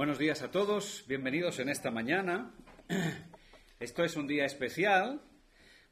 Buenos 0.00 0.18
días 0.18 0.40
a 0.40 0.50
todos, 0.50 1.04
bienvenidos 1.08 1.58
en 1.58 1.68
esta 1.68 1.90
mañana. 1.90 2.54
Esto 3.80 4.02
es 4.02 4.16
un 4.16 4.26
día 4.26 4.46
especial 4.46 5.20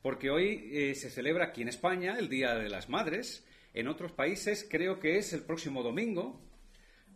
porque 0.01 0.31
hoy 0.31 0.71
eh, 0.73 0.95
se 0.95 1.11
celebra 1.11 1.45
aquí 1.45 1.61
en 1.61 1.69
España 1.69 2.17
el 2.19 2.31
Día 2.31 2.55
de 2.55 2.71
las 2.71 2.89
Madres. 2.89 3.47
En 3.75 3.87
otros 3.87 4.13
países 4.13 4.67
creo 4.67 4.99
que 4.99 5.19
es 5.19 5.35
el 5.35 5.43
próximo 5.43 5.83
domingo 5.83 6.41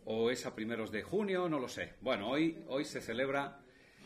o 0.05 0.29
es 0.29 0.45
a 0.45 0.53
primeros 0.53 0.91
de 0.91 1.01
junio, 1.01 1.49
no 1.49 1.57
lo 1.57 1.67
sé. 1.67 1.93
Bueno, 1.99 2.29
hoy, 2.29 2.63
hoy 2.67 2.85
se 2.85 3.01
celebra 3.01 3.59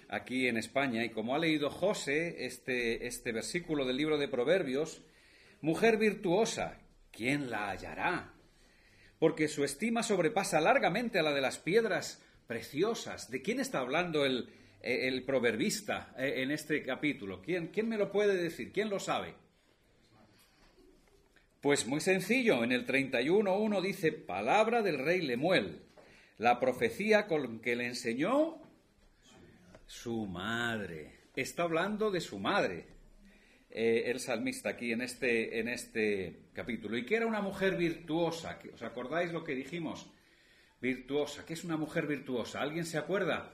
aquí 0.08 0.48
en 0.48 0.56
España 0.56 1.04
y 1.04 1.09
como 1.09 1.36
ha 1.36 1.40
leído 1.40 1.70
José 1.70 2.45
este, 2.45 3.06
este 3.06 3.34
versículo 3.34 3.84
del 3.84 3.98
libro 3.98 4.17
de 4.17 4.30
Proverbios, 4.30 5.02
mujer 5.59 5.98
virtuosa, 5.98 6.80
¿quién 7.12 7.50
la 7.50 7.70
hallará? 7.70 8.31
Porque 9.20 9.50
su 9.50 9.66
estima 9.66 10.04
sobrepasa 10.04 10.62
largamente 10.62 11.20
a 11.20 11.23
la 11.23 11.34
de 11.34 11.42
las 11.42 11.59
piedras 11.59 12.23
preciosas. 12.48 13.30
¿De 13.30 13.42
quién 13.42 13.60
está 13.60 13.80
hablando 13.80 14.26
el, 14.26 14.50
el 14.82 15.24
proverbista 15.24 16.14
eh, 16.18 16.36
en 16.38 16.52
este 16.52 16.81
capítulo? 16.84 17.42
¿Quién, 17.42 17.67
¿Quién 17.67 17.89
me 17.89 17.98
lo 17.98 18.12
puede 18.12 18.36
decir? 18.36 18.72
¿Quién 18.72 18.89
lo 18.89 19.00
sabe? 19.00 19.36
Pues 21.62 21.86
muy 21.88 22.00
sencillo, 22.00 22.64
en 22.64 22.72
el 22.72 22.86
31.1 22.86 23.81
dice, 23.81 24.12
palabra 24.12 24.81
del 24.81 25.00
rey 25.00 25.22
Lemuel, 25.22 25.81
la 26.38 26.59
profecía 26.59 27.26
con 27.28 27.59
que 27.59 27.76
le 27.76 27.88
enseñó 27.88 28.61
su 29.88 30.28
madre. 30.28 31.16
Está 31.36 31.64
hablando 31.64 32.11
de 32.11 32.22
su 32.22 32.39
madre, 32.39 32.86
eh, 33.70 34.04
el 34.06 34.20
salmista 34.20 34.70
aquí 34.70 34.92
en 34.92 35.02
este, 35.02 35.59
en 35.59 35.67
este 35.67 36.42
capítulo. 36.54 36.98
Y 36.98 37.06
que 37.06 37.16
era 37.16 37.26
una 37.26 37.42
mujer 37.42 37.76
virtuosa. 37.76 38.59
¿Os 38.73 38.84
acordáis 38.84 39.32
lo 39.32 39.44
que 39.44 39.56
dijimos? 39.56 40.09
Virtuosa. 40.81 41.45
¿Qué 41.45 41.53
es 41.53 41.64
una 41.64 41.78
mujer 41.78 42.06
virtuosa? 42.06 42.61
¿Alguien 42.61 42.86
se 42.86 42.97
acuerda? 42.97 43.52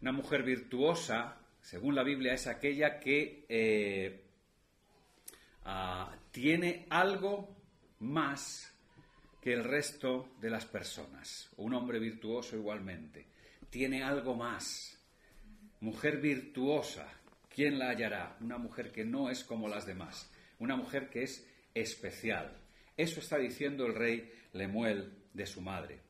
Una 0.00 0.12
mujer 0.12 0.42
virtuosa, 0.42 1.36
según 1.60 1.94
la 1.94 2.02
Biblia, 2.02 2.34
es 2.34 2.46
aquella 2.46 2.98
que 3.00 3.44
eh, 3.48 4.24
ah, 5.64 6.14
tiene 6.30 6.86
algo 6.90 7.54
más 8.00 8.72
que 9.40 9.52
el 9.52 9.64
resto 9.64 10.30
de 10.40 10.50
las 10.50 10.66
personas. 10.66 11.50
Un 11.56 11.74
hombre 11.74 11.98
virtuoso 11.98 12.56
igualmente. 12.56 13.26
Tiene 13.70 14.02
algo 14.02 14.34
más. 14.34 14.98
Mujer 15.80 16.20
virtuosa. 16.20 17.08
¿Quién 17.48 17.78
la 17.78 17.90
hallará? 17.90 18.36
Una 18.40 18.58
mujer 18.58 18.90
que 18.90 19.04
no 19.04 19.30
es 19.30 19.44
como 19.44 19.68
las 19.68 19.86
demás. 19.86 20.30
Una 20.58 20.76
mujer 20.76 21.08
que 21.10 21.22
es 21.22 21.46
especial. 21.74 22.56
Eso 22.96 23.20
está 23.20 23.38
diciendo 23.38 23.86
el 23.86 23.94
rey 23.94 24.32
Lemuel 24.52 25.12
de 25.36 25.46
su 25.46 25.60
madre. 25.60 26.00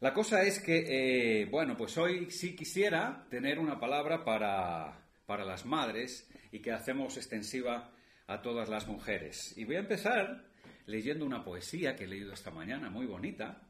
La 0.00 0.14
cosa 0.14 0.42
es 0.42 0.60
que, 0.60 1.42
eh, 1.42 1.46
bueno, 1.46 1.76
pues 1.76 1.98
hoy 1.98 2.30
sí 2.30 2.54
quisiera 2.54 3.26
tener 3.28 3.58
una 3.58 3.78
palabra 3.78 4.24
para, 4.24 5.06
para 5.26 5.44
las 5.44 5.66
madres 5.66 6.28
y 6.52 6.60
que 6.60 6.72
hacemos 6.72 7.16
extensiva 7.16 7.92
a 8.26 8.40
todas 8.40 8.68
las 8.68 8.86
mujeres. 8.86 9.56
Y 9.58 9.64
voy 9.64 9.76
a 9.76 9.80
empezar 9.80 10.44
leyendo 10.86 11.26
una 11.26 11.44
poesía 11.44 11.96
que 11.96 12.04
he 12.04 12.08
leído 12.08 12.32
esta 12.32 12.50
mañana, 12.50 12.88
muy 12.88 13.06
bonita. 13.06 13.62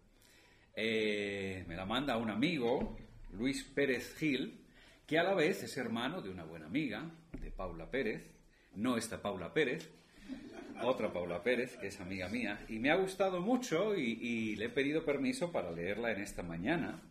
Eh, 0.75 1.65
me 1.67 1.77
la 1.77 1.85
manda 1.85 2.17
un 2.17 2.31
amigo, 2.31 2.97
Luis 3.33 3.65
Pérez 3.65 4.17
Gil, 4.17 4.65
que 5.07 5.19
a 5.19 5.25
la 5.25 5.35
vez 5.35 5.63
es 5.63 5.77
hermano 5.77 6.23
de 6.23 6.31
una 6.31 6.45
buena 6.45 6.67
amiga, 6.67 7.11
de 7.41 7.51
Paula 7.51 7.91
Pérez. 7.91 8.31
No 8.75 8.97
esta 8.97 9.21
Paula 9.21 9.53
Pérez, 9.53 9.91
otra 10.83 11.13
Paula 11.13 11.43
Pérez, 11.43 11.77
que 11.77 11.89
es 11.89 12.01
amiga 12.01 12.29
mía, 12.29 12.65
y 12.69 12.79
me 12.79 12.91
ha 12.91 12.97
gustado 12.97 13.41
mucho 13.41 13.97
y, 13.97 14.19
y, 14.21 14.57
le 14.57 14.67
he 14.67 14.71
pedido 14.71 15.05
permiso 15.05 15.53
para 15.53 15.71
leerla 15.71 16.13
en 16.13 16.21
esta 16.21 16.43
mañana. 16.43 17.03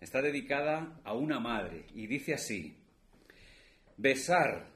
Está 0.00 0.20
dedicada 0.20 1.00
a 1.04 1.12
una 1.14 1.38
madre 1.38 1.84
y 1.94 2.06
dice 2.06 2.34
así, 2.34 2.76
besar, 3.96 4.66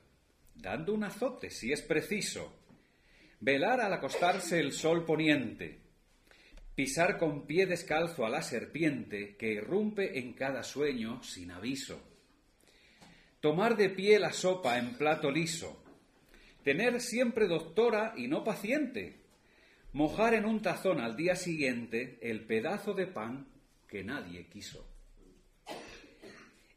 dando 0.54 0.94
un 0.94 1.04
azote 1.04 1.50
si 1.50 1.72
es 1.72 1.82
preciso, 1.82 2.52
velar 3.40 3.80
al 3.80 3.92
acostarse 3.92 4.60
el 4.60 4.72
sol 4.72 5.04
poniente, 5.04 5.80
pisar 6.74 7.18
con 7.18 7.46
pie 7.46 7.66
descalzo 7.66 8.26
a 8.26 8.30
la 8.30 8.42
serpiente 8.42 9.36
que 9.36 9.52
irrumpe 9.52 10.18
en 10.18 10.34
cada 10.34 10.62
sueño 10.62 11.22
sin 11.22 11.50
aviso, 11.50 12.00
tomar 13.40 13.76
de 13.76 13.90
pie 13.90 14.18
la 14.18 14.32
sopa 14.32 14.78
en 14.78 14.96
plato 14.96 15.30
liso, 15.30 15.82
tener 16.66 17.00
siempre 17.00 17.46
doctora 17.46 18.14
y 18.16 18.26
no 18.26 18.42
paciente, 18.42 19.20
mojar 19.92 20.34
en 20.34 20.44
un 20.44 20.62
tazón 20.62 20.98
al 20.98 21.16
día 21.16 21.36
siguiente 21.36 22.18
el 22.20 22.44
pedazo 22.44 22.92
de 22.92 23.06
pan 23.06 23.46
que 23.86 24.02
nadie 24.02 24.48
quiso. 24.48 24.84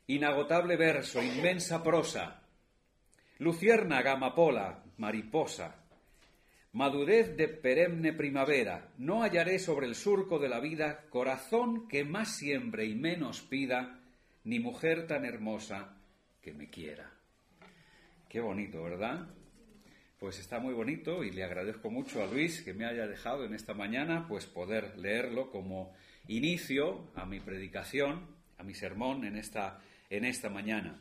Inagotable 0.05 0.77
verso, 0.77 1.23
inmensa 1.23 1.81
prosa, 1.81 2.43
luciérnaga, 3.39 4.11
amapola, 4.11 4.83
mariposa, 4.97 5.83
madurez 6.73 7.35
de 7.35 7.47
perenne 7.47 8.13
primavera, 8.13 8.93
no 8.99 9.23
hallaré 9.23 9.57
sobre 9.57 9.87
el 9.87 9.95
surco 9.95 10.37
de 10.37 10.49
la 10.49 10.59
vida 10.59 11.05
corazón 11.09 11.87
que 11.87 12.03
más 12.05 12.37
siembre 12.37 12.85
y 12.85 12.93
menos 12.93 13.41
pida, 13.41 13.99
ni 14.43 14.59
mujer 14.59 15.07
tan 15.07 15.25
hermosa 15.25 15.97
que 16.43 16.53
me 16.53 16.69
quiera. 16.69 17.11
Qué 18.29 18.39
bonito, 18.39 18.83
¿verdad? 18.83 19.38
Pues 20.19 20.37
está 20.37 20.59
muy 20.59 20.73
bonito 20.73 21.23
y 21.23 21.31
le 21.31 21.45
agradezco 21.45 21.89
mucho 21.89 22.21
a 22.21 22.27
Luis 22.27 22.61
que 22.61 22.73
me 22.73 22.85
haya 22.85 23.07
dejado 23.07 23.45
en 23.45 23.53
esta 23.53 23.73
mañana 23.73 24.27
pues 24.27 24.45
poder 24.45 24.97
leerlo 24.99 25.49
como 25.49 25.95
inicio 26.27 27.09
a 27.15 27.25
mi 27.25 27.39
predicación, 27.39 28.27
a 28.57 28.63
mi 28.63 28.73
sermón 28.73 29.23
en 29.23 29.37
esta, 29.37 29.79
en 30.09 30.25
esta 30.25 30.49
mañana. 30.49 30.99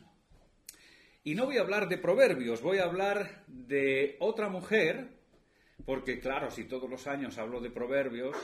Y 1.25 1.35
no 1.35 1.47
voy 1.47 1.57
a 1.57 1.61
hablar 1.61 1.89
de 1.89 1.97
proverbios, 1.97 2.61
voy 2.61 2.77
a 2.77 2.85
hablar 2.85 3.43
de 3.47 4.15
otra 4.21 4.47
mujer, 4.47 5.09
porque 5.85 6.21
claro, 6.21 6.49
si 6.49 6.63
todos 6.63 6.89
los 6.89 7.05
años 7.05 7.37
hablo 7.37 7.59
de 7.59 7.71
proverbios, 7.71 8.37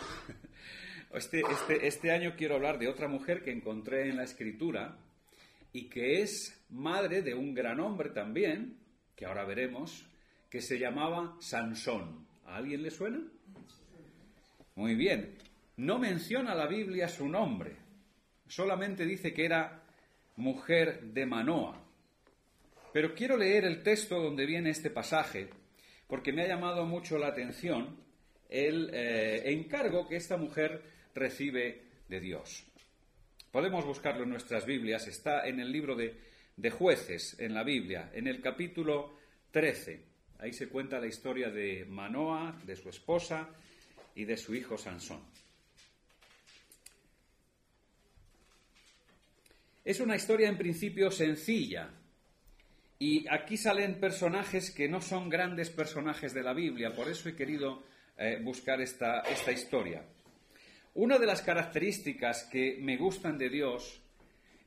este, 1.14 1.42
este, 1.50 1.88
este 1.88 2.12
año 2.12 2.34
quiero 2.36 2.56
hablar 2.56 2.80
de 2.80 2.90
otra 2.90 3.08
mujer 3.08 3.44
que 3.44 3.54
encontré 3.54 4.10
en 4.10 4.18
la 4.18 4.26
escritura 4.26 4.98
y 5.72 5.88
que 5.88 6.22
es 6.22 6.66
madre 6.70 7.22
de 7.22 7.34
un 7.34 7.54
gran 7.54 7.80
hombre 7.80 8.10
también, 8.10 8.78
que 9.16 9.26
ahora 9.26 9.46
veremos, 9.46 10.06
que 10.56 10.62
se 10.62 10.80
llamaba 10.80 11.36
Sansón. 11.42 12.26
¿A 12.46 12.56
alguien 12.56 12.82
le 12.82 12.90
suena? 12.90 13.22
Muy 14.76 14.96
bien. 14.96 15.36
No 15.76 16.00
menciona 16.00 16.56
la 16.56 16.66
Biblia 16.66 17.10
su 17.10 17.28
nombre, 17.28 17.76
solamente 18.48 19.06
dice 19.06 19.34
que 19.34 19.44
era 19.44 19.84
mujer 20.38 21.02
de 21.12 21.26
Manoa. 21.26 21.84
Pero 22.94 23.14
quiero 23.14 23.36
leer 23.36 23.66
el 23.66 23.84
texto 23.84 24.18
donde 24.18 24.46
viene 24.46 24.70
este 24.70 24.90
pasaje, 24.90 25.50
porque 26.08 26.32
me 26.32 26.44
ha 26.44 26.48
llamado 26.48 26.86
mucho 26.86 27.18
la 27.18 27.28
atención 27.28 27.98
el 28.48 28.92
eh, 28.94 29.52
encargo 29.52 30.08
que 30.08 30.16
esta 30.16 30.38
mujer 30.38 30.84
recibe 31.14 31.82
de 32.08 32.22
Dios. 32.22 32.66
Podemos 33.52 33.84
buscarlo 33.84 34.24
en 34.24 34.30
nuestras 34.30 34.66
Biblias, 34.66 35.06
está 35.10 35.46
en 35.46 35.60
el 35.60 35.70
libro 35.70 35.98
de, 35.98 36.16
de 36.56 36.72
jueces, 36.72 37.38
en 37.42 37.54
la 37.54 37.66
Biblia, 37.66 38.10
en 38.14 38.28
el 38.28 38.40
capítulo 38.40 39.18
13. 39.52 40.15
Ahí 40.40 40.54
se 40.54 40.68
cuenta 40.68 41.00
la 41.00 41.08
historia 41.08 41.50
de 41.50 41.86
Manoa, 41.86 42.60
de 42.66 42.76
su 42.76 42.90
esposa 42.90 43.50
y 44.16 44.26
de 44.26 44.38
su 44.38 44.54
hijo 44.54 44.78
Sansón. 44.78 45.22
Es 49.84 50.00
una 50.00 50.16
historia 50.16 50.50
en 50.50 50.58
principio 50.58 51.12
sencilla. 51.12 51.90
Y 52.98 53.28
aquí 53.28 53.58
salen 53.58 54.00
personajes 54.00 54.72
que 54.72 54.88
no 54.88 55.02
son 55.02 55.30
grandes 55.30 55.70
personajes 55.70 56.34
de 56.34 56.44
la 56.44 56.54
Biblia, 56.54 56.96
por 56.96 57.10
eso 57.10 57.30
he 57.30 57.36
querido 57.36 57.84
eh, 58.18 58.40
buscar 58.42 58.82
esta, 58.82 59.20
esta 59.22 59.52
historia. 59.52 60.04
Una 60.96 61.20
de 61.20 61.26
las 61.26 61.42
características 61.42 62.46
que 62.46 62.78
me 62.82 62.96
gustan 62.96 63.38
de 63.38 63.50
Dios 63.50 64.02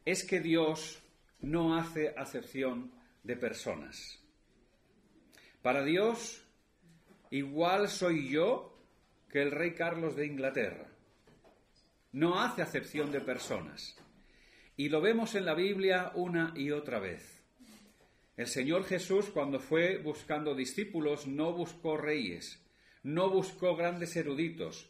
es 0.05 0.25
que 0.25 0.41
Dios 0.41 1.03
no 1.41 1.77
hace 1.77 2.15
acepción 2.17 2.93
de 3.25 3.37
personas. 3.37 4.18
Para 5.69 5.85
Dios, 5.85 6.43
igual 7.31 7.91
soy 7.91 8.31
yo 8.31 8.75
que 9.31 9.43
el 9.43 9.51
rey 9.51 9.75
Carlos 9.75 10.17
de 10.17 10.25
Inglaterra. 10.25 10.87
no 12.11 12.41
hace 12.41 12.63
acepción 12.63 13.13
de 13.13 13.21
personas. 13.21 13.95
Y 14.79 14.89
lo 14.89 15.03
vemos 15.03 15.35
en 15.35 15.45
la 15.45 15.53
Biblia 15.53 16.11
una 16.15 16.55
y 16.57 16.71
otra 16.71 17.01
vez. 17.01 17.45
El 18.39 18.47
Señor 18.47 18.85
Jesús, 18.85 19.27
cuando 19.27 19.61
fue 19.61 19.99
buscando 19.99 20.55
discípulos, 20.55 21.27
no 21.27 21.53
buscó 21.53 21.99
reyes, 21.99 22.67
no 23.03 23.29
buscó 23.29 23.77
grandes 23.77 24.17
eruditos, 24.17 24.89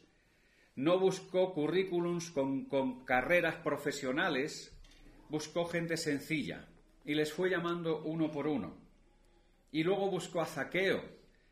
no 0.76 1.00
buscó 1.00 1.54
currículums 1.54 2.30
con, 2.30 2.66
con 2.66 3.04
carreras 3.04 3.56
profesionales, 3.56 4.78
buscó 5.28 5.64
gente 5.64 5.96
sencilla 5.96 6.68
y 7.04 7.14
les 7.16 7.32
fue 7.32 7.50
llamando 7.50 8.04
uno 8.04 8.30
por 8.30 8.46
uno. 8.46 8.87
Y 9.72 9.82
luego 9.82 10.10
buscó 10.10 10.40
a 10.40 10.46
Zaqueo, 10.46 11.02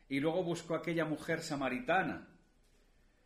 y 0.09 0.19
luego 0.19 0.43
buscó 0.43 0.75
a 0.75 0.79
aquella 0.79 1.05
mujer 1.05 1.41
samaritana. 1.41 2.27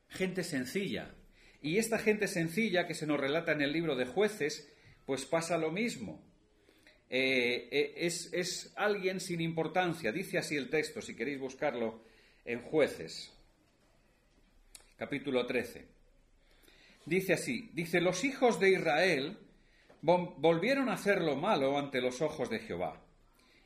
Gente 0.10 0.44
sencilla. 0.44 1.14
Y 1.62 1.78
esta 1.78 2.00
gente 2.00 2.28
sencilla 2.28 2.88
que 2.88 2.96
se 2.96 3.06
nos 3.06 3.20
relata 3.20 3.52
en 3.52 3.62
el 3.62 3.72
libro 3.72 3.96
de 3.96 4.06
jueces, 4.06 4.68
pues 5.06 5.26
pasa 5.26 5.58
lo 5.58 5.72
mismo. 5.72 6.24
Eh, 7.10 7.68
eh, 7.72 7.94
es, 7.98 8.32
es 8.34 8.74
alguien 8.78 9.20
sin 9.20 9.42
importancia, 9.42 10.14
dice 10.14 10.38
así 10.38 10.56
el 10.56 10.70
texto, 10.70 11.02
si 11.02 11.14
queréis 11.14 11.42
buscarlo 11.42 12.06
en 12.46 12.62
jueces, 12.62 13.34
capítulo 14.98 15.46
13. 15.46 15.86
Dice 17.06 17.34
así, 17.34 17.70
dice, 17.74 18.00
los 18.00 18.24
hijos 18.24 18.60
de 18.60 18.72
Israel 18.72 19.38
volvieron 20.02 20.88
a 20.90 20.94
hacer 20.94 21.22
lo 21.22 21.36
malo 21.36 21.78
ante 21.78 22.00
los 22.00 22.22
ojos 22.22 22.50
de 22.50 22.60
Jehová, 22.60 23.04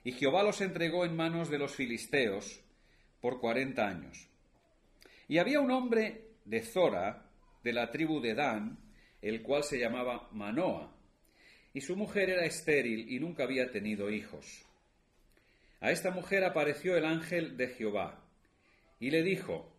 y 0.06 0.12
Jehová 0.12 0.44
los 0.44 0.62
entregó 0.62 1.04
en 1.04 1.16
manos 1.16 1.50
de 1.50 1.57
los 1.57 1.75
filisteos 1.75 2.62
por 3.19 3.42
cuarenta 3.42 3.88
años. 3.88 4.30
Y 5.28 5.40
había 5.40 5.60
un 5.60 5.72
hombre 5.72 6.28
de 6.46 6.62
Zora, 6.62 7.28
de 7.63 7.74
la 7.74 7.90
tribu 7.90 8.22
de 8.22 8.36
Dan, 8.36 8.78
el 9.24 9.42
cual 9.42 9.63
se 9.63 9.80
llamaba 9.80 10.30
Manoa, 10.31 10.96
y 11.74 11.81
su 11.81 11.96
mujer 11.96 12.30
era 12.30 12.46
estéril 12.46 13.12
y 13.12 13.19
nunca 13.19 13.46
había 13.46 13.72
tenido 13.72 14.12
hijos. 14.12 14.63
A 15.81 15.90
esta 15.90 16.12
mujer 16.12 16.44
apareció 16.44 16.96
el 16.96 17.06
ángel 17.06 17.57
de 17.57 17.69
Jehová, 17.69 18.24
y 19.00 19.10
le 19.10 19.24
dijo, 19.24 19.75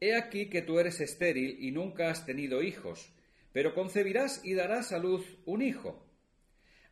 He 0.00 0.16
aquí 0.16 0.48
que 0.48 0.62
tú 0.62 0.78
eres 0.78 1.00
estéril 1.00 1.58
y 1.60 1.70
nunca 1.70 2.08
has 2.08 2.24
tenido 2.24 2.62
hijos, 2.62 3.12
pero 3.52 3.74
concebirás 3.74 4.42
y 4.42 4.54
darás 4.54 4.92
a 4.92 4.98
luz 4.98 5.36
un 5.44 5.60
hijo. 5.60 6.02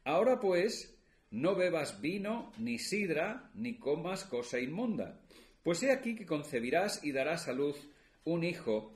Ahora 0.05 0.39
pues, 0.39 0.94
no 1.35 1.57
bebas 1.57 2.01
vino, 2.01 2.53
ni 2.59 2.79
sidra, 2.79 3.51
ni 3.55 3.75
comas 3.77 4.25
cosa 4.25 4.61
inmunda, 4.61 5.21
pues 5.65 5.83
he 5.83 5.91
aquí 5.91 6.15
que 6.15 6.27
concebirás 6.27 7.03
y 7.03 7.11
darás 7.11 7.49
a 7.49 7.53
luz 7.53 7.77
un 8.23 8.45
hijo, 8.45 8.95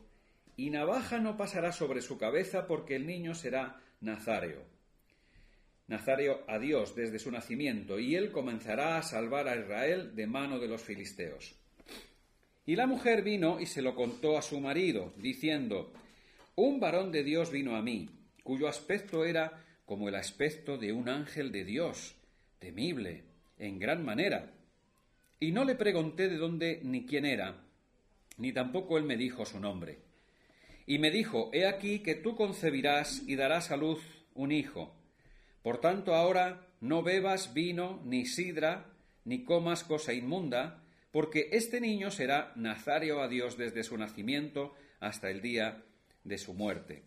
y 0.56 0.70
navaja 0.70 1.18
no 1.18 1.36
pasará 1.36 1.72
sobre 1.72 2.00
su 2.00 2.16
cabeza, 2.16 2.68
porque 2.68 2.94
el 2.94 3.06
niño 3.06 3.34
será 3.34 3.82
nazáreo. 4.00 4.62
Nazáreo 5.88 6.44
a 6.46 6.60
Dios 6.60 6.94
desde 6.94 7.18
su 7.18 7.32
nacimiento, 7.32 7.98
y 7.98 8.14
él 8.14 8.30
comenzará 8.30 8.98
a 8.98 9.02
salvar 9.02 9.48
a 9.48 9.56
Israel 9.56 10.14
de 10.14 10.28
mano 10.28 10.60
de 10.60 10.68
los 10.68 10.82
filisteos. 10.82 11.56
Y 12.66 12.76
la 12.76 12.86
mujer 12.86 13.22
vino 13.22 13.58
y 13.58 13.66
se 13.66 13.82
lo 13.82 13.96
contó 13.96 14.38
a 14.38 14.42
su 14.42 14.60
marido, 14.60 15.12
diciendo, 15.16 15.92
un 16.54 16.78
varón 16.78 17.10
de 17.10 17.24
Dios 17.24 17.50
vino 17.50 17.74
a 17.74 17.82
mí, 17.82 18.08
cuyo 18.44 18.68
aspecto 18.68 19.24
era 19.24 19.64
como 19.86 20.08
el 20.08 20.14
aspecto 20.14 20.78
de 20.78 20.92
un 20.92 21.08
ángel 21.08 21.50
de 21.50 21.64
Dios, 21.64 22.14
temible, 22.58 23.24
en 23.58 23.78
gran 23.78 24.04
manera. 24.04 24.52
Y 25.40 25.52
no 25.52 25.64
le 25.64 25.74
pregunté 25.74 26.28
de 26.28 26.36
dónde 26.36 26.80
ni 26.82 27.06
quién 27.06 27.24
era, 27.24 27.64
ni 28.36 28.52
tampoco 28.52 28.98
él 28.98 29.04
me 29.04 29.16
dijo 29.16 29.44
su 29.44 29.60
nombre. 29.60 29.98
Y 30.86 30.98
me 30.98 31.10
dijo, 31.10 31.50
He 31.52 31.66
aquí 31.66 32.00
que 32.00 32.14
tú 32.14 32.34
concebirás 32.34 33.22
y 33.26 33.36
darás 33.36 33.70
a 33.70 33.76
luz 33.76 34.00
un 34.34 34.52
hijo. 34.52 34.94
Por 35.62 35.80
tanto 35.80 36.14
ahora 36.14 36.66
no 36.80 37.02
bebas 37.02 37.52
vino, 37.52 38.00
ni 38.04 38.24
sidra, 38.24 38.86
ni 39.24 39.44
comas 39.44 39.84
cosa 39.84 40.12
inmunda, 40.12 40.82
porque 41.10 41.48
este 41.52 41.80
niño 41.80 42.10
será 42.10 42.52
nazario 42.56 43.20
a 43.20 43.28
Dios 43.28 43.56
desde 43.56 43.82
su 43.82 43.98
nacimiento 43.98 44.74
hasta 45.00 45.30
el 45.30 45.42
día 45.42 45.84
de 46.24 46.38
su 46.38 46.54
muerte. 46.54 47.02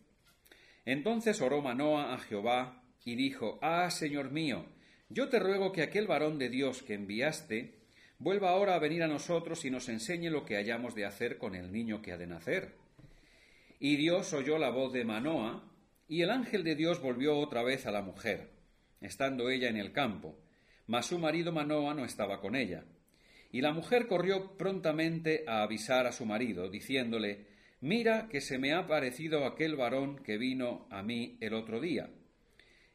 Entonces 0.85 1.41
oró 1.41 1.61
Manoa 1.61 2.13
a 2.13 2.17
Jehová 2.19 2.83
y 3.05 3.15
dijo, 3.15 3.59
Ah, 3.61 3.89
Señor 3.89 4.31
mío, 4.31 4.65
yo 5.13 5.29
te 5.29 5.39
ruego 5.39 5.71
que 5.71 5.81
aquel 5.81 6.07
varón 6.07 6.37
de 6.37 6.49
Dios 6.49 6.83
que 6.83 6.93
enviaste 6.93 7.75
vuelva 8.17 8.51
ahora 8.51 8.75
a 8.75 8.79
venir 8.79 9.03
a 9.03 9.07
nosotros 9.07 9.65
y 9.65 9.71
nos 9.71 9.89
enseñe 9.89 10.29
lo 10.29 10.45
que 10.45 10.55
hayamos 10.55 10.95
de 10.95 11.05
hacer 11.05 11.37
con 11.37 11.55
el 11.55 11.71
niño 11.71 12.01
que 12.01 12.11
ha 12.11 12.17
de 12.17 12.27
nacer. 12.27 12.75
Y 13.79 13.95
Dios 13.95 14.31
oyó 14.33 14.57
la 14.57 14.69
voz 14.69 14.93
de 14.93 15.03
Manoa, 15.03 15.67
y 16.07 16.21
el 16.21 16.29
ángel 16.29 16.63
de 16.63 16.75
Dios 16.75 17.01
volvió 17.01 17.37
otra 17.37 17.63
vez 17.63 17.85
a 17.87 17.91
la 17.91 18.01
mujer, 18.01 18.51
estando 19.01 19.49
ella 19.49 19.69
en 19.69 19.77
el 19.77 19.91
campo, 19.91 20.37
mas 20.87 21.07
su 21.07 21.19
marido 21.19 21.51
Manoa 21.51 21.93
no 21.93 22.05
estaba 22.05 22.39
con 22.39 22.55
ella. 22.55 22.85
Y 23.51 23.61
la 23.61 23.73
mujer 23.73 24.07
corrió 24.07 24.55
prontamente 24.57 25.43
a 25.47 25.63
avisar 25.63 26.05
a 26.05 26.11
su 26.11 26.25
marido, 26.25 26.69
diciéndole, 26.69 27.47
Mira 27.81 28.27
que 28.29 28.39
se 28.39 28.59
me 28.59 28.73
ha 28.73 28.85
parecido 28.85 29.45
aquel 29.45 29.75
varón 29.75 30.21
que 30.23 30.37
vino 30.37 30.87
a 30.91 31.01
mí 31.01 31.37
el 31.41 31.55
otro 31.55 31.81
día. 31.81 32.09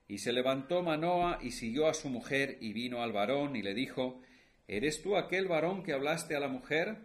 Y 0.09 0.19
se 0.19 0.33
levantó 0.33 0.83
Manoa 0.83 1.39
y 1.43 1.51
siguió 1.51 1.89
a 1.89 1.95
su 1.95 2.09
mujer 2.09 2.59
y 2.61 2.73
vino 2.73 3.03
al 3.03 3.13
varón 3.13 3.57
y 3.57 3.63
le 3.63 3.75
dijo, 3.75 4.21
¿Eres 4.69 5.03
tú 5.03 5.17
aquel 5.17 5.49
varón 5.49 5.83
que 5.83 5.93
hablaste 5.93 6.37
a 6.37 6.41
la 6.41 6.49
mujer? 6.49 6.99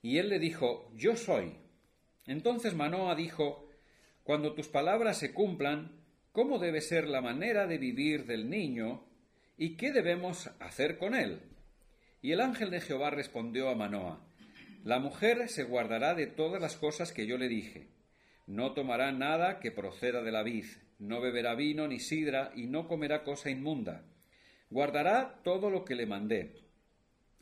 Y 0.00 0.18
él 0.18 0.28
le 0.28 0.38
dijo, 0.38 0.90
Yo 0.94 1.16
soy. 1.16 1.56
Entonces 2.26 2.74
Manoa 2.74 3.14
dijo, 3.14 3.68
Cuando 4.22 4.54
tus 4.54 4.68
palabras 4.68 5.18
se 5.18 5.32
cumplan, 5.32 6.00
¿cómo 6.30 6.58
debe 6.58 6.80
ser 6.80 7.08
la 7.08 7.20
manera 7.20 7.66
de 7.66 7.78
vivir 7.78 8.26
del 8.26 8.48
niño 8.48 9.04
y 9.56 9.76
qué 9.76 9.92
debemos 9.92 10.50
hacer 10.60 10.98
con 10.98 11.14
él? 11.14 11.40
Y 12.20 12.30
el 12.30 12.40
ángel 12.40 12.70
de 12.70 12.80
Jehová 12.80 13.10
respondió 13.10 13.68
a 13.68 13.74
Manoa, 13.74 14.24
la 14.84 14.98
mujer 14.98 15.48
se 15.48 15.64
guardará 15.64 16.14
de 16.14 16.26
todas 16.26 16.60
las 16.60 16.76
cosas 16.76 17.12
que 17.12 17.26
yo 17.26 17.38
le 17.38 17.48
dije. 17.48 17.88
No 18.46 18.72
tomará 18.72 19.12
nada 19.12 19.60
que 19.60 19.70
proceda 19.70 20.22
de 20.22 20.32
la 20.32 20.42
vid, 20.42 20.64
no 21.02 21.20
beberá 21.20 21.56
vino 21.56 21.88
ni 21.88 21.98
sidra, 21.98 22.52
y 22.54 22.66
no 22.66 22.86
comerá 22.86 23.24
cosa 23.24 23.50
inmunda. 23.50 24.04
Guardará 24.70 25.40
todo 25.42 25.68
lo 25.68 25.84
que 25.84 25.96
le 25.96 26.06
mandé. 26.06 26.62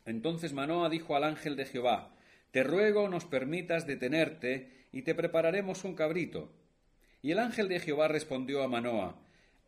Entonces 0.07 0.55
Manoa 0.55 0.89
dijo 0.89 1.15
al 1.15 1.25
ángel 1.25 1.57
de 1.57 1.67
Jehová, 1.67 2.17
Te 2.53 2.63
ruego 2.63 3.09
nos 3.09 3.27
permitas 3.27 3.87
detenerte, 3.87 4.87
y 4.93 5.03
te 5.03 5.15
prepararemos 5.15 5.85
un 5.85 5.95
cabrito. 5.95 6.51
Y 7.21 7.33
el 7.33 7.39
ángel 7.39 7.69
de 7.69 7.81
Jehová 7.81 8.09
respondió 8.09 8.63
a 8.63 8.69
Manoa, 8.69 9.21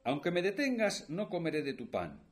Aunque 0.05 0.31
me 0.31 0.41
detengas, 0.41 1.11
no 1.11 1.29
comeré 1.29 1.63
de 1.63 1.75
tu 1.75 1.91
pan. 1.91 2.23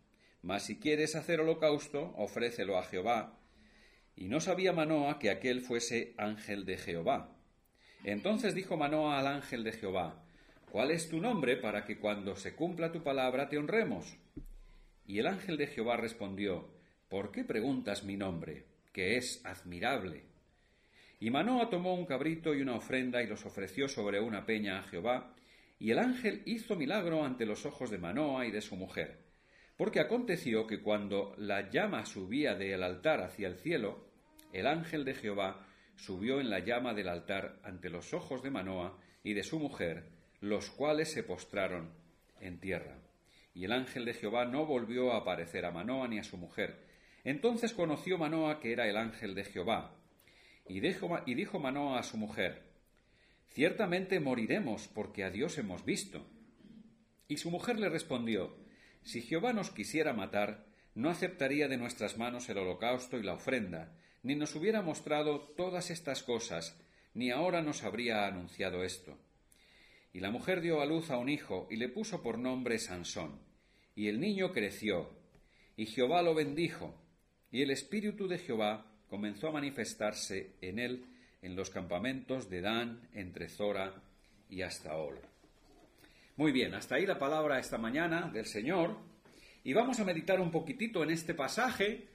Mas 0.41 0.63
si 0.63 0.79
quieres 0.79 1.15
hacer 1.15 1.41
holocausto, 1.41 2.15
ofrécelo 2.17 2.79
a 2.79 2.85
Jehová, 2.85 3.39
y 4.17 4.29
no 4.29 4.41
sabía 4.41 4.73
Manoa 4.73 5.19
que 5.19 5.29
aquel 5.29 5.61
fuese 5.61 6.15
ángel 6.17 6.65
de 6.65 6.79
Jehová. 6.79 7.37
Entonces 8.03 8.55
dijo 8.55 8.79
Manoa 8.79 9.19
al 9.19 9.27
ángel 9.27 9.63
de 9.63 9.73
Jehová, 9.73 10.25
¿Cuál 10.71 10.93
es 10.93 11.09
tu 11.09 11.21
nombre 11.21 11.57
para 11.57 11.85
que 11.85 11.99
cuando 11.99 12.37
se 12.37 12.55
cumpla 12.55 12.93
tu 12.93 13.03
palabra 13.03 13.49
te 13.49 13.59
honremos? 13.59 14.17
Y 15.05 15.19
el 15.19 15.27
ángel 15.27 15.57
de 15.57 15.67
Jehová 15.67 15.97
respondió, 15.97 16.71
¿Por 17.09 17.33
qué 17.33 17.43
preguntas 17.43 18.05
mi 18.05 18.17
nombre, 18.17 18.67
que 18.93 19.17
es 19.17 19.45
admirable? 19.45 20.23
Y 21.19 21.31
Manoa 21.31 21.69
tomó 21.71 21.95
un 21.95 22.07
cabrito 22.07 22.55
y 22.55 22.63
una 22.63 22.77
ofrenda 22.77 23.21
y 23.21 23.27
los 23.27 23.45
ofreció 23.45 23.89
sobre 23.89 24.21
una 24.21 24.47
peña 24.47 24.79
a 24.79 24.85
Jehová, 24.85 25.35
y 25.81 25.91
el 25.91 25.99
ángel 25.99 26.43
hizo 26.47 26.77
milagro 26.77 27.25
ante 27.25 27.47
los 27.47 27.67
ojos 27.67 27.91
de 27.91 27.99
Manoa 27.99 28.47
y 28.47 28.53
de 28.53 28.61
su 28.61 28.77
mujer. 28.77 29.19
Porque 29.77 29.99
aconteció 29.99 30.69
que 30.69 30.83
cuando 30.83 31.35
la 31.37 31.69
llama 31.69 32.07
subía 32.07 32.55
del 32.55 32.85
altar 32.85 33.23
hacia 33.23 33.49
el 33.49 33.57
cielo, 33.57 34.07
el 34.53 34.69
ángel 34.69 35.05
de 35.05 35.15
Jehová 35.15 35.67
subió 35.97 36.41
en 36.41 36.49
la 36.49 36.61
llama 36.61 36.95
del 36.95 37.09
altar 37.09 37.59
ante 37.65 37.91
los 37.91 38.15
ojos 38.15 38.41
de 38.41 38.51
Manoa 38.53 38.97
y 39.25 39.35
de 39.35 39.43
su 39.43 39.59
mujer, 39.59 40.20
los 40.41 40.71
cuales 40.71 41.13
se 41.13 41.23
postraron 41.23 41.91
en 42.41 42.59
tierra. 42.59 42.99
Y 43.55 43.65
el 43.65 43.73
ángel 43.73 44.05
de 44.05 44.15
Jehová 44.15 44.45
no 44.47 44.67
volvió 44.67 45.13
a 45.13 45.19
aparecer 45.19 45.65
a 45.65 45.71
Manoa 45.71 46.09
ni 46.09 46.19
a 46.19 46.25
su 46.25 46.37
mujer. 46.37 46.87
Entonces 47.25 47.73
conoció 47.73 48.19
Manoa 48.19 48.61
que 48.61 48.73
era 48.73 48.89
el 48.89 48.97
ángel 48.97 49.35
de 49.35 49.45
Jehová. 49.45 49.95
Y 50.67 50.81
dijo, 50.81 51.19
y 51.27 51.45
Manoa 51.59 51.99
a 51.99 52.03
su 52.03 52.17
mujer, 52.17 52.71
Ciertamente 53.53 54.21
moriremos 54.21 54.87
porque 54.87 55.25
a 55.25 55.31
Dios 55.31 55.59
hemos 55.59 55.85
visto. 55.85 56.25
Y 57.27 57.39
su 57.39 57.51
mujer 57.51 57.81
le 57.81 57.89
respondió, 57.89 58.57
Si 59.03 59.23
Jehová 59.23 59.53
nos 59.53 59.71
quisiera 59.71 60.13
matar, 60.13 60.67
no 60.95 61.11
aceptaría 61.11 61.67
de 61.67 61.77
nuestras 61.77 62.17
manos 62.17 62.49
el 62.49 62.59
holocausto 62.59 63.19
y 63.19 63.25
la 63.25 63.35
ofrenda, 63.35 63.93
ni 64.23 64.37
nos 64.37 64.55
hubiera 64.55 64.83
mostrado 64.83 65.41
todas 65.57 65.91
estas 65.91 66.23
cosas, 66.23 66.79
ni 67.13 67.31
ahora 67.31 67.63
nos 67.63 67.83
habría 67.83 68.27
anunciado 68.27 68.85
esto. 68.85 69.19
Y 70.13 70.21
la 70.21 70.31
mujer 70.31 70.61
dio 70.61 70.81
a 70.81 70.87
luz 70.87 71.11
a 71.11 71.19
un 71.19 71.29
hijo 71.29 71.67
y 71.71 71.77
le 71.77 71.89
puso 71.89 72.23
por 72.23 72.39
nombre 72.39 72.79
Sansón. 72.79 73.41
Y 73.95 74.09
el 74.09 74.21
niño 74.21 74.53
creció, 74.53 75.11
y 75.77 75.87
Jehová 75.87 76.23
lo 76.23 76.35
bendijo, 76.35 76.95
y 77.51 77.63
el 77.63 77.71
espíritu 77.71 78.29
de 78.29 78.39
Jehová 78.39 78.87
comenzó 79.09 79.49
a 79.49 79.53
manifestarse 79.53 80.55
en 80.61 80.79
él 80.79 81.05
en 81.43 81.57
los 81.57 81.71
campamentos 81.71 82.49
de 82.49 82.61
Dan 82.61 83.09
entre 83.13 83.49
Zora 83.49 84.03
y 84.49 84.63
hasta 84.63 84.93
ahora. 84.93 85.21
Muy 86.37 86.53
bien, 86.53 86.75
hasta 86.75 86.95
ahí 86.95 87.07
la 87.07 87.19
palabra 87.19 87.59
esta 87.59 87.79
mañana 87.79 88.31
del 88.33 88.47
Señor. 88.47 88.97
Y 89.63 89.73
vamos 89.75 90.01
a 90.01 90.05
meditar 90.05 90.41
un 90.41 90.51
poquitito 90.51 91.03
en 91.03 91.11
este 91.11 91.35
pasaje 91.35 92.09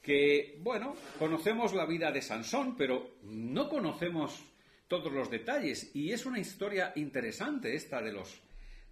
que, 0.00 0.58
bueno, 0.62 0.94
conocemos 1.18 1.74
la 1.74 1.86
vida 1.86 2.12
de 2.12 2.22
Sansón, 2.22 2.76
pero 2.76 3.16
no 3.22 3.68
conocemos 3.68 4.44
todos 4.88 5.12
los 5.12 5.30
detalles. 5.30 5.94
Y 5.94 6.12
es 6.12 6.26
una 6.26 6.38
historia 6.38 6.92
interesante 6.96 7.74
esta 7.74 8.02
de 8.02 8.12
los, 8.12 8.40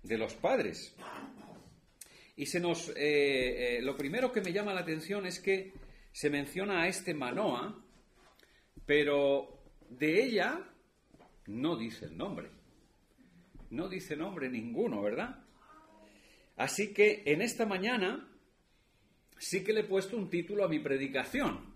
de 0.02 0.18
los 0.18 0.34
padres. 0.34 0.94
Y 2.37 2.46
se 2.46 2.61
nos, 2.61 2.88
eh, 2.90 3.76
eh, 3.76 3.82
lo 3.82 3.96
primero 3.96 4.32
que 4.32 4.40
me 4.40 4.52
llama 4.52 4.75
la 4.75 4.80
atención 4.80 5.26
es 5.26 5.38
que 5.40 5.72
se 6.12 6.30
menciona 6.30 6.82
a 6.82 6.88
este 6.88 7.14
Manoa, 7.14 7.82
pero 8.87 9.62
de 9.88 10.25
ella 10.25 10.68
no 11.46 11.76
dice 11.76 12.06
el 12.06 12.16
nombre. 12.16 12.50
No 13.70 13.88
dice 13.88 14.16
nombre 14.16 14.50
ninguno, 14.50 15.02
¿verdad? 15.02 15.44
Así 16.56 16.92
que 16.92 17.22
en 17.26 17.42
esta 17.42 17.64
mañana 17.66 18.28
sí 19.38 19.64
que 19.64 19.72
le 19.72 19.80
he 19.80 19.84
puesto 19.84 20.16
un 20.16 20.28
título 20.28 20.64
a 20.64 20.68
mi 20.68 20.78
predicación. 20.78 21.72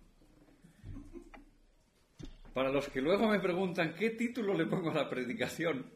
Para 2.56 2.70
los 2.70 2.88
que 2.88 3.02
luego 3.02 3.28
me 3.28 3.38
preguntan 3.38 3.94
qué 3.94 4.08
título 4.08 4.54
le 4.54 4.64
pongo 4.64 4.90
a 4.90 4.94
la 4.94 5.10
predicación, 5.10 5.92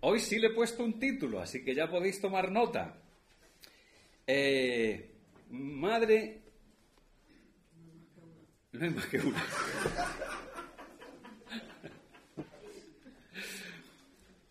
hoy 0.00 0.20
sí 0.20 0.38
le 0.38 0.48
he 0.48 0.50
puesto 0.50 0.84
un 0.84 1.00
título, 1.00 1.40
así 1.40 1.64
que 1.64 1.74
ya 1.74 1.88
podéis 1.88 2.20
tomar 2.20 2.52
nota. 2.52 3.00
Eh, 4.26 5.14
madre... 5.48 6.42
No 8.72 8.84
hay 8.84 8.90
más 8.90 9.06
que 9.06 9.18
una. 9.18 9.42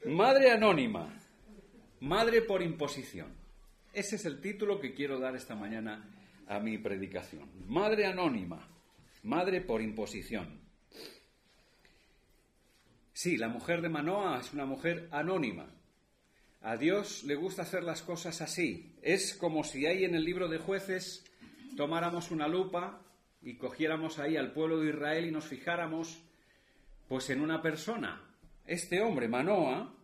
Madre 0.05 0.49
anónima, 0.49 1.07
madre 1.99 2.41
por 2.41 2.63
imposición. 2.63 3.31
Ese 3.93 4.15
es 4.15 4.25
el 4.25 4.41
título 4.41 4.79
que 4.79 4.95
quiero 4.95 5.19
dar 5.19 5.35
esta 5.35 5.53
mañana 5.53 6.03
a 6.47 6.59
mi 6.59 6.79
predicación. 6.79 7.47
Madre 7.67 8.07
anónima, 8.07 8.67
madre 9.21 9.61
por 9.61 9.83
imposición. 9.83 10.62
Sí, 13.23 13.37
la 13.37 13.47
mujer 13.47 13.81
de 13.81 13.87
Manoa 13.87 14.37
es 14.41 14.51
una 14.51 14.65
mujer 14.65 15.07
anónima. 15.09 15.73
A 16.59 16.75
Dios 16.75 17.23
le 17.23 17.35
gusta 17.35 17.61
hacer 17.61 17.81
las 17.81 18.01
cosas 18.01 18.41
así. 18.41 18.97
Es 19.01 19.33
como 19.33 19.63
si 19.63 19.85
ahí 19.85 20.03
en 20.03 20.13
el 20.13 20.25
libro 20.25 20.49
de 20.49 20.57
jueces 20.57 21.23
tomáramos 21.77 22.31
una 22.31 22.49
lupa 22.49 23.01
y 23.41 23.55
cogiéramos 23.55 24.19
ahí 24.19 24.35
al 24.35 24.51
pueblo 24.51 24.81
de 24.81 24.89
Israel 24.89 25.25
y 25.25 25.31
nos 25.31 25.45
fijáramos 25.45 26.21
pues 27.07 27.29
en 27.29 27.39
una 27.39 27.61
persona. 27.61 28.29
Este 28.65 29.01
hombre, 29.01 29.29
Manoa, 29.29 29.95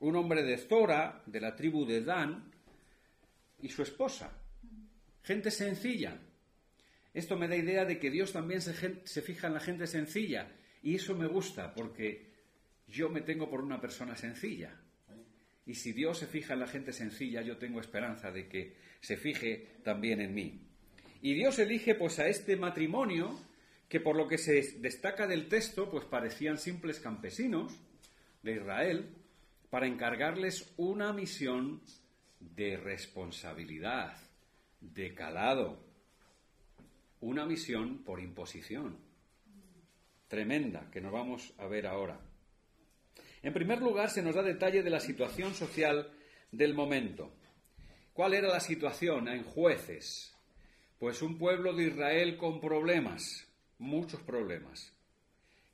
un 0.00 0.16
hombre 0.16 0.42
de 0.42 0.58
Zora, 0.58 1.22
de 1.24 1.40
la 1.40 1.54
tribu 1.54 1.86
de 1.86 2.02
Dan, 2.02 2.50
y 3.60 3.68
su 3.68 3.82
esposa. 3.82 4.42
Gente 5.22 5.52
sencilla. 5.52 6.18
Esto 7.14 7.36
me 7.36 7.46
da 7.46 7.54
idea 7.54 7.84
de 7.84 8.00
que 8.00 8.10
Dios 8.10 8.32
también 8.32 8.60
se, 8.60 9.06
se 9.06 9.22
fija 9.22 9.46
en 9.46 9.54
la 9.54 9.60
gente 9.60 9.86
sencilla. 9.86 10.50
Y 10.82 10.96
eso 10.96 11.14
me 11.14 11.28
gusta 11.28 11.72
porque 11.72 12.34
yo 12.86 13.08
me 13.08 13.20
tengo 13.20 13.48
por 13.50 13.60
una 13.60 13.80
persona 13.80 14.16
sencilla. 14.16 14.74
Y 15.66 15.74
si 15.74 15.92
Dios 15.92 16.18
se 16.18 16.26
fija 16.26 16.54
en 16.54 16.60
la 16.60 16.68
gente 16.68 16.92
sencilla, 16.92 17.42
yo 17.42 17.58
tengo 17.58 17.80
esperanza 17.80 18.30
de 18.30 18.48
que 18.48 18.76
se 19.00 19.16
fije 19.16 19.78
también 19.82 20.20
en 20.20 20.34
mí. 20.34 20.60
Y 21.22 21.34
Dios 21.34 21.58
elige 21.58 21.94
pues 21.94 22.18
a 22.18 22.28
este 22.28 22.56
matrimonio 22.56 23.40
que 23.88 24.00
por 24.00 24.16
lo 24.16 24.26
que 24.26 24.38
se 24.38 24.78
destaca 24.78 25.26
del 25.26 25.48
texto, 25.48 25.90
pues 25.90 26.04
parecían 26.04 26.58
simples 26.58 27.00
campesinos 27.00 27.72
de 28.42 28.56
Israel, 28.56 29.14
para 29.70 29.86
encargarles 29.86 30.72
una 30.76 31.12
misión 31.12 31.82
de 32.40 32.76
responsabilidad, 32.76 34.16
de 34.80 35.14
calado, 35.14 35.84
una 37.20 37.46
misión 37.46 38.04
por 38.04 38.20
imposición, 38.20 38.98
tremenda, 40.28 40.90
que 40.90 41.00
nos 41.00 41.12
vamos 41.12 41.54
a 41.58 41.66
ver 41.66 41.86
ahora. 41.86 42.20
En 43.46 43.52
primer 43.52 43.80
lugar, 43.80 44.10
se 44.10 44.22
nos 44.22 44.34
da 44.34 44.42
detalle 44.42 44.82
de 44.82 44.90
la 44.90 44.98
situación 44.98 45.54
social 45.54 46.10
del 46.50 46.74
momento. 46.74 47.32
¿Cuál 48.12 48.34
era 48.34 48.48
la 48.48 48.58
situación 48.58 49.28
en 49.28 49.44
jueces? 49.44 50.34
Pues 50.98 51.22
un 51.22 51.38
pueblo 51.38 51.72
de 51.72 51.84
Israel 51.84 52.38
con 52.38 52.60
problemas, 52.60 53.46
muchos 53.78 54.20
problemas. 54.22 54.92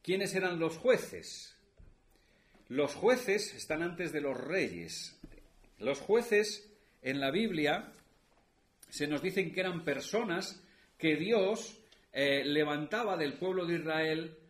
¿Quiénes 0.03 0.35
eran 0.35 0.59
los 0.59 0.77
jueces? 0.77 1.57
Los 2.69 2.95
jueces 2.95 3.55
están 3.55 3.83
antes 3.83 4.13
de 4.13 4.21
los 4.21 4.37
reyes. 4.37 5.19
Los 5.79 5.99
jueces 5.99 6.71
en 7.01 7.21
la 7.21 7.31
Biblia 7.31 7.91
se 8.91 9.07
nos 9.07 9.23
dicen 9.23 9.51
que 9.51 9.61
eran 9.61 9.83
personas 9.83 10.63
que 10.99 11.17
Dios 11.17 11.83
eh, 12.13 12.45
levantaba 12.45 13.17
del 13.17 13.39
pueblo 13.39 13.65
de 13.65 13.77
Israel 13.77 14.42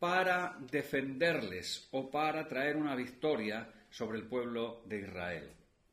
para 0.00 0.56
defenderles 0.72 1.86
o 1.92 2.10
para 2.10 2.48
traer 2.48 2.76
una 2.76 2.96
victoria 2.96 3.70
sobre 3.90 4.18
el 4.18 4.26
pueblo 4.26 4.82
de 4.86 5.00
Israel. 5.00 5.50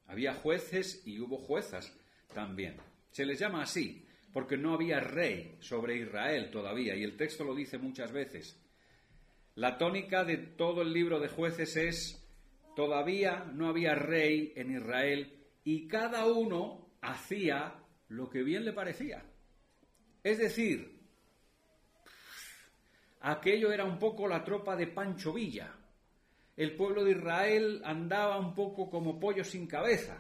Había 0.08 0.34
jueces 0.34 1.06
y 1.06 1.20
hubo 1.20 1.38
juezas 1.38 1.94
también. 2.34 2.78
Se 3.12 3.26
les 3.26 3.38
llama 3.38 3.62
así 3.62 4.08
porque 4.32 4.58
no 4.58 4.74
había 4.74 5.02
rey 5.02 5.58
sobre 5.60 5.98
Israel 5.98 6.50
todavía 6.50 6.96
y 6.96 7.04
el 7.04 7.18
texto 7.18 7.44
lo 7.44 7.54
dice 7.54 7.78
muchas 7.78 8.14
veces. 8.14 8.58
La 9.56 9.78
tónica 9.78 10.24
de 10.24 10.38
todo 10.38 10.84
el 10.84 10.94
libro 10.94 11.20
de 11.20 11.28
jueces 11.28 11.76
es 11.76 12.26
todavía 12.78 13.44
no 13.54 13.68
había 13.68 13.94
rey 13.94 14.54
en 14.56 14.72
Israel 14.72 15.36
y 15.66 15.86
cada 15.88 16.26
uno 16.28 16.92
hacía 17.02 17.76
lo 18.08 18.30
que 18.30 18.44
bien 18.44 18.64
le 18.64 18.72
parecía. 18.72 19.26
Es 20.24 20.38
decir, 20.38 20.97
aquello 23.22 23.72
era 23.72 23.86
un 23.86 23.98
poco 23.98 24.28
la 24.28 24.44
tropa 24.44 24.76
de 24.76 24.88
Pancho 24.88 25.34
Villa. 25.34 25.74
El 26.56 26.76
pueblo 26.76 27.04
de 27.04 27.12
Israel 27.12 27.82
andaba 27.86 28.40
un 28.40 28.56
poco 28.56 28.90
como 28.90 29.20
pollo 29.20 29.44
sin 29.44 29.68
cabeza. 29.68 30.18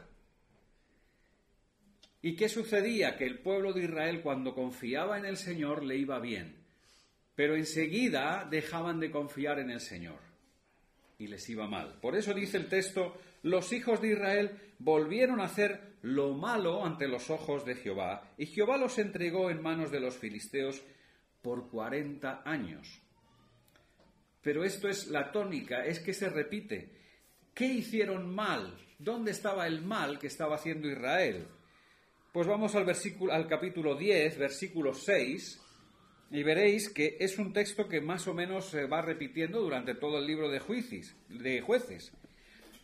¿Y 2.22 2.36
qué 2.36 2.50
sucedía? 2.50 3.16
Que 3.18 3.26
el 3.26 3.40
pueblo 3.40 3.74
de 3.74 3.84
Israel 3.84 4.22
cuando 4.22 4.54
confiaba 4.54 5.18
en 5.18 5.26
el 5.26 5.38
Señor 5.38 5.84
le 5.84 5.98
iba 5.98 6.20
bien, 6.20 6.56
pero 7.36 7.56
enseguida 7.56 8.48
dejaban 8.50 9.00
de 9.00 9.12
confiar 9.12 9.60
en 9.60 9.70
el 9.70 9.80
Señor 9.80 10.20
y 11.20 11.28
les 11.28 11.50
iba 11.50 11.68
mal. 11.68 12.00
Por 12.02 12.16
eso 12.16 12.34
dice 12.34 12.58
el 12.58 12.68
texto, 12.68 13.18
los 13.44 13.72
hijos 13.74 14.02
de 14.02 14.10
Israel 14.10 14.52
volvieron 14.80 15.42
a 15.42 15.46
hacer 15.46 15.98
lo 16.02 16.34
malo 16.34 16.86
ante 16.86 17.08
los 17.08 17.30
ojos 17.30 17.66
de 17.66 17.76
Jehová, 17.76 18.30
y 18.38 18.46
Jehová 18.46 18.78
los 18.78 18.98
entregó 19.00 19.50
en 19.50 19.62
manos 19.62 19.92
de 19.92 20.00
los 20.00 20.16
filisteos 20.16 20.84
por 21.48 21.70
cuarenta 21.70 22.42
años. 22.44 23.02
Pero 24.42 24.66
esto 24.66 24.90
es 24.90 25.08
la 25.08 25.32
tónica, 25.32 25.86
es 25.86 26.02
que 26.02 26.14
se 26.14 26.28
repite. 26.28 26.90
¿Qué 27.54 27.68
hicieron 27.68 28.36
mal? 28.36 28.78
¿Dónde 29.00 29.32
estaba 29.32 29.66
el 29.66 29.82
mal 29.82 30.20
que 30.20 30.28
estaba 30.28 30.56
haciendo 30.56 30.90
Israel? 30.90 31.48
Pues 32.34 32.48
vamos 32.48 32.76
al, 32.76 32.84
versículo, 32.84 33.32
al 33.32 33.48
capítulo 33.48 33.96
10, 33.96 34.38
versículo 34.38 34.94
6, 34.94 35.62
y 36.32 36.44
veréis 36.44 36.90
que 36.90 37.16
es 37.18 37.40
un 37.40 37.54
texto 37.54 37.88
que 37.88 38.02
más 38.02 38.28
o 38.28 38.34
menos 38.34 38.66
se 38.66 38.84
va 38.84 39.02
repitiendo 39.02 39.62
durante 39.62 39.96
todo 39.96 40.18
el 40.18 40.28
libro 40.28 40.50
de, 40.50 40.60
juicis, 40.60 41.16
de 41.30 41.62
jueces. 41.62 42.12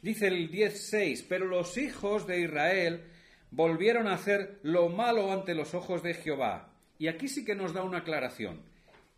Dice 0.01 0.27
el 0.27 0.49
10.6, 0.49 1.25
pero 1.27 1.47
los 1.47 1.77
hijos 1.77 2.25
de 2.27 2.39
Israel 2.39 3.11
volvieron 3.51 4.07
a 4.07 4.13
hacer 4.13 4.61
lo 4.63 4.87
malo 4.87 5.33
ante 5.33 5.53
los 5.53 5.73
ojos 5.73 6.01
de 6.01 6.13
Jehová. 6.13 6.72
Y 6.97 7.07
aquí 7.07 7.27
sí 7.27 7.43
que 7.43 7.55
nos 7.55 7.73
da 7.73 7.83
una 7.83 7.99
aclaración. 7.99 8.61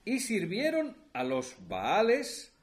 Y 0.04 0.20
sirvieron 0.20 0.96
a 1.14 1.24
los 1.24 1.56
Baales, 1.68 2.54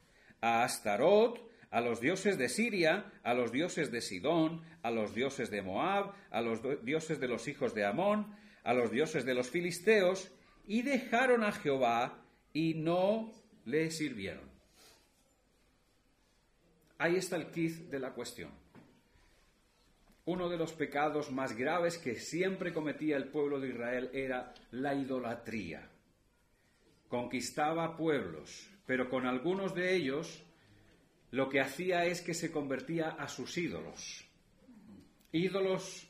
a 0.41 0.63
Astarot, 0.63 1.39
a 1.71 1.81
los 1.81 1.99
dioses 1.99 2.37
de 2.37 2.49
Siria, 2.49 3.11
a 3.23 3.33
los 3.33 3.51
dioses 3.51 3.91
de 3.91 4.01
Sidón, 4.01 4.61
a 4.81 4.91
los 4.91 5.15
dioses 5.15 5.49
de 5.49 5.61
Moab, 5.61 6.13
a 6.29 6.41
los 6.41 6.61
dioses 6.83 7.19
de 7.19 7.27
los 7.27 7.47
hijos 7.47 7.73
de 7.73 7.85
Amón, 7.85 8.35
a 8.63 8.73
los 8.73 8.91
dioses 8.91 9.25
de 9.25 9.33
los 9.33 9.49
filisteos, 9.49 10.31
y 10.67 10.83
dejaron 10.83 11.43
a 11.43 11.51
Jehová 11.51 12.23
y 12.53 12.75
no 12.75 13.31
le 13.65 13.91
sirvieron. 13.91 14.49
Ahí 16.97 17.15
está 17.15 17.35
el 17.35 17.47
quiz 17.47 17.89
de 17.89 17.99
la 17.99 18.11
cuestión. 18.11 18.62
Uno 20.25 20.47
de 20.47 20.57
los 20.57 20.71
pecados 20.71 21.31
más 21.31 21.53
graves 21.57 21.97
que 21.97 22.15
siempre 22.15 22.71
cometía 22.71 23.17
el 23.17 23.27
pueblo 23.27 23.59
de 23.59 23.69
Israel 23.69 24.09
era 24.13 24.53
la 24.71 24.95
idolatría. 24.95 25.89
Conquistaba 27.09 27.97
pueblos, 27.97 28.69
pero 28.85 29.09
con 29.09 29.25
algunos 29.25 29.75
de 29.75 29.93
ellos 29.93 30.41
lo 31.31 31.49
que 31.49 31.59
hacía 31.59 32.05
es 32.05 32.21
que 32.21 32.33
se 32.33 32.51
convertía 32.51 33.09
a 33.09 33.27
sus 33.27 33.57
ídolos. 33.57 34.23
Ídolos 35.33 36.07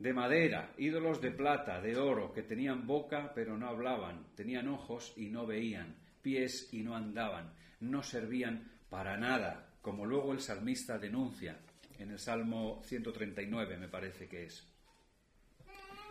de 0.00 0.12
madera, 0.12 0.72
ídolos 0.76 1.20
de 1.20 1.30
plata, 1.30 1.80
de 1.80 1.96
oro, 1.96 2.32
que 2.32 2.42
tenían 2.42 2.88
boca 2.88 3.32
pero 3.36 3.56
no 3.56 3.68
hablaban, 3.68 4.26
tenían 4.34 4.66
ojos 4.66 5.12
y 5.16 5.28
no 5.28 5.46
veían, 5.46 5.94
pies 6.22 6.70
y 6.72 6.82
no 6.82 6.96
andaban, 6.96 7.52
no 7.78 8.02
servían 8.02 8.68
para 8.90 9.16
nada. 9.16 9.68
como 9.80 10.06
luego 10.06 10.32
el 10.32 10.40
salmista 10.40 10.96
denuncia 10.96 11.58
en 11.98 12.10
el 12.10 12.18
Salmo 12.18 12.82
139, 12.84 13.76
me 13.78 13.88
parece 13.88 14.28
que 14.28 14.44
es. 14.44 14.66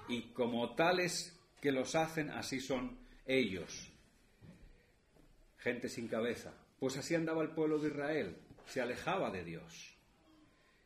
Y 0.07 0.33
como 0.33 0.75
tales 0.75 1.39
que 1.61 1.71
los 1.71 1.95
hacen, 1.95 2.29
así 2.31 2.59
son 2.59 2.97
ellos, 3.25 3.91
gente 5.57 5.89
sin 5.89 6.07
cabeza. 6.07 6.53
Pues 6.79 6.97
así 6.97 7.15
andaba 7.15 7.43
el 7.43 7.51
pueblo 7.51 7.79
de 7.79 7.89
Israel, 7.89 8.37
se 8.65 8.81
alejaba 8.81 9.29
de 9.29 9.43
Dios. 9.43 9.95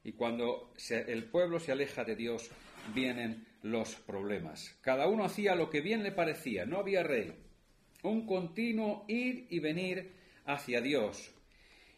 Y 0.03 0.11
cuando 0.11 0.73
el 0.89 1.25
pueblo 1.25 1.59
se 1.59 1.71
aleja 1.71 2.03
de 2.03 2.15
Dios, 2.15 2.51
vienen 2.93 3.47
los 3.63 3.95
problemas. 3.95 4.77
Cada 4.81 5.07
uno 5.07 5.25
hacía 5.25 5.55
lo 5.55 5.69
que 5.69 5.81
bien 5.81 6.03
le 6.03 6.11
parecía, 6.11 6.65
no 6.65 6.77
había 6.77 7.01
rey. 7.01 7.33
Un 8.03 8.27
continuo 8.27 9.05
ir 9.07 9.47
y 9.49 9.59
venir 9.59 10.13
hacia 10.45 10.81
Dios. 10.81 11.31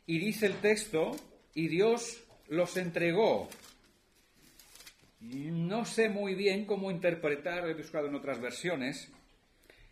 Y 0.06 0.20
dice 0.20 0.46
el 0.46 0.62
texto, 0.62 1.12
y 1.54 1.68
Dios 1.68 2.24
los 2.50 2.78
entregó. 2.78 3.50
No 5.20 5.86
sé 5.86 6.10
muy 6.10 6.36
bien 6.36 6.66
cómo 6.66 6.92
interpretar, 6.92 7.68
he 7.68 7.74
buscado 7.74 8.08
en 8.08 8.16
otras 8.16 8.40
versiones, 8.40 9.10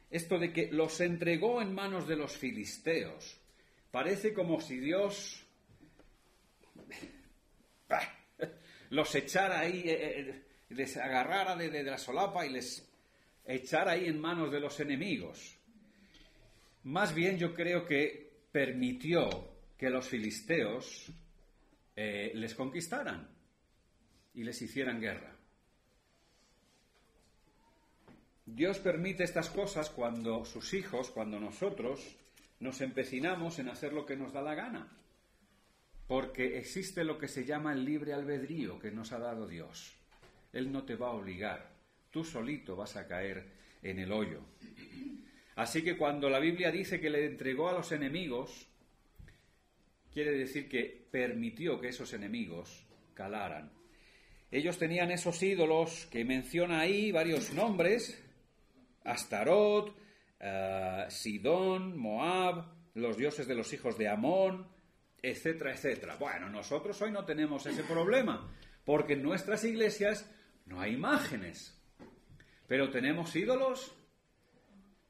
esto 0.09 0.37
de 0.37 0.53
que 0.53 0.71
los 0.71 1.01
entregó 1.01 1.61
en 1.61 1.73
manos 1.73 2.07
de 2.07 2.15
los 2.15 2.37
filisteos. 2.37 3.37
Parece 3.91 4.33
como 4.33 4.61
si 4.61 4.77
Dios 4.79 5.43
los 8.89 9.15
echara 9.15 9.59
ahí, 9.59 9.83
eh, 9.85 10.19
eh, 10.19 10.41
les 10.69 10.97
agarrara 10.97 11.55
de, 11.55 11.83
la 11.83 11.97
solapa 11.97 12.45
y 12.45 12.49
les 12.51 12.87
echara 13.45 13.93
ahí 13.93 14.05
en 14.05 14.19
manos 14.19 14.51
de 14.51 14.59
los 14.59 14.79
enemigos. 14.79 15.57
Más 16.83 17.15
bien 17.15 17.37
yo 17.37 17.53
creo 17.53 17.85
que 17.85 18.29
permitió 18.51 19.29
que 19.77 19.89
los 19.89 20.07
filisteos 20.07 21.11
eh, 21.95 22.31
les 22.35 22.53
conquistaran 22.55 23.27
y 24.33 24.43
les 24.43 24.61
hicieran 24.61 24.99
guerra. 24.99 25.35
Dios 28.45 28.79
permite 28.79 29.23
estas 29.23 29.49
cosas 29.49 29.89
cuando 29.89 30.45
sus 30.45 30.73
hijos, 30.73 31.09
cuando 31.09 31.39
nosotros 31.39 32.15
nos 32.59 32.81
empecinamos 32.81 33.57
en 33.59 33.69
hacer 33.69 33.93
lo 33.93 34.05
que 34.05 34.15
nos 34.15 34.33
da 34.33 34.41
la 34.41 34.53
gana, 34.53 34.87
porque 36.07 36.59
existe 36.59 37.03
lo 37.03 37.17
que 37.17 37.27
se 37.27 37.45
llama 37.45 37.73
el 37.73 37.83
libre 37.83 38.13
albedrío 38.13 38.77
que 38.77 38.91
nos 38.91 39.11
ha 39.11 39.19
dado 39.19 39.47
Dios. 39.47 39.95
Él 40.53 40.71
no 40.71 40.83
te 40.83 40.95
va 40.95 41.07
a 41.07 41.13
obligar, 41.13 41.71
tú 42.11 42.23
solito 42.23 42.75
vas 42.75 42.95
a 42.95 43.07
caer 43.07 43.51
en 43.81 43.99
el 43.99 44.11
hoyo. 44.11 44.41
Así 45.55 45.83
que 45.83 45.97
cuando 45.97 46.29
la 46.29 46.39
Biblia 46.39 46.71
dice 46.71 46.99
que 46.99 47.09
le 47.09 47.25
entregó 47.25 47.69
a 47.69 47.73
los 47.73 47.91
enemigos, 47.91 48.67
quiere 50.15 50.31
decir 50.31 50.69
que 50.69 51.07
permitió 51.11 51.81
que 51.81 51.89
esos 51.89 52.13
enemigos 52.13 52.87
calaran. 53.13 53.69
Ellos 54.49 54.77
tenían 54.77 55.11
esos 55.11 55.43
ídolos 55.43 56.05
que 56.09 56.23
menciona 56.23 56.79
ahí 56.79 57.11
varios 57.11 57.51
nombres, 57.51 58.23
Astarot, 59.03 59.93
eh, 60.39 61.05
Sidón, 61.09 61.97
Moab, 61.97 62.63
los 62.93 63.17
dioses 63.17 63.45
de 63.45 63.55
los 63.55 63.73
hijos 63.73 63.97
de 63.97 64.07
Amón, 64.07 64.69
etcétera, 65.21 65.73
etcétera. 65.73 66.15
Bueno, 66.15 66.49
nosotros 66.49 67.01
hoy 67.01 67.11
no 67.11 67.25
tenemos 67.25 67.65
ese 67.65 67.83
problema, 67.83 68.49
porque 68.85 69.13
en 69.13 69.21
nuestras 69.23 69.65
iglesias 69.65 70.31
no 70.65 70.79
hay 70.79 70.93
imágenes. 70.93 71.77
Pero 72.67 72.89
¿tenemos 72.89 73.35
ídolos? 73.35 73.93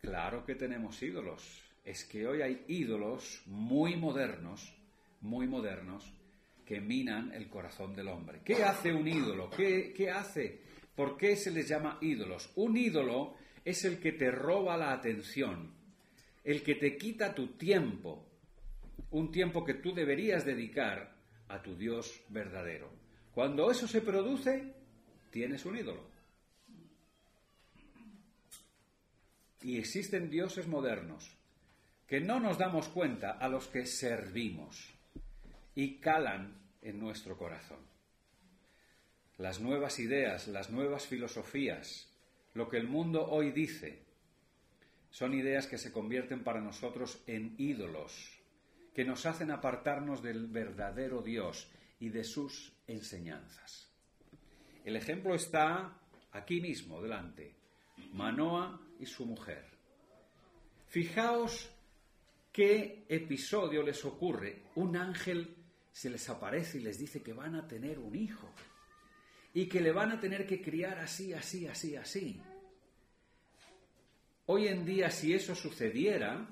Claro 0.01 0.43
que 0.43 0.55
tenemos 0.55 1.00
ídolos. 1.03 1.62
Es 1.83 2.05
que 2.05 2.25
hoy 2.25 2.41
hay 2.41 2.65
ídolos 2.67 3.43
muy 3.45 3.95
modernos 3.95 4.75
muy 5.25 5.48
modernos 5.48 6.13
que 6.65 6.79
minan 6.79 7.32
el 7.34 7.50
corazón 7.50 7.96
del 7.96 8.08
hombre. 8.08 8.41
¿Qué 8.44 8.63
hace 8.63 8.94
un 8.94 9.08
ídolo? 9.08 9.50
¿Qué, 9.50 9.94
¿Qué, 9.94 10.10
hace? 10.10 10.62
¿Por 10.96 11.17
qué 11.17 11.35
se 11.35 11.51
les 11.51 11.68
llama 11.68 11.98
ídolos? 12.01 12.51
Un 12.55 12.77
ídolo 12.77 13.35
es 13.64 13.83
el 13.85 14.00
que 14.00 14.14
te 14.14 14.31
roba 14.31 14.77
la 14.77 14.94
atención, 14.94 15.74
el 16.44 16.64
que 16.64 16.75
te 16.75 16.98
quita 16.98 17.35
tu 17.35 17.57
tiempo, 17.57 18.25
un 19.11 19.31
tiempo 19.31 19.64
que 19.64 19.75
tú 19.75 19.94
deberías 19.94 20.46
dedicar 20.46 21.16
a 21.48 21.61
tu 21.61 21.75
Dios 21.75 22.22
verdadero. 22.29 22.90
Cuando 23.33 23.70
eso 23.70 23.88
se 23.88 24.01
produce, 24.01 24.74
tienes 25.29 25.66
un 25.66 25.77
ídolo. 25.77 26.16
Y 29.61 29.77
existen 29.77 30.29
dioses 30.29 30.68
modernos 30.68 31.35
que 32.07 32.22
no 32.22 32.40
nos 32.40 32.57
damos 32.57 32.88
cuenta 32.88 33.31
a 33.31 33.50
los 33.50 33.68
que 33.68 33.85
servimos 33.85 34.95
y 35.75 36.00
calan 36.00 36.57
en 36.81 37.00
nuestro 37.00 37.38
corazón. 37.38 37.79
Las 39.38 39.59
nuevas 39.59 40.00
ideas, 40.00 40.48
las 40.48 40.70
nuevas 40.70 41.05
filosofías, 41.05 42.09
lo 42.53 42.70
que 42.70 42.77
el 42.77 42.88
mundo 42.88 43.27
hoy 43.29 43.51
dice, 43.51 44.05
son 45.09 45.33
ideas 45.33 45.68
que 45.68 45.77
se 45.77 45.92
convierten 45.92 46.44
para 46.44 46.61
nosotros 46.61 47.22
en 47.27 47.53
ídolos, 47.57 48.40
que 48.94 49.03
nos 49.03 49.25
hacen 49.25 49.51
apartarnos 49.51 50.24
del 50.24 50.48
verdadero 50.48 51.22
Dios 51.22 51.70
y 52.00 52.09
de 52.09 52.24
sus 52.24 52.74
enseñanzas. 52.88 53.92
El 54.85 54.96
ejemplo 54.96 55.35
está 55.35 56.00
aquí 56.31 56.61
mismo, 56.61 57.01
delante, 57.01 57.55
Manoa 58.14 58.79
y 59.00 59.05
su 59.05 59.25
mujer. 59.25 59.66
Fijaos 60.88 61.70
qué 62.51 63.05
episodio 63.09 63.83
les 63.83 64.05
ocurre. 64.05 64.64
Un 64.75 64.96
ángel 64.96 65.65
se 65.96 66.10
les 66.10 66.29
aparece 66.29 66.77
y 66.77 66.81
les 66.81 67.00
dice 67.00 67.24
que 67.24 67.31
van 67.31 67.55
a 67.55 67.66
tener 67.66 68.00
un 68.00 68.14
hijo 68.14 68.51
y 69.53 69.66
que 69.68 69.79
le 69.79 69.94
van 69.94 70.12
a 70.12 70.20
tener 70.20 70.46
que 70.46 70.62
criar 70.62 71.00
así, 71.00 71.31
así, 71.31 71.66
así, 71.68 71.96
así. 71.96 72.42
Hoy 74.48 74.68
en 74.68 74.86
día, 74.86 75.10
si 75.10 75.34
eso 75.34 75.55
sucediera, 75.55 76.50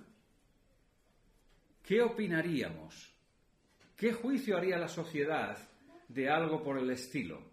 ¿qué 1.84 2.02
opinaríamos? 2.02 3.14
¿Qué 3.98 4.14
juicio 4.14 4.56
haría 4.56 4.78
la 4.78 4.88
sociedad 4.88 5.58
de 6.08 6.30
algo 6.30 6.64
por 6.64 6.80
el 6.80 6.90
estilo? 6.90 7.44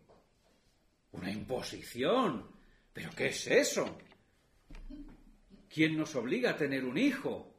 Una 1.10 1.32
imposición. 1.32 2.52
¿Pero 2.92 3.10
qué 3.16 3.26
es 3.30 3.48
eso? 3.48 3.98
¿Quién 5.68 5.96
nos 5.96 6.14
obliga 6.14 6.50
a 6.50 6.56
tener 6.56 6.84
un 6.84 6.98
hijo? 6.98 7.49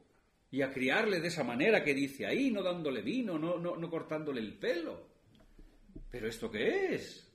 Y 0.52 0.60
a 0.60 0.70
criarle 0.70 1.18
de 1.18 1.28
esa 1.28 1.42
manera 1.42 1.82
que 1.82 1.94
dice 1.94 2.26
ahí, 2.26 2.50
no 2.50 2.62
dándole 2.62 3.00
vino, 3.00 3.38
no, 3.38 3.56
no, 3.56 3.74
no 3.74 3.90
cortándole 3.90 4.40
el 4.40 4.58
pelo. 4.58 5.08
¿Pero 6.10 6.28
esto 6.28 6.50
qué 6.50 6.94
es? 6.94 7.26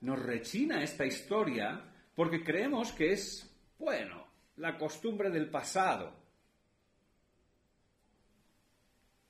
Nos 0.00 0.18
rechina 0.18 0.82
esta 0.82 1.04
historia 1.04 1.92
porque 2.14 2.42
creemos 2.42 2.90
que 2.92 3.12
es, 3.12 3.54
bueno, 3.78 4.26
la 4.56 4.78
costumbre 4.78 5.28
del 5.28 5.50
pasado. 5.50 6.16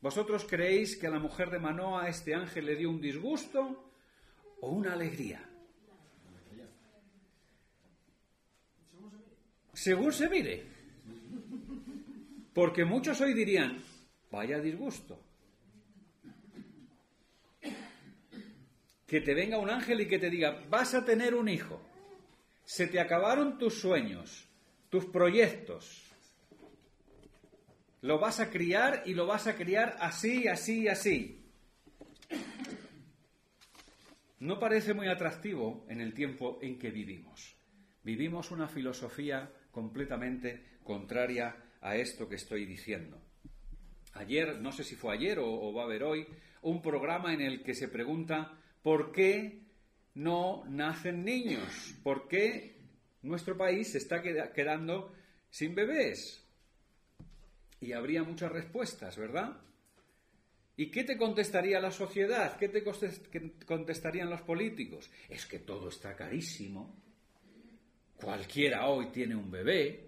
¿Vosotros 0.01 0.47
creéis 0.49 0.97
que 0.97 1.09
a 1.09 1.11
la 1.11 1.19
mujer 1.19 1.51
de 1.51 1.59
Manoa 1.59 2.09
este 2.09 2.37
ángel 2.37 2.67
le 2.67 2.77
dio 2.77 2.89
un 2.89 3.01
disgusto 3.01 3.91
o 4.61 4.71
una 4.71 4.93
alegría? 4.93 5.45
Según 9.73 10.13
se 10.13 10.29
mire. 10.29 10.76
Porque 12.57 12.87
muchos 12.87 13.21
hoy 13.21 13.35
dirían, 13.35 13.83
vaya 14.31 14.59
disgusto. 14.59 15.23
Que 19.07 19.21
te 19.21 19.35
venga 19.35 19.59
un 19.59 19.69
ángel 19.69 20.01
y 20.01 20.09
que 20.09 20.19
te 20.19 20.31
diga, 20.31 20.63
vas 20.71 20.95
a 20.95 21.05
tener 21.05 21.35
un 21.35 21.51
hijo. 21.51 21.83
Se 22.65 22.87
te 22.87 22.99
acabaron 22.99 23.59
tus 23.59 23.79
sueños, 23.79 24.49
tus 24.89 25.05
proyectos. 25.05 26.03
Lo 28.01 28.19
vas 28.19 28.41
a 28.41 28.49
criar 28.49 29.03
y 29.05 29.13
lo 29.13 29.27
vas 29.27 29.47
a 29.49 29.55
criar 29.55 29.95
así, 30.01 30.49
así, 30.49 30.89
así. 30.89 31.45
No 34.39 34.59
parece 34.59 34.95
muy 34.95 35.09
atractivo 35.09 35.85
en 35.91 36.01
el 36.01 36.15
tiempo 36.15 36.59
en 36.63 36.79
que 36.79 36.91
vivimos. 36.91 37.55
Vivimos 38.03 38.51
una 38.51 38.67
filosofía 38.67 39.53
completamente 39.71 40.79
contraria 40.83 41.66
a 41.81 41.97
esto 41.97 42.29
que 42.29 42.37
estoy 42.37 42.67
diciendo. 42.67 43.21
Ayer, 44.15 44.61
no 44.61 44.73
sé 44.73 44.85
si 44.85 44.97
fue 44.97 45.15
ayer 45.15 45.39
o, 45.39 45.73
va 45.73 45.83
a 45.83 45.85
haber 45.85 46.03
hoy, 46.03 46.27
un 46.63 46.81
programa 46.81 47.35
en 47.35 47.43
el 47.43 47.63
que 47.63 47.75
se 47.75 47.89
pregunta 47.89 48.59
por 48.83 49.13
qué 49.13 49.61
no 50.15 50.65
nacen 50.69 51.25
niños, 51.25 51.95
por 52.03 52.27
qué 52.29 52.77
nuestro 53.23 53.57
país 53.57 53.93
se 53.93 53.99
está 53.99 54.23
quedando 54.23 55.13
sin 55.51 55.75
bebés. 55.75 56.43
Y 57.81 57.93
habría 57.93 58.23
muchas 58.23 58.51
respuestas, 58.51 59.17
¿verdad? 59.17 59.61
¿Y 60.79 60.91
qué 60.91 61.05
te 61.05 61.17
contestaría 61.17 61.81
la 61.81 61.91
sociedad? 61.91 62.57
¿Qué 62.59 62.69
te 62.69 62.85
contestarían 63.65 64.29
los 64.29 64.43
políticos? 64.43 65.11
Es 65.29 65.47
que 65.47 65.61
todo 65.61 65.89
está 65.89 66.15
carísimo. 66.15 66.95
Cualquiera 68.17 68.87
hoy 68.89 69.07
tiene 69.07 69.37
un 69.37 69.51
bebé. 69.51 70.06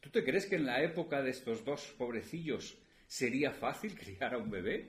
¿Tú 0.00 0.10
te 0.10 0.24
crees 0.24 0.46
que 0.46 0.56
en 0.56 0.66
la 0.66 0.82
época 0.82 1.22
de 1.22 1.30
estos 1.30 1.64
dos 1.64 1.94
pobrecillos 1.98 2.78
¿Sería 3.10 3.50
fácil 3.50 3.92
criar 3.98 4.34
a 4.34 4.38
un 4.38 4.48
bebé? 4.48 4.88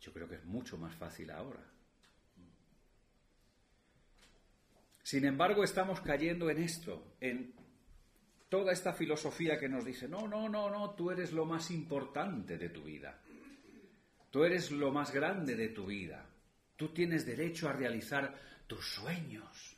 Yo 0.00 0.12
creo 0.12 0.28
que 0.28 0.34
es 0.34 0.44
mucho 0.44 0.76
más 0.76 0.92
fácil 0.96 1.30
ahora. 1.30 1.64
Sin 5.04 5.24
embargo, 5.24 5.62
estamos 5.62 6.00
cayendo 6.00 6.50
en 6.50 6.58
esto, 6.58 7.14
en 7.20 7.54
toda 8.48 8.72
esta 8.72 8.92
filosofía 8.92 9.56
que 9.56 9.68
nos 9.68 9.84
dice, 9.84 10.08
no, 10.08 10.26
no, 10.26 10.48
no, 10.48 10.68
no, 10.68 10.94
tú 10.94 11.12
eres 11.12 11.32
lo 11.32 11.44
más 11.44 11.70
importante 11.70 12.58
de 12.58 12.70
tu 12.70 12.82
vida. 12.82 13.20
Tú 14.30 14.42
eres 14.42 14.72
lo 14.72 14.90
más 14.90 15.12
grande 15.12 15.54
de 15.54 15.68
tu 15.68 15.86
vida. 15.86 16.28
Tú 16.74 16.92
tienes 16.92 17.24
derecho 17.24 17.68
a 17.68 17.72
realizar 17.72 18.34
tus 18.66 18.84
sueños. 18.84 19.76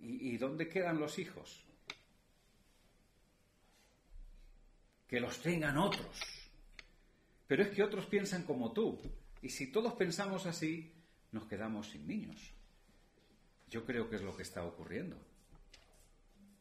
¿Y, 0.00 0.36
dónde 0.36 0.68
quedan 0.68 1.00
los 1.00 1.18
hijos? 1.18 1.60
Que 5.06 5.20
los 5.20 5.40
tengan 5.40 5.76
otros. 5.76 6.22
Pero 7.46 7.62
es 7.62 7.70
que 7.70 7.82
otros 7.82 8.06
piensan 8.06 8.44
como 8.44 8.72
tú. 8.72 9.00
Y 9.42 9.48
si 9.48 9.72
todos 9.72 9.94
pensamos 9.94 10.46
así, 10.46 10.92
nos 11.32 11.46
quedamos 11.46 11.88
sin 11.88 12.06
niños. 12.06 12.52
Yo 13.68 13.84
creo 13.84 14.08
que 14.08 14.16
es 14.16 14.22
lo 14.22 14.36
que 14.36 14.42
está 14.42 14.64
ocurriendo. 14.64 15.16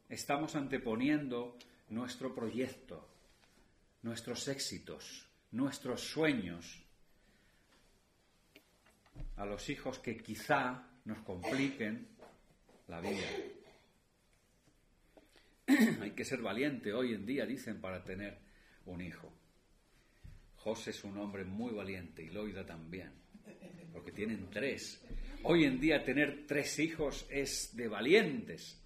Estamos 0.10 0.56
anteponiendo 0.56 1.58
nuestro 1.90 2.34
proyecto, 2.34 3.08
nuestros 4.02 4.48
éxitos, 4.48 5.28
nuestros 5.52 6.02
sueños 6.02 6.82
a 9.36 9.46
los 9.46 9.70
hijos 9.70 10.00
que 10.00 10.18
quizá 10.18 10.84
nos 11.06 11.20
compliquen 11.20 12.17
la 12.88 13.02
vida. 13.02 13.28
Hay 16.02 16.12
que 16.12 16.26
ser 16.26 16.42
valiente 16.42 16.94
hoy 16.94 17.14
en 17.14 17.26
día, 17.26 17.46
dicen, 17.46 17.82
para 17.82 18.04
tener 18.04 18.40
un 18.86 19.02
hijo. 19.02 19.34
José 20.56 20.92
es 20.92 21.04
un 21.04 21.18
hombre 21.18 21.44
muy 21.46 21.74
valiente 21.74 22.24
y 22.24 22.30
Loida 22.30 22.66
también, 22.66 23.12
porque 23.94 24.12
tienen 24.12 24.50
tres. 24.50 25.02
Hoy 25.44 25.66
en 25.66 25.80
día 25.80 26.04
tener 26.04 26.46
tres 26.48 26.80
hijos 26.80 27.26
es 27.30 27.76
de 27.76 27.88
valientes. 27.88 28.82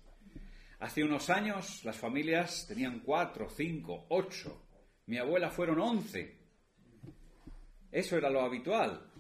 Hace 0.80 1.04
unos 1.04 1.30
años 1.30 1.84
las 1.86 1.98
familias 1.98 2.66
tenían 2.68 3.00
cuatro, 3.00 3.50
cinco, 3.50 4.06
ocho. 4.10 4.68
Mi 5.06 5.18
abuela 5.18 5.50
fueron 5.50 5.80
once. 5.80 6.40
Eso 7.92 8.18
era 8.18 8.30
lo 8.30 8.42
habitual. 8.42 9.12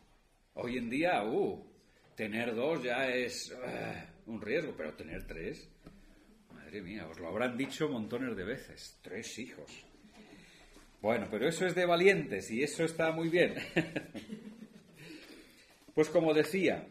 Hoy 0.53 0.77
en 0.77 0.89
día, 0.89 1.23
uh, 1.23 1.71
tener 2.15 2.55
dos 2.55 2.83
ya 2.83 3.09
es 3.09 3.51
uh, 3.51 4.10
un 4.31 4.41
riesgo, 4.41 4.73
pero 4.75 4.93
tener 4.93 5.27
tres, 5.27 5.67
madre 6.53 6.81
mía, 6.81 7.07
os 7.07 7.19
lo 7.19 7.27
habrán 7.27 7.57
dicho 7.57 7.89
montones 7.89 8.35
de 8.35 8.43
veces. 8.43 8.97
Tres 9.01 9.37
hijos. 9.39 9.69
Bueno, 11.01 11.27
pero 11.29 11.47
eso 11.47 11.65
es 11.65 11.75
de 11.75 11.85
valientes 11.85 12.49
y 12.51 12.63
eso 12.63 12.85
está 12.85 13.11
muy 13.11 13.29
bien. 13.29 13.55
pues 15.95 16.09
como 16.09 16.33
decía, 16.33 16.87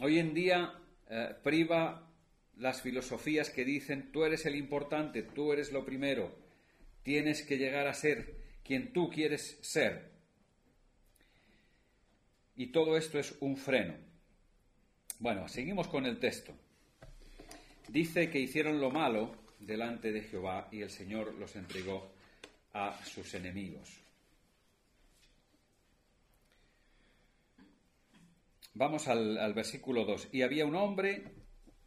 hoy 0.00 0.18
en 0.18 0.32
día 0.32 0.74
eh, 1.10 1.34
priva 1.42 2.08
las 2.58 2.82
filosofías 2.82 3.50
que 3.50 3.64
dicen 3.64 4.12
tú 4.12 4.24
eres 4.24 4.46
el 4.46 4.54
importante, 4.54 5.22
tú 5.22 5.52
eres 5.52 5.72
lo 5.72 5.84
primero, 5.84 6.32
tienes 7.02 7.42
que 7.42 7.58
llegar 7.58 7.88
a 7.88 7.94
ser 7.94 8.36
quien 8.62 8.92
tú 8.92 9.10
quieres 9.10 9.58
ser. 9.62 10.12
Y 12.54 12.70
todo 12.70 12.96
esto 12.96 13.18
es 13.18 13.34
un 13.40 13.56
freno. 13.56 14.11
Bueno, 15.22 15.46
seguimos 15.46 15.86
con 15.86 16.04
el 16.04 16.18
texto. 16.18 16.52
Dice 17.86 18.28
que 18.28 18.40
hicieron 18.40 18.80
lo 18.80 18.90
malo 18.90 19.30
delante 19.60 20.10
de 20.10 20.22
Jehová 20.22 20.66
y 20.72 20.80
el 20.80 20.90
Señor 20.90 21.34
los 21.34 21.54
entregó 21.54 22.10
a 22.72 22.98
sus 23.04 23.32
enemigos. 23.34 24.00
Vamos 28.74 29.06
al, 29.06 29.54
versículo 29.54 30.04
2. 30.04 30.30
Y 30.32 30.42
había 30.42 30.66
un 30.66 30.74
hombre 30.74 31.22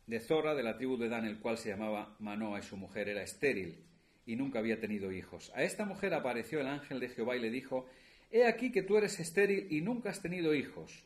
de 0.08 0.22
Zora, 0.22 0.56
de 0.56 0.64
la 0.64 0.78
tribu 0.78 0.96
de 0.96 1.10
Dan, 1.10 1.26
el 1.26 1.40
cual 1.40 1.58
se 1.58 1.68
llamaba 1.68 2.16
Manoa, 2.20 2.60
y 2.60 2.64
su 2.64 2.78
mujer 2.78 3.10
era 3.10 3.22
estéril, 3.22 3.84
y 4.26 4.38
nunca 4.38 4.60
había 4.60 4.80
tenido 4.80 5.12
hijos. 5.12 5.52
A 5.56 5.64
esta 5.64 5.84
mujer 5.84 6.14
apareció 6.14 6.62
el 6.62 6.68
ángel 6.68 7.02
de 7.02 7.10
Jehová 7.10 7.36
y 7.36 7.42
le 7.42 7.50
dijo, 7.50 7.86
He 8.32 8.46
aquí 8.46 8.72
que 8.72 8.84
tú 8.84 8.96
eres 8.96 9.20
estéril 9.20 9.68
y 9.70 9.82
nunca 9.82 10.10
has 10.10 10.22
tenido 10.22 10.56
hijos, 10.56 11.04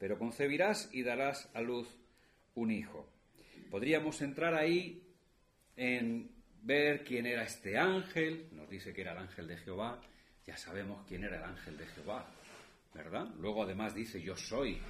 pero 0.00 0.18
concebirás 0.18 0.88
y 0.92 1.02
darás 1.02 1.50
a 1.52 1.60
luz 1.60 1.86
un 2.54 2.70
hijo. 2.70 3.06
Podríamos 3.70 4.22
entrar 4.22 4.54
ahí 4.54 5.06
en 5.76 6.30
ver 6.62 7.04
quién 7.04 7.26
era 7.26 7.42
este 7.42 7.76
ángel, 7.76 8.48
nos 8.52 8.68
dice 8.70 8.94
que 8.94 9.02
era 9.02 9.12
el 9.12 9.18
ángel 9.18 9.46
de 9.46 9.58
Jehová, 9.58 10.00
ya 10.46 10.56
sabemos 10.56 11.04
quién 11.06 11.22
era 11.24 11.36
el 11.36 11.44
ángel 11.44 11.76
de 11.76 11.86
Jehová, 11.86 12.26
¿verdad? 12.94 13.28
Luego 13.38 13.62
además 13.62 13.94
dice, 13.94 14.22
yo 14.22 14.34
soy. 14.36 14.80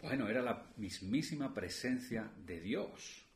Bueno, 0.00 0.28
era 0.28 0.42
la 0.42 0.64
mismísima 0.76 1.52
presencia 1.52 2.30
de 2.46 2.60
Dios. 2.60 3.26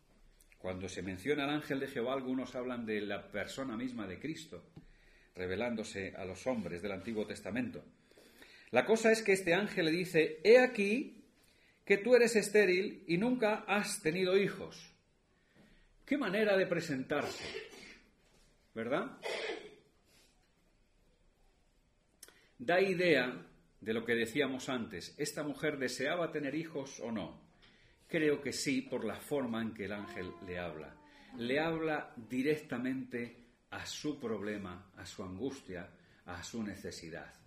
Cuando 0.59 0.89
se 0.89 1.03
menciona 1.03 1.43
el 1.43 1.51
ángel 1.51 1.81
de 1.81 1.89
Jehová, 1.89 2.15
algunos 2.15 2.55
hablan 2.55 2.87
de 2.87 3.01
la 3.01 3.33
persona 3.33 3.77
misma 3.77 4.07
de 4.07 4.21
Cristo, 4.21 4.71
revelándose 5.35 6.15
a 6.17 6.25
los 6.25 6.47
hombres 6.47 6.83
del 6.83 6.93
Antiguo 6.93 7.27
Testamento. 7.27 7.85
La 8.71 8.85
cosa 8.85 9.13
es 9.13 9.23
que 9.23 9.33
este 9.33 9.55
ángel 9.55 9.87
le 9.87 9.93
dice, 9.93 10.41
he 10.43 10.59
aquí 10.59 11.25
que 11.85 11.99
tú 11.99 12.15
eres 12.15 12.35
estéril 12.37 13.05
y 13.07 13.19
nunca 13.19 13.65
has 13.67 14.01
tenido 14.03 14.37
hijos. 14.37 14.91
Qué 16.05 16.19
manera 16.19 16.57
de 16.57 16.67
presentarse, 16.67 17.45
¿verdad? 18.75 19.19
Da 22.59 22.81
idea 22.81 23.47
de 23.81 23.93
lo 23.93 24.05
que 24.05 24.15
decíamos 24.15 24.69
antes. 24.69 25.15
¿Esta 25.19 25.43
mujer 25.43 25.79
deseaba 25.79 26.33
tener 26.33 26.55
hijos 26.55 27.01
o 27.01 27.13
no? 27.13 27.43
Creo 28.09 28.41
que 28.41 28.53
sí, 28.53 28.83
por 28.83 29.05
la 29.05 29.21
forma 29.21 29.61
en 29.63 29.75
que 29.75 29.85
el 29.85 29.93
ángel 29.93 30.33
le 30.47 30.59
habla. 30.59 30.95
Le 31.37 31.59
habla 31.59 32.15
directamente 32.17 33.45
a 33.71 33.85
su 33.85 34.21
problema, 34.21 34.93
a 34.97 35.05
su 35.05 35.23
angustia, 35.23 35.91
a 36.27 36.43
su 36.43 36.63
necesidad. 36.63 37.44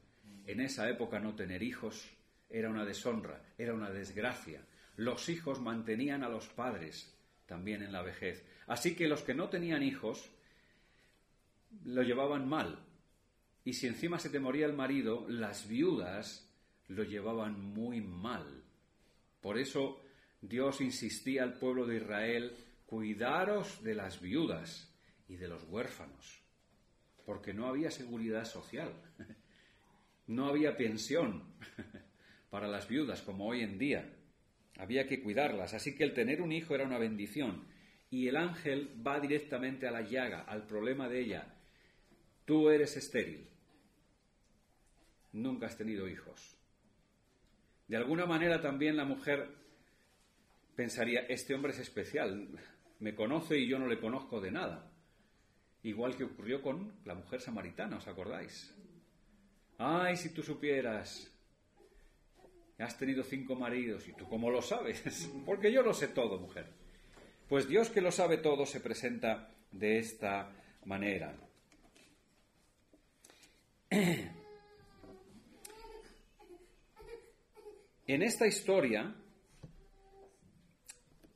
En 0.48 0.62
esa 0.62 0.90
época 0.90 1.20
no 1.20 1.36
tener 1.36 1.62
hijos 1.62 2.10
era 2.50 2.70
una 2.70 2.86
deshonra, 2.86 3.44
era 3.58 3.74
una 3.74 3.92
desgracia. 3.92 4.62
Los 4.96 5.30
hijos 5.30 5.60
mantenían 5.60 6.24
a 6.24 6.30
los 6.30 6.48
padres, 6.48 7.14
también 7.46 7.84
en 7.84 7.92
la 7.92 8.02
vejez. 8.02 8.44
Así 8.66 8.96
que 8.96 9.08
los 9.08 9.22
que 9.22 9.34
no 9.34 9.50
tenían 9.50 9.84
hijos 9.84 10.32
lo 11.84 12.02
llevaban 12.02 12.48
mal. 12.48 12.80
Y 13.64 13.74
si 13.74 13.88
encima 13.88 14.18
se 14.20 14.30
te 14.30 14.40
moría 14.40 14.66
el 14.66 14.74
marido, 14.74 15.28
las 15.28 15.68
viudas 15.68 16.50
lo 16.88 17.04
llevaban 17.04 17.60
muy 17.60 18.00
mal. 18.00 18.64
Por 19.42 19.58
eso 19.58 20.02
Dios 20.42 20.80
insistía 20.82 21.44
al 21.44 21.60
pueblo 21.60 21.86
de 21.86 21.98
Israel, 21.98 22.56
cuidaros 22.86 23.84
de 23.84 23.96
las 23.96 24.22
viudas 24.22 24.94
y 25.28 25.36
de 25.36 25.50
los 25.50 25.64
huérfanos, 25.64 26.42
porque 27.26 27.54
no 27.54 27.68
había 27.68 27.92
seguridad 27.92 28.46
social, 28.46 28.94
no 30.28 30.48
había 30.48 30.78
pensión 30.78 31.44
para 32.50 32.68
las 32.68 32.88
viudas 32.88 33.22
como 33.22 33.48
hoy 33.48 33.62
en 33.62 33.78
día. 33.78 34.14
Había 34.78 35.08
que 35.08 35.24
cuidarlas, 35.24 35.74
así 35.74 35.96
que 35.96 36.04
el 36.04 36.14
tener 36.14 36.42
un 36.42 36.52
hijo 36.52 36.76
era 36.76 36.86
una 36.86 37.00
bendición. 37.00 37.66
Y 38.10 38.28
el 38.28 38.38
ángel 38.38 38.96
va 39.06 39.20
directamente 39.20 39.88
a 39.88 39.92
la 39.92 40.02
llaga, 40.02 40.42
al 40.42 40.66
problema 40.68 41.10
de 41.10 41.22
ella. 41.22 41.56
Tú 42.46 42.70
eres 42.70 42.96
estéril. 42.96 43.48
Nunca 45.34 45.66
has 45.66 45.78
tenido 45.78 46.08
hijos. 46.08 46.58
De 47.88 47.98
alguna 47.98 48.26
manera 48.26 48.62
también 48.62 48.98
la 48.98 49.06
mujer 49.06 49.50
pensaría, 50.76 51.22
este 51.22 51.54
hombre 51.54 51.72
es 51.72 51.80
especial, 51.80 52.50
me 53.00 53.16
conoce 53.16 53.58
y 53.58 53.68
yo 53.68 53.80
no 53.80 53.88
le 53.88 54.00
conozco 54.00 54.40
de 54.40 54.52
nada. 54.52 54.92
Igual 55.84 56.16
que 56.16 56.26
ocurrió 56.26 56.62
con 56.62 56.94
la 57.06 57.16
mujer 57.16 57.40
samaritana, 57.40 57.98
¿os 57.98 58.08
acordáis? 58.08 58.77
Ay, 59.78 60.18
si 60.18 60.34
tú 60.34 60.42
supieras, 60.42 61.32
has 62.80 62.98
tenido 62.98 63.24
cinco 63.24 63.56
maridos 63.56 64.08
y 64.08 64.14
tú 64.14 64.28
cómo 64.28 64.50
lo 64.50 64.62
sabes, 64.62 65.30
porque 65.46 65.72
yo 65.72 65.82
lo 65.82 65.94
sé 65.94 66.08
todo, 66.08 66.40
mujer. 66.40 66.68
Pues 67.48 67.68
Dios 67.68 67.90
que 67.90 68.02
lo 68.02 68.12
sabe 68.12 68.38
todo 68.38 68.66
se 68.66 68.80
presenta 68.80 69.52
de 69.72 70.00
esta 70.00 70.52
manera. 70.86 71.36
En 78.10 78.24
esta 78.24 78.48
historia, 78.48 79.14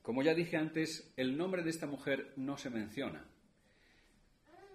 como 0.02 0.24
ya 0.24 0.34
dije 0.34 0.56
antes, 0.56 1.12
el 1.18 1.38
nombre 1.38 1.64
de 1.64 1.70
esta 1.70 1.86
mujer 1.86 2.32
no 2.38 2.58
se 2.58 2.70
menciona. 2.70 3.26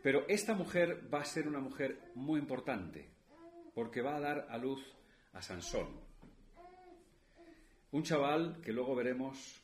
Pero 0.02 0.28
esta 0.28 0.52
mujer 0.52 1.08
va 1.12 1.22
a 1.22 1.24
ser 1.24 1.48
una 1.48 1.58
mujer 1.58 1.98
muy 2.14 2.38
importante, 2.38 3.15
porque 3.76 4.00
va 4.00 4.16
a 4.16 4.20
dar 4.20 4.46
a 4.48 4.56
luz 4.56 4.80
a 5.34 5.42
Sansón. 5.42 6.00
Un 7.90 8.02
chaval 8.02 8.62
que 8.62 8.72
luego 8.72 8.94
veremos 8.94 9.60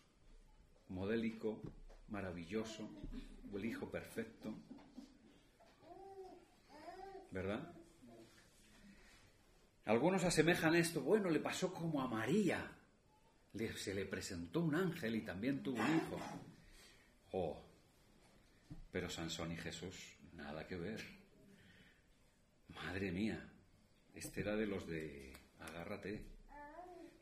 modélico, 0.91 1.63
maravilloso, 2.09 2.91
el 3.55 3.65
hijo 3.65 3.91
perfecto, 3.91 4.53
¿verdad? 7.31 7.75
Algunos 9.87 10.23
asemejan 10.25 10.75
esto, 10.75 11.01
bueno, 11.01 11.31
le 11.31 11.41
pasó 11.41 11.73
como 11.73 12.03
a 12.03 12.07
María. 12.07 12.71
Se 13.77 13.95
le 13.95 14.05
presentó 14.05 14.61
un 14.61 14.75
ángel 14.75 15.17
y 15.17 15.23
también 15.23 15.63
tuvo 15.63 15.83
un 15.83 15.97
hijo. 15.97 16.19
Oh, 17.33 17.65
pero 18.91 19.09
Sansón 19.09 19.53
y 19.53 19.57
Jesús, 19.57 20.19
nada 20.35 20.67
que 20.67 20.77
ver. 20.77 21.03
Madre 22.69 23.11
mía, 23.11 23.52
este 24.15 24.41
era 24.41 24.57
de 24.57 24.67
los 24.67 24.87
de 24.87 25.33
agárrate. 25.61 26.23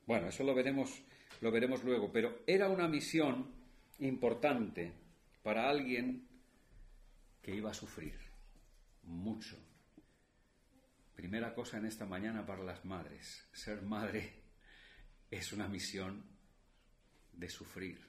Bueno, 0.07 0.29
eso 0.29 0.44
lo 0.44 0.55
veremos, 0.55 1.03
lo 1.40 1.50
veremos 1.50 1.85
luego, 1.85 2.11
pero 2.12 2.42
era 2.46 2.68
una 2.68 2.88
misión 2.88 3.53
importante 3.98 4.92
para 5.42 5.68
alguien 5.68 6.26
que 7.42 7.55
iba 7.55 7.70
a 7.70 7.74
sufrir 7.74 8.18
mucho. 9.05 9.57
Primera 11.14 11.55
cosa 11.55 11.79
en 11.79 11.87
esta 11.87 12.07
mañana 12.07 12.46
para 12.46 12.64
las 12.64 12.85
madres, 12.85 13.46
ser 13.53 13.83
madre 13.83 14.33
es 15.31 15.53
una 15.53 15.68
misión 15.68 16.24
de 17.33 17.48
sufrir 17.48 18.00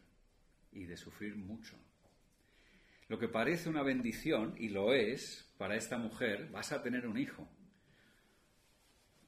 y 0.71 0.85
de 0.85 0.97
sufrir 0.97 1.35
mucho. 1.35 1.75
Lo 3.07 3.19
que 3.19 3.27
parece 3.27 3.69
una 3.69 3.83
bendición, 3.83 4.55
y 4.57 4.69
lo 4.69 4.93
es, 4.93 5.53
para 5.57 5.75
esta 5.75 5.97
mujer, 5.97 6.49
vas 6.49 6.71
a 6.71 6.81
tener 6.81 7.05
un 7.05 7.17
hijo, 7.17 7.47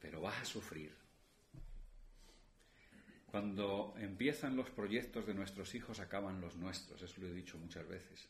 pero 0.03 0.19
vas 0.19 0.41
a 0.41 0.45
sufrir. 0.45 0.93
Cuando 3.25 3.95
empiezan 3.97 4.57
los 4.57 4.69
proyectos 4.69 5.25
de 5.25 5.33
nuestros 5.33 5.73
hijos, 5.75 6.01
acaban 6.01 6.41
los 6.41 6.57
nuestros, 6.57 7.01
eso 7.01 7.21
lo 7.21 7.27
he 7.27 7.33
dicho 7.33 7.57
muchas 7.57 7.87
veces. 7.87 8.27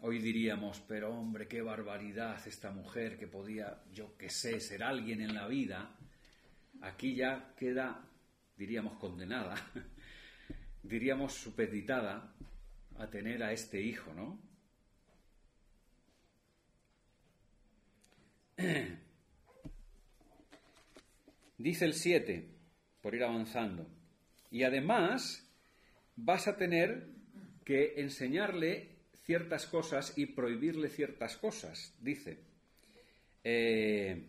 Hoy 0.00 0.18
diríamos, 0.18 0.80
pero 0.88 1.14
hombre, 1.14 1.46
qué 1.46 1.60
barbaridad 1.60 2.40
esta 2.48 2.70
mujer 2.70 3.18
que 3.18 3.26
podía, 3.26 3.84
yo 3.92 4.16
qué 4.16 4.30
sé, 4.30 4.58
ser 4.60 4.82
alguien 4.82 5.20
en 5.20 5.34
la 5.34 5.46
vida. 5.46 5.94
Aquí 6.80 7.14
ya 7.14 7.54
queda, 7.54 8.02
diríamos, 8.56 8.96
condenada, 8.98 9.56
diríamos, 10.82 11.34
supeditada 11.34 12.34
a 12.96 13.10
tener 13.10 13.42
a 13.42 13.52
este 13.52 13.82
hijo, 13.82 14.14
¿no? 14.14 14.40
Dice 21.58 21.84
el 21.84 21.94
7, 21.94 22.48
por 23.00 23.14
ir 23.14 23.22
avanzando. 23.22 23.86
Y 24.50 24.62
además 24.62 25.48
vas 26.16 26.48
a 26.48 26.56
tener 26.56 27.08
que 27.64 27.94
enseñarle 28.00 28.94
ciertas 29.24 29.66
cosas 29.66 30.16
y 30.16 30.26
prohibirle 30.26 30.88
ciertas 30.88 31.36
cosas, 31.36 31.94
dice. 32.00 32.38
Eh, 33.42 34.26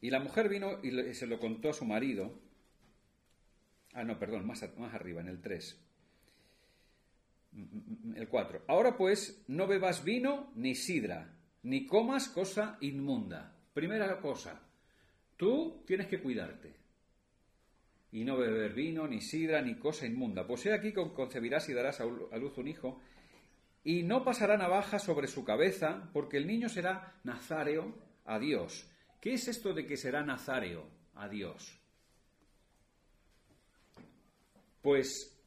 y 0.00 0.10
la 0.10 0.20
mujer 0.20 0.48
vino 0.48 0.80
y 0.82 1.14
se 1.14 1.26
lo 1.26 1.38
contó 1.38 1.70
a 1.70 1.74
su 1.74 1.84
marido. 1.84 2.40
Ah, 3.94 4.04
no, 4.04 4.18
perdón, 4.18 4.46
más, 4.46 4.64
más 4.76 4.94
arriba, 4.94 5.20
en 5.20 5.28
el 5.28 5.40
3. 5.40 5.80
Mm, 7.52 8.14
El 8.16 8.28
4. 8.28 8.64
Ahora 8.68 8.96
pues, 8.96 9.42
no 9.48 9.66
bebas 9.66 10.04
vino 10.04 10.52
ni 10.54 10.74
sidra, 10.74 11.34
ni 11.62 11.86
comas 11.86 12.28
cosa 12.28 12.78
inmunda. 12.80 13.57
Primera 13.78 14.20
cosa, 14.20 14.60
tú 15.36 15.84
tienes 15.86 16.08
que 16.08 16.20
cuidarte 16.20 16.74
y 18.10 18.24
no 18.24 18.36
beber 18.36 18.72
vino, 18.72 19.06
ni 19.06 19.20
sidra, 19.20 19.62
ni 19.62 19.76
cosa 19.76 20.04
inmunda. 20.04 20.44
Pues 20.48 20.66
he 20.66 20.72
aquí 20.72 20.92
concebirás 20.92 21.68
y 21.68 21.74
darás 21.74 22.00
a 22.00 22.04
luz 22.04 22.58
un 22.58 22.66
hijo, 22.66 23.00
y 23.84 24.02
no 24.02 24.24
pasará 24.24 24.56
navaja 24.56 24.98
sobre 24.98 25.28
su 25.28 25.44
cabeza, 25.44 26.10
porque 26.12 26.38
el 26.38 26.48
niño 26.48 26.68
será 26.68 27.20
nazáreo 27.22 27.96
a 28.24 28.40
Dios. 28.40 28.90
¿Qué 29.20 29.34
es 29.34 29.46
esto 29.46 29.72
de 29.72 29.86
que 29.86 29.96
será 29.96 30.24
nazáreo 30.24 30.90
a 31.14 31.28
Dios? 31.28 31.78
Pues 34.82 35.40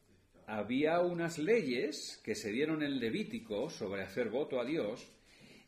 había 0.46 1.00
unas 1.00 1.36
leyes 1.36 2.18
que 2.24 2.34
se 2.34 2.50
dieron 2.50 2.82
en 2.82 2.98
Levítico 2.98 3.68
sobre 3.68 4.00
hacer 4.00 4.30
voto 4.30 4.58
a 4.58 4.64
Dios, 4.64 5.06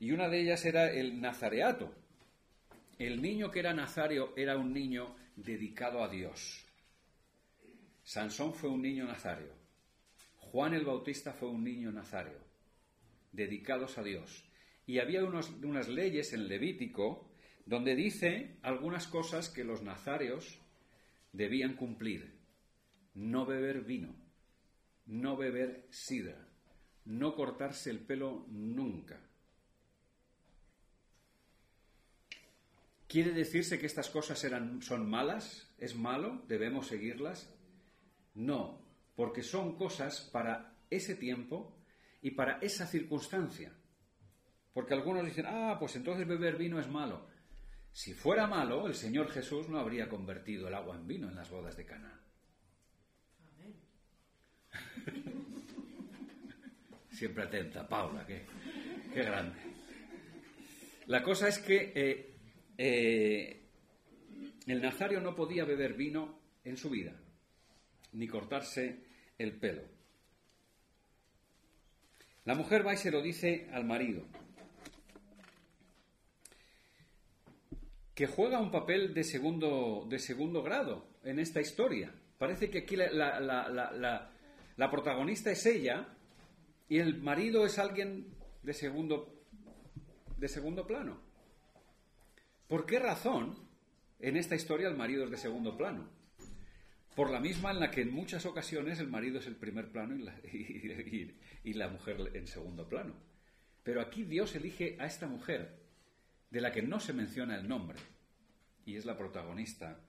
y 0.00 0.12
una 0.12 0.30
de 0.30 0.40
ellas 0.40 0.64
era 0.64 0.90
el 0.90 1.20
nazareato. 1.20 1.94
El 2.98 3.20
niño 3.20 3.50
que 3.50 3.58
era 3.60 3.72
nazario 3.74 4.32
era 4.36 4.56
un 4.56 4.72
niño 4.72 5.16
dedicado 5.36 6.02
a 6.02 6.08
Dios. 6.08 6.64
Sansón 8.04 8.54
fue 8.54 8.70
un 8.70 8.82
niño 8.82 9.04
nazario. 9.06 9.52
Juan 10.38 10.74
el 10.74 10.84
Bautista 10.84 11.32
fue 11.32 11.48
un 11.48 11.64
niño 11.64 11.90
nazario, 11.90 12.38
dedicados 13.32 13.98
a 13.98 14.02
Dios. 14.02 14.44
Y 14.86 14.98
había 14.98 15.24
unos- 15.24 15.50
unas 15.62 15.88
leyes 15.88 16.32
en 16.32 16.46
Levítico 16.46 17.28
donde 17.66 17.96
dice 17.96 18.58
algunas 18.62 19.06
cosas 19.08 19.48
que 19.48 19.64
los 19.64 19.82
nazarios 19.82 20.58
debían 21.32 21.74
cumplir. 21.74 22.34
No 23.14 23.46
beber 23.46 23.80
vino, 23.82 24.14
no 25.06 25.36
beber 25.36 25.86
sidra, 25.90 26.46
no 27.06 27.34
cortarse 27.34 27.90
el 27.90 28.00
pelo 28.00 28.44
nunca. 28.50 29.18
¿Quiere 33.14 33.30
decirse 33.30 33.78
que 33.78 33.86
estas 33.86 34.10
cosas 34.10 34.42
eran, 34.42 34.82
son 34.82 35.08
malas? 35.08 35.72
¿Es 35.78 35.94
malo? 35.94 36.42
¿Debemos 36.48 36.88
seguirlas? 36.88 37.48
No, 38.34 38.84
porque 39.14 39.44
son 39.44 39.76
cosas 39.76 40.28
para 40.32 40.76
ese 40.90 41.14
tiempo 41.14 41.78
y 42.22 42.32
para 42.32 42.58
esa 42.58 42.88
circunstancia. 42.88 43.72
Porque 44.72 44.94
algunos 44.94 45.24
dicen, 45.24 45.46
ah, 45.46 45.76
pues 45.78 45.94
entonces 45.94 46.26
beber 46.26 46.56
vino 46.56 46.80
es 46.80 46.88
malo. 46.88 47.28
Si 47.92 48.14
fuera 48.14 48.48
malo, 48.48 48.88
el 48.88 48.94
Señor 48.94 49.30
Jesús 49.30 49.68
no 49.68 49.78
habría 49.78 50.08
convertido 50.08 50.66
el 50.66 50.74
agua 50.74 50.96
en 50.96 51.06
vino 51.06 51.28
en 51.28 51.36
las 51.36 51.48
bodas 51.50 51.76
de 51.76 51.86
Cana. 51.86 52.20
Siempre 57.12 57.44
atenta, 57.44 57.88
Paula, 57.88 58.26
qué, 58.26 58.44
qué 59.12 59.22
grande. 59.22 59.60
La 61.06 61.22
cosa 61.22 61.46
es 61.46 61.60
que 61.60 61.92
eh, 61.94 62.33
eh, 62.78 63.60
el 64.66 64.80
nazario 64.82 65.20
no 65.20 65.34
podía 65.34 65.64
beber 65.64 65.94
vino 65.94 66.38
en 66.64 66.76
su 66.76 66.90
vida, 66.90 67.12
ni 68.12 68.26
cortarse 68.26 69.00
el 69.38 69.52
pelo. 69.58 69.82
La 72.44 72.54
mujer 72.54 72.86
va 72.86 72.94
y 72.94 72.96
se 72.98 73.10
lo 73.10 73.22
dice 73.22 73.68
al 73.72 73.84
marido, 73.84 74.22
que 78.14 78.26
juega 78.26 78.60
un 78.60 78.70
papel 78.70 79.12
de 79.14 79.24
segundo, 79.24 80.06
de 80.08 80.18
segundo 80.18 80.62
grado 80.62 81.06
en 81.24 81.38
esta 81.38 81.60
historia. 81.60 82.14
Parece 82.38 82.70
que 82.70 82.78
aquí 82.80 82.96
la, 82.96 83.10
la- 83.10 83.40
la- 83.40 83.70
la- 84.76 84.90
protagonista 84.90 85.50
es 85.50 85.64
ella 85.66 86.08
y 86.88 86.98
el 86.98 87.20
marido 87.22 87.64
es 87.66 87.78
alguien 87.78 88.26
de 88.62 88.72
segundo, 88.74 89.34
de 90.36 90.48
segundo 90.48 90.86
plano. 90.86 91.23
¿Por 92.68 92.86
qué 92.86 92.98
razón 92.98 93.56
en 94.20 94.36
esta 94.36 94.54
historia 94.54 94.88
el 94.88 94.96
marido 94.96 95.24
es 95.24 95.30
de 95.30 95.36
segundo 95.36 95.76
plano? 95.76 96.08
Por 97.14 97.30
la 97.30 97.38
misma 97.38 97.70
en 97.70 97.78
la 97.78 97.90
que 97.90 98.00
en 98.00 98.12
muchas 98.12 98.44
ocasiones 98.46 98.98
el 98.98 99.08
marido 99.08 99.38
es 99.38 99.46
el 99.46 99.54
primer 99.54 99.92
plano 99.92 100.16
y 100.52 101.72
la, 101.74 101.88
mujer 101.88 102.30
en 102.34 102.46
segundo 102.46 102.88
plano. 102.88 103.14
Pero 103.82 104.00
aquí 104.00 104.24
Dios 104.24 104.54
elige 104.56 104.96
a 104.98 105.06
esta 105.06 105.28
mujer, 105.28 105.84
de 106.50 106.60
la 106.60 106.72
que 106.72 106.82
no 106.82 107.00
se 107.00 107.12
menciona 107.12 107.56
el 107.56 107.68
nombre, 107.68 107.98
y 108.86 108.96
es 108.96 109.04
la 109.04 109.16
protagonista 109.16 110.00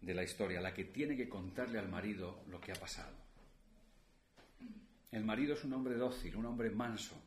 de 0.00 0.14
la 0.14 0.22
historia, 0.22 0.60
la 0.60 0.74
que 0.74 0.84
tiene 0.84 1.16
que 1.16 1.28
contarle 1.28 1.78
al 1.78 1.88
marido 1.88 2.42
lo 2.48 2.60
que 2.60 2.72
ha 2.72 2.76
pasado. 2.76 3.14
El 5.10 5.24
marido 5.24 5.54
es 5.54 5.64
un 5.64 5.74
hombre 5.74 5.94
dócil, 5.94 6.36
un 6.36 6.46
hombre 6.46 6.70
manso, 6.70 7.20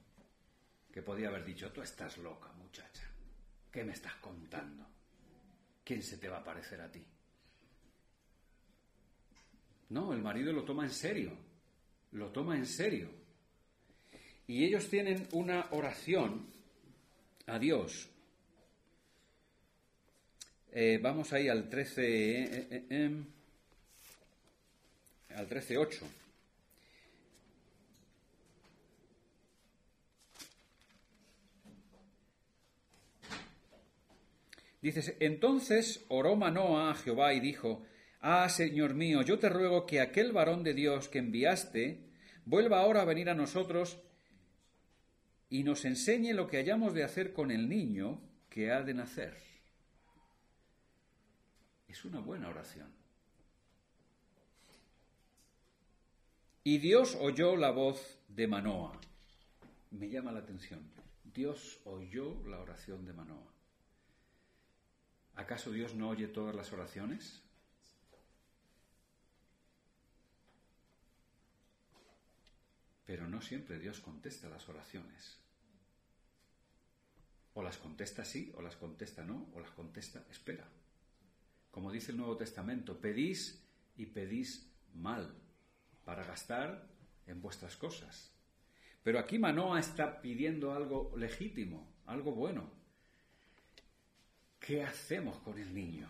que 0.91 1.01
podía 1.01 1.29
haber 1.29 1.45
dicho, 1.45 1.71
tú 1.71 1.81
estás 1.81 2.17
loca, 2.17 2.51
muchacha, 2.53 2.90
¿qué 3.71 3.83
me 3.83 3.93
estás 3.93 4.15
contando? 4.15 4.85
¿Quién 5.83 6.03
se 6.03 6.17
te 6.17 6.27
va 6.27 6.39
a 6.39 6.43
parecer 6.43 6.81
a 6.81 6.91
ti? 6.91 7.03
No, 9.89 10.13
el 10.13 10.21
marido 10.21 10.53
lo 10.53 10.63
toma 10.63 10.83
en 10.83 10.91
serio, 10.91 11.31
lo 12.11 12.31
toma 12.31 12.55
en 12.55 12.65
serio. 12.65 13.09
Y 14.47 14.65
ellos 14.65 14.89
tienen 14.89 15.27
una 15.31 15.67
oración 15.71 16.45
a 17.47 17.59
Dios. 17.59 18.09
Eh, 20.71 20.99
vamos 21.01 21.33
ahí 21.33 21.49
al 21.49 21.69
13, 21.69 22.01
eh, 22.01 22.67
eh, 22.71 22.85
eh, 22.89 23.23
al 25.35 25.49
13.8. 25.49 26.20
Dices, 34.81 35.15
entonces 35.19 36.05
oró 36.09 36.35
Manoa 36.35 36.91
a 36.91 36.95
Jehová 36.95 37.33
y 37.33 37.39
dijo, 37.39 37.83
Ah, 38.19 38.47
Señor 38.49 38.93
mío, 38.93 39.23
yo 39.23 39.39
te 39.39 39.49
ruego 39.49 39.85
que 39.85 39.99
aquel 39.99 40.31
varón 40.31 40.63
de 40.63 40.73
Dios 40.73 41.09
que 41.09 41.19
enviaste 41.19 42.11
vuelva 42.45 42.79
ahora 42.79 43.01
a 43.01 43.05
venir 43.05 43.29
a 43.29 43.35
nosotros 43.35 43.99
y 45.49 45.63
nos 45.63 45.85
enseñe 45.85 46.33
lo 46.33 46.47
que 46.47 46.57
hayamos 46.57 46.93
de 46.93 47.03
hacer 47.03 47.33
con 47.33 47.51
el 47.51 47.67
niño 47.67 48.21
que 48.49 48.71
ha 48.71 48.83
de 48.83 48.93
nacer. 48.93 49.37
Es 51.87 52.05
una 52.05 52.19
buena 52.19 52.49
oración. 52.49 52.89
Y 56.63 56.77
Dios 56.77 57.17
oyó 57.19 57.55
la 57.55 57.71
voz 57.71 58.19
de 58.29 58.47
Manoa. 58.47 58.99
Me 59.89 60.09
llama 60.09 60.31
la 60.31 60.39
atención. 60.39 60.79
Dios 61.33 61.81
oyó 61.85 62.47
la 62.47 62.59
oración 62.59 63.03
de 63.05 63.13
Manoa. 63.13 63.50
¿Acaso 65.35 65.71
Dios 65.71 65.95
no 65.95 66.09
oye 66.09 66.27
todas 66.27 66.55
las 66.55 66.71
oraciones? 66.73 67.41
Pero 73.05 73.27
no 73.27 73.41
siempre 73.41 73.79
Dios 73.79 73.99
contesta 73.99 74.49
las 74.49 74.69
oraciones. 74.69 75.37
O 77.53 77.63
las 77.63 77.77
contesta 77.77 78.23
sí, 78.23 78.53
o 78.55 78.61
las 78.61 78.77
contesta 78.77 79.25
no, 79.25 79.49
o 79.53 79.59
las 79.59 79.71
contesta 79.71 80.25
espera. 80.29 80.65
Como 81.71 81.91
dice 81.91 82.11
el 82.11 82.17
Nuevo 82.17 82.37
Testamento, 82.37 82.99
pedís 82.99 83.63
y 83.97 84.05
pedís 84.05 84.71
mal 84.93 85.33
para 86.05 86.23
gastar 86.23 86.87
en 87.27 87.41
vuestras 87.41 87.75
cosas. 87.75 88.31
Pero 89.03 89.19
aquí 89.19 89.39
Manoa 89.39 89.79
está 89.79 90.21
pidiendo 90.21 90.73
algo 90.73 91.13
legítimo, 91.17 91.91
algo 92.05 92.33
bueno. 92.33 92.80
¿Qué 94.61 94.83
hacemos 94.83 95.39
con 95.39 95.57
el 95.57 95.73
niño? 95.73 96.07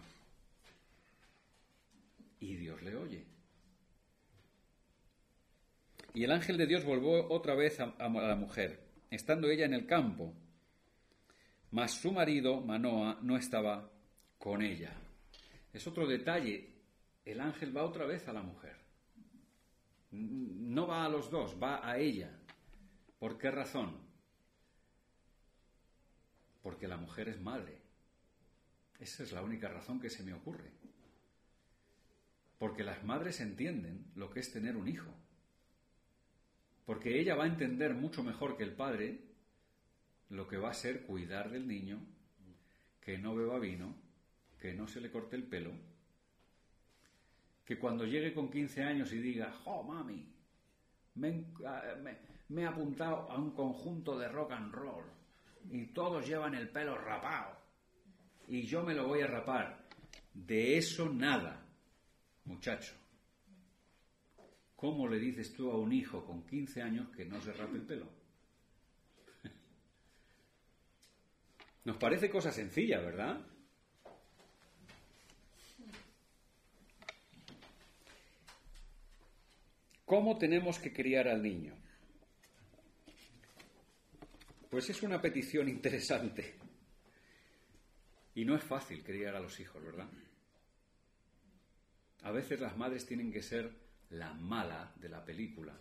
Y 2.42 2.56
Dios 2.56 2.82
le 2.84 2.96
oye. 2.96 3.26
Y 6.14 6.26
el 6.26 6.32
ángel 6.32 6.58
de 6.58 6.68
Dios 6.68 6.84
volvió 6.84 7.30
otra 7.30 7.56
vez 7.56 7.80
a, 7.80 7.86
a 7.98 8.10
la 8.10 8.36
mujer, 8.36 8.84
estando 9.10 9.50
ella 9.50 9.66
en 9.66 9.74
el 9.74 9.88
campo, 9.88 10.34
mas 11.72 11.94
su 11.94 12.12
marido, 12.12 12.60
Manoa, 12.60 13.20
no 13.22 13.38
estaba 13.38 13.90
con 14.38 14.62
ella. 14.62 14.94
Es 15.72 15.88
otro 15.88 16.06
detalle. 16.06 16.68
El 17.24 17.40
ángel 17.40 17.76
va 17.76 17.86
otra 17.86 18.06
vez 18.06 18.28
a 18.28 18.34
la 18.34 18.42
mujer. 18.42 18.76
No 20.12 20.88
va 20.88 21.06
a 21.06 21.10
los 21.10 21.32
dos, 21.32 21.56
va 21.62 21.88
a 21.88 21.98
ella. 21.98 22.30
¿Por 23.18 23.38
qué 23.38 23.50
razón? 23.50 23.96
Porque 26.62 26.90
la 26.90 26.98
mujer 26.98 27.30
es 27.30 27.40
madre. 27.40 27.81
Esa 29.02 29.24
es 29.24 29.32
la 29.32 29.42
única 29.42 29.68
razón 29.68 30.00
que 30.00 30.12
se 30.12 30.24
me 30.24 30.34
ocurre. 30.34 30.70
Porque 32.60 32.84
las 32.84 33.04
madres 33.04 33.42
entienden 33.42 34.06
lo 34.16 34.30
que 34.30 34.40
es 34.40 34.54
tener 34.54 34.78
un 34.78 34.88
hijo. 34.88 35.12
Porque 36.86 37.20
ella 37.20 37.34
va 37.34 37.46
a 37.46 37.48
entender 37.48 37.96
mucho 37.96 38.24
mejor 38.24 38.58
que 38.58 38.64
el 38.64 38.74
padre 38.74 39.20
lo 40.30 40.48
que 40.48 40.58
va 40.58 40.70
a 40.70 40.76
ser 40.76 41.02
cuidar 41.02 41.50
del 41.50 41.68
niño, 41.68 42.00
que 43.02 43.18
no 43.18 43.36
beba 43.36 43.58
vino, 43.58 43.96
que 44.60 44.76
no 44.76 44.88
se 44.88 45.02
le 45.02 45.12
corte 45.12 45.36
el 45.36 45.44
pelo, 45.44 45.72
que 47.66 47.80
cuando 47.80 48.06
llegue 48.06 48.36
con 48.36 48.52
15 48.52 48.84
años 48.84 49.12
y 49.14 49.18
diga, 49.18 49.62
¡oh, 49.66 49.82
mami! 49.82 50.32
Me, 51.16 51.44
me, 52.04 52.18
me 52.50 52.62
he 52.62 52.66
apuntado 52.66 53.32
a 53.32 53.38
un 53.38 53.52
conjunto 53.52 54.18
de 54.20 54.30
rock 54.30 54.52
and 54.52 54.74
roll 54.74 55.06
y 55.72 55.88
todos 55.88 56.28
llevan 56.28 56.54
el 56.54 56.70
pelo 56.70 56.98
rapado 56.98 57.61
y 58.48 58.64
yo 58.64 58.84
me 58.84 58.94
lo 58.94 59.08
voy 59.08 59.22
a 59.22 59.28
rapar. 59.28 59.88
De 60.34 60.78
eso 60.78 61.10
nada, 61.10 61.66
muchacho. 62.46 62.94
¿Cómo 64.76 65.08
le 65.08 65.20
dices 65.20 65.54
tú 65.54 65.70
a 65.70 65.78
un 65.78 65.94
hijo 65.94 66.26
con 66.26 66.44
15 66.46 66.82
años 66.82 67.10
que 67.16 67.26
no 67.26 67.40
se 67.42 67.54
rape 67.54 67.78
el 67.78 67.84
pelo? 67.84 68.10
Nos 71.86 71.98
parece 71.98 72.30
cosa 72.30 72.52
sencilla, 72.52 73.00
¿verdad? 73.00 73.46
¿Cómo 80.06 80.38
tenemos 80.38 80.78
que 80.78 80.92
criar 80.92 81.30
al 81.30 81.42
niño? 81.42 81.74
Pues 84.70 84.90
es 84.90 85.04
una 85.04 85.22
petición 85.22 85.70
interesante. 85.70 86.61
Y 88.34 88.46
no 88.46 88.56
es 88.56 88.64
fácil 88.64 89.04
criar 89.04 89.36
a 89.36 89.40
los 89.40 89.60
hijos, 89.60 89.84
¿verdad? 89.84 90.08
A 92.24 92.32
veces 92.32 92.60
las 92.60 92.78
madres 92.78 93.06
tienen 93.06 93.32
que 93.32 93.42
ser 93.42 93.72
la 94.10 94.34
mala 94.34 94.94
de 94.98 95.10
la 95.10 95.26
película 95.26 95.78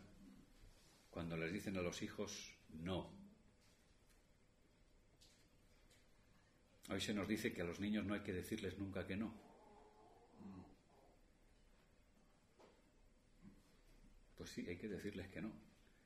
cuando 1.10 1.36
les 1.36 1.52
dicen 1.52 1.76
a 1.76 1.82
los 1.82 2.02
hijos 2.02 2.54
no. 2.70 3.10
Hoy 6.88 7.00
se 7.00 7.14
nos 7.14 7.28
dice 7.28 7.52
que 7.52 7.62
a 7.62 7.64
los 7.64 7.78
niños 7.78 8.04
no 8.04 8.14
hay 8.14 8.20
que 8.20 8.32
decirles 8.32 8.78
nunca 8.78 9.06
que 9.06 9.16
no. 9.16 9.32
Pues 14.36 14.50
sí, 14.50 14.66
hay 14.66 14.76
que 14.76 14.88
decirles 14.88 15.28
que 15.28 15.42
no. 15.42 15.52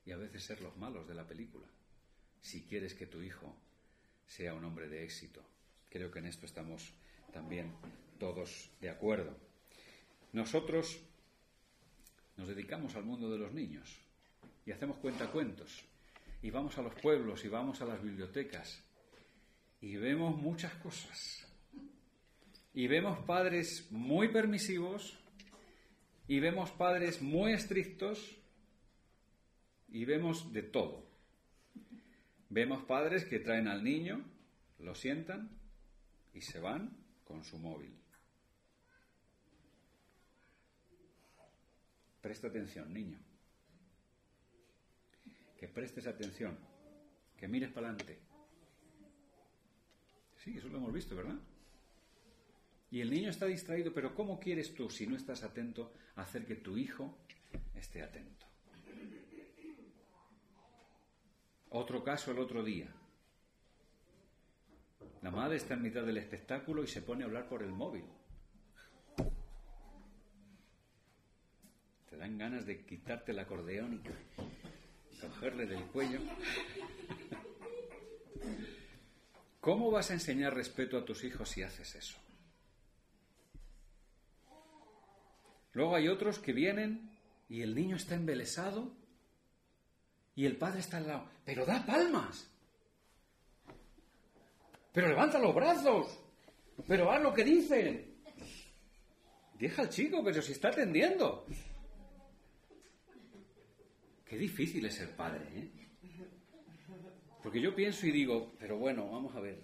Y 0.05 0.11
a 0.11 0.17
veces 0.17 0.43
ser 0.43 0.61
los 0.61 0.77
malos 0.77 1.07
de 1.07 1.15
la 1.15 1.27
película, 1.27 1.67
si 2.41 2.65
quieres 2.65 2.95
que 2.95 3.07
tu 3.07 3.23
hijo 3.23 3.55
sea 4.27 4.55
un 4.55 4.65
hombre 4.65 4.89
de 4.89 5.05
éxito. 5.05 5.43
Creo 5.95 6.11
que 6.11 6.19
en 6.19 6.27
esto 6.27 6.45
estamos 6.45 6.93
también 7.33 7.71
todos 8.19 8.69
de 8.81 8.91
acuerdo. 8.91 9.33
Nosotros 10.33 11.01
nos 12.37 12.49
dedicamos 12.49 12.97
al 12.97 13.05
mundo 13.05 13.31
de 13.31 13.39
los 13.39 13.53
niños 13.53 13.97
y 14.67 14.73
hacemos 14.73 14.97
cuentacuentos 14.97 15.85
y 16.43 16.51
vamos 16.51 16.77
a 16.79 16.83
los 16.83 16.97
pueblos 16.97 17.45
y 17.45 17.49
vamos 17.49 17.81
a 17.81 17.85
las 17.85 18.03
bibliotecas 18.03 18.83
y 19.81 19.95
vemos 19.95 20.37
muchas 20.37 20.75
cosas. 20.75 21.47
Y 22.75 22.89
vemos 22.89 23.21
padres 23.21 23.87
muy 23.93 24.33
permisivos 24.33 25.17
y 26.27 26.41
vemos 26.41 26.73
padres 26.73 27.23
muy 27.23 27.53
estrictos 27.53 28.37
y 29.93 30.05
vemos 30.07 30.53
de 30.53 30.65
todo. 30.65 31.07
Vemos 32.49 32.83
padres 32.83 33.25
que 33.25 33.39
traen 33.39 33.69
al 33.69 33.85
niño, 33.85 34.25
lo 34.81 34.97
sientan 34.97 35.63
y 36.35 36.41
se 36.41 36.61
van 36.61 36.97
con 37.25 37.43
su 37.45 37.59
móvil. 37.59 37.99
Presta 42.21 42.49
atención, 42.49 42.93
niño. 42.93 43.19
Que 45.59 45.69
prestes 45.69 46.07
atención, 46.07 46.59
que 47.37 47.49
mires 47.49 47.71
para 47.71 47.89
adelante, 47.89 48.21
Sí, 50.45 50.59
eso 50.59 50.69
lo 50.69 50.77
hemos 50.77 50.93
visto, 50.93 51.17
¿verdad? 51.17 51.39
Y 52.91 53.01
el 53.01 53.11
niño 53.11 53.31
está 53.31 53.47
distraído, 53.47 53.95
pero 53.95 54.15
¿cómo 54.15 54.39
quieres 54.39 54.75
tú, 54.75 54.91
si 54.91 55.07
no 55.07 55.17
estás 55.17 55.43
atento, 55.43 55.95
hacer 56.17 56.45
que 56.45 56.57
tu 56.57 56.77
hijo 56.77 57.17
esté 57.75 58.03
atento? 58.03 58.47
Otro 61.71 62.05
caso 62.05 62.31
el 62.31 62.39
otro 62.39 62.63
día. 62.63 62.95
La 65.25 65.31
madre 65.31 65.57
está 65.57 65.73
en 65.73 65.81
mitad 65.81 66.03
del 66.03 66.19
espectáculo 66.19 66.85
y 66.85 66.87
se 66.87 67.01
pone 67.01 67.25
a 67.25 67.27
hablar 67.27 67.49
por 67.49 67.63
el 67.63 67.73
móvil. 67.73 68.05
Te 72.11 72.19
dan 72.19 72.37
ganas 72.37 72.67
de 72.67 72.85
quitarte 72.85 73.33
el 73.33 73.39
acordeón 73.39 74.03
y 74.05 75.17
cogerle 75.19 75.65
del 75.65 75.83
cuello. 75.85 76.21
¿Cómo 79.63 79.91
vas 79.91 80.11
a 80.11 80.13
enseñar 80.13 80.55
respeto 80.55 80.99
a 80.99 81.07
tus 81.07 81.25
hijos 81.25 81.49
si 81.49 81.63
haces 81.63 81.95
eso? 81.95 82.19
Luego 85.73 85.97
hay 85.97 86.09
otros 86.09 86.39
que 86.39 86.53
vienen 86.53 87.17
y 87.49 87.63
el 87.63 87.75
niño 87.75 87.97
está 87.97 88.15
embelesado 88.15 88.93
y 90.35 90.45
el 90.45 90.59
padre 90.59 90.81
está 90.81 90.99
al 90.99 91.07
lado. 91.07 91.31
Pero 91.47 91.65
da 91.65 91.87
palmas. 91.87 92.54
Pero 94.95 95.09
levanta 95.09 95.41
los 95.41 95.53
brazos. 95.53 96.21
Pero 96.87 97.11
haz 97.11 97.21
lo 97.21 97.35
que 97.35 97.43
dicen. 97.43 98.15
Deja 99.59 99.83
al 99.83 99.89
chico, 99.89 100.23
pero 100.25 100.41
si 100.41 100.53
está 100.53 100.69
atendiendo. 100.69 101.47
Qué 104.25 104.39
difícil 104.39 104.87
es 104.87 104.95
ser 104.95 105.11
padre, 105.17 105.47
¿eh? 105.53 105.71
Porque 107.43 107.61
yo 107.61 107.75
pienso 107.75 108.07
y 108.07 108.13
digo, 108.13 108.55
pero 108.59 108.79
bueno, 108.79 109.11
vamos 109.11 109.35
a 109.35 109.41
ver. 109.41 109.61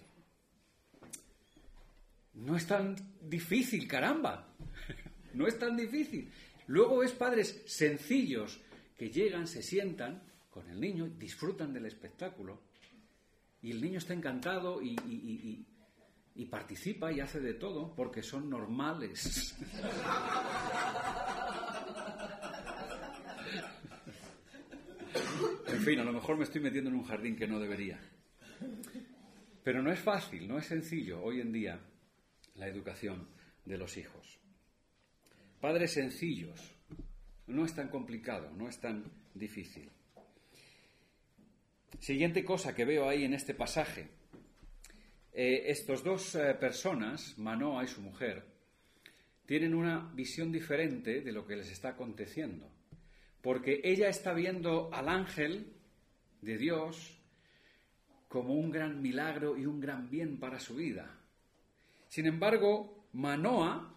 No 2.33 2.57
es 2.57 2.67
tan 2.67 2.95
difícil, 3.21 3.87
caramba. 3.87 4.53
No 5.33 5.47
es 5.47 5.57
tan 5.57 5.77
difícil. 5.77 6.29
Luego 6.67 6.97
ves 6.97 7.13
padres 7.13 7.63
sencillos 7.65 8.59
que 8.97 9.09
llegan, 9.09 9.47
se 9.47 9.63
sientan 9.63 10.21
con 10.49 10.69
el 10.69 10.77
niño, 10.77 11.07
disfrutan 11.07 11.71
del 11.71 11.85
espectáculo 11.85 12.59
y 13.61 13.71
el 13.71 13.81
niño 13.81 13.99
está 13.99 14.13
encantado 14.13 14.81
y, 14.81 15.67
participa 16.49 17.11
y 17.11 17.19
hace 17.19 17.39
de 17.39 17.53
todo 17.53 17.93
porque 17.95 18.23
son 18.23 18.49
normales. 18.49 19.55
En 25.67 25.81
fin, 25.83 25.99
a 25.99 26.03
lo 26.03 26.13
mejor 26.13 26.37
me 26.37 26.43
estoy 26.43 26.61
metiendo 26.61 26.89
en 26.89 26.95
un 26.97 27.03
jardín 27.03 27.35
que 27.35 27.47
no 27.47 27.59
debería. 27.59 27.99
Pero 29.63 29.81
no 29.81 29.91
es 29.91 29.99
fácil, 29.99 30.47
no 30.47 30.57
es 30.57 30.65
sencillo 30.65 31.21
hoy 31.23 31.39
en 31.41 31.51
día 31.51 31.79
la 32.55 32.67
educación 32.67 33.29
de 33.65 33.77
los 33.77 33.97
hijos. 33.97 34.39
Padres 35.59 35.93
sencillos, 35.93 36.75
no 37.47 37.65
es 37.65 37.73
tan 37.73 37.89
complicado, 37.89 38.51
no 38.51 38.67
es 38.67 38.79
tan 38.79 39.11
difícil. 39.33 39.91
Siguiente 41.99 42.43
cosa 42.43 42.73
que 42.73 42.85
veo 42.85 43.07
ahí 43.07 43.23
en 43.23 43.33
este 43.33 43.53
pasaje. 43.53 44.09
Eh, 45.33 45.63
estos 45.67 46.03
dos 46.03 46.35
eh, 46.35 46.53
personas, 46.55 47.37
Manoa 47.37 47.83
y 47.83 47.87
su 47.87 48.01
mujer, 48.01 48.43
tienen 49.45 49.73
una 49.73 50.11
visión 50.13 50.51
diferente 50.51 51.21
de 51.21 51.31
lo 51.31 51.45
que 51.45 51.55
les 51.55 51.71
está 51.71 51.89
aconteciendo. 51.89 52.69
Porque 53.41 53.81
ella 53.83 54.09
está 54.09 54.33
viendo 54.33 54.93
al 54.93 55.09
ángel 55.09 55.73
de 56.41 56.57
Dios 56.57 57.17
como 58.27 58.53
un 58.53 58.71
gran 58.71 59.01
milagro 59.01 59.57
y 59.57 59.65
un 59.65 59.79
gran 59.79 60.09
bien 60.09 60.39
para 60.39 60.59
su 60.59 60.75
vida. 60.75 61.19
Sin 62.07 62.25
embargo, 62.25 63.07
Manoa, 63.13 63.93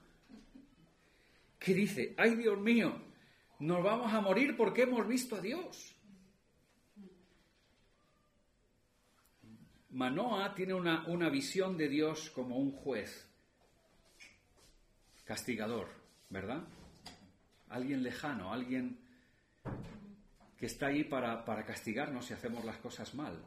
que 1.59 1.75
dice, 1.75 2.15
ay 2.17 2.35
Dios 2.35 2.59
mío, 2.59 3.01
nos 3.61 3.83
vamos 3.83 4.13
a 4.13 4.21
morir 4.21 4.57
porque 4.57 4.83
hemos 4.83 5.07
visto 5.07 5.37
a 5.37 5.41
Dios. 5.41 5.94
Manoa 9.95 10.53
tiene 10.57 10.75
una, 10.75 11.07
una 11.07 11.29
visión 11.31 11.77
de 11.77 11.89
Dios 11.89 12.29
como 12.31 12.59
un 12.59 12.73
juez, 12.73 13.31
castigador, 15.25 15.87
¿verdad? 16.29 16.65
Alguien 17.69 18.03
lejano, 18.03 18.53
alguien 18.53 18.99
que 20.59 20.67
está 20.67 20.87
ahí 20.87 21.05
para, 21.05 21.45
para 21.45 21.65
castigarnos 21.65 22.27
si 22.27 22.35
hacemos 22.35 22.65
las 22.65 22.79
cosas 22.79 23.15
mal. 23.15 23.41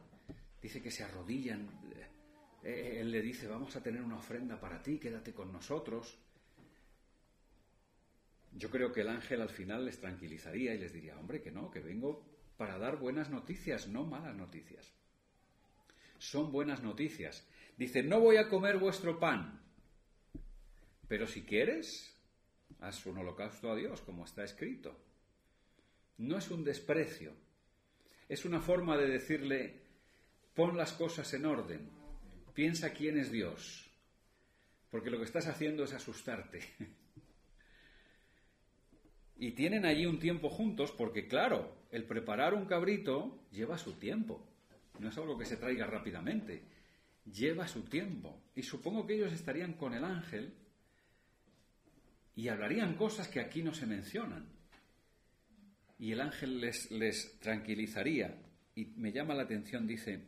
Dice 0.62 0.82
que 0.82 0.90
se 0.90 1.04
arrodillan. 1.04 1.68
Eh, 2.64 3.00
él 3.02 3.12
le 3.12 3.22
dice, 3.22 3.46
vamos 3.50 3.76
a 3.76 3.84
tener 3.84 4.02
una 4.02 4.16
ofrenda 4.16 4.58
para 4.58 4.82
ti, 4.82 5.00
quédate 5.00 5.34
con 5.34 5.52
nosotros. 5.52 6.18
Yo 8.54 8.70
creo 8.70 8.94
que 8.94 9.02
el 9.02 9.10
ángel 9.10 9.42
al 9.42 9.50
final 9.50 9.84
les 9.84 10.00
tranquilizaría 10.00 10.74
y 10.74 10.78
les 10.78 10.94
diría, 10.94 11.20
hombre, 11.20 11.42
que 11.42 11.52
no, 11.52 11.70
que 11.70 11.82
vengo 11.82 12.26
para 12.56 12.78
dar 12.78 12.98
buenas 12.98 13.30
noticias, 13.30 13.90
no 13.90 14.06
malas 14.06 14.36
noticias. 14.36 14.98
Son 16.20 16.52
buenas 16.52 16.84
noticias. 16.84 17.48
Dice, 17.78 18.04
no 18.04 18.20
voy 18.20 18.38
a 18.38 18.50
comer 18.50 18.78
vuestro 18.78 19.20
pan, 19.20 19.62
pero 21.08 21.28
si 21.28 21.44
quieres, 21.44 22.14
haz 22.80 23.06
un 23.06 23.20
holocausto 23.20 23.72
a 23.72 23.76
Dios, 23.76 24.02
como 24.02 24.26
está 24.26 24.44
escrito. 24.44 24.98
No 26.18 26.38
es 26.38 26.50
un 26.50 26.64
desprecio, 26.64 27.34
es 28.28 28.46
una 28.46 28.60
forma 28.60 28.98
de 28.98 29.08
decirle, 29.08 29.82
pon 30.56 30.76
las 30.76 30.94
cosas 30.94 31.32
en 31.34 31.46
orden, 31.46 31.90
piensa 32.54 32.94
quién 32.94 33.20
es 33.20 33.32
Dios, 33.32 33.92
porque 34.90 35.12
lo 35.12 35.20
que 35.20 35.26
estás 35.26 35.48
haciendo 35.48 35.84
es 35.84 35.94
asustarte. 35.94 36.62
Y 39.40 39.52
tienen 39.52 39.86
allí 39.86 40.08
un 40.08 40.20
tiempo 40.20 40.50
juntos 40.50 40.92
porque, 40.92 41.28
claro, 41.28 41.72
el 41.92 42.06
preparar 42.06 42.56
un 42.56 42.66
cabrito 42.66 43.40
lleva 43.52 43.78
su 43.78 43.94
tiempo. 43.94 44.44
No 45.00 45.10
es 45.10 45.18
algo 45.18 45.38
que 45.38 45.46
se 45.46 45.58
traiga 45.58 45.86
rápidamente. 45.86 46.64
Lleva 47.26 47.68
su 47.68 47.84
tiempo. 47.84 48.42
Y 48.56 48.64
supongo 48.64 49.06
que 49.06 49.16
ellos 49.16 49.34
estarían 49.34 49.74
con 49.74 49.94
el 49.94 50.04
ángel 50.04 50.54
y 52.38 52.50
hablarían 52.50 52.94
cosas 52.94 53.28
que 53.28 53.40
aquí 53.40 53.64
no 53.64 53.74
se 53.74 53.88
mencionan. 53.88 54.46
Y 55.98 56.12
el 56.12 56.22
ángel 56.22 56.62
les, 56.62 57.40
tranquilizaría. 57.40 58.38
Y 58.76 58.86
me 58.96 59.12
llama 59.12 59.34
la 59.34 59.44
atención, 59.44 59.88
dice, 59.88 60.22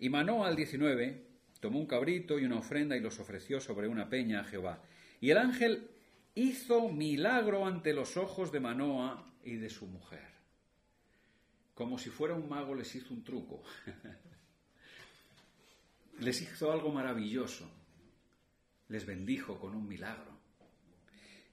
y 0.00 0.08
Manoa 0.08 0.48
al 0.48 0.56
19 0.56 1.24
tomó 1.60 1.78
un 1.78 1.86
cabrito 1.86 2.38
y 2.40 2.44
una 2.44 2.58
ofrenda 2.58 2.96
y 2.96 3.00
los 3.00 3.20
ofreció 3.20 3.60
sobre 3.60 3.86
una 3.86 4.08
peña 4.08 4.40
a 4.40 4.44
Jehová. 4.44 4.82
Y 5.20 5.30
el 5.30 5.38
ángel 5.38 5.88
hizo 6.34 6.88
milagro 6.88 7.64
ante 7.64 7.92
los 7.92 8.16
ojos 8.16 8.50
de 8.50 8.58
Manoa 8.58 9.32
y 9.44 9.54
de 9.54 9.70
su 9.70 9.86
mujer. 9.86 10.39
Como 11.80 11.96
si 11.96 12.10
fuera 12.10 12.34
un 12.34 12.46
mago 12.46 12.74
les 12.74 12.94
hizo 12.94 13.14
un 13.14 13.24
truco. 13.24 13.62
les 16.20 16.42
hizo 16.42 16.70
algo 16.70 16.92
maravilloso. 16.92 17.72
Les 18.88 19.06
bendijo 19.06 19.58
con 19.58 19.74
un 19.74 19.88
milagro. 19.88 20.38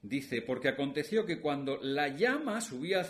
Dice, 0.02 0.42
porque 0.42 0.68
aconteció 0.68 1.26
que 1.26 1.40
cuando 1.40 1.78
la 1.82 2.10
llama 2.10 2.60
subía 2.60 3.08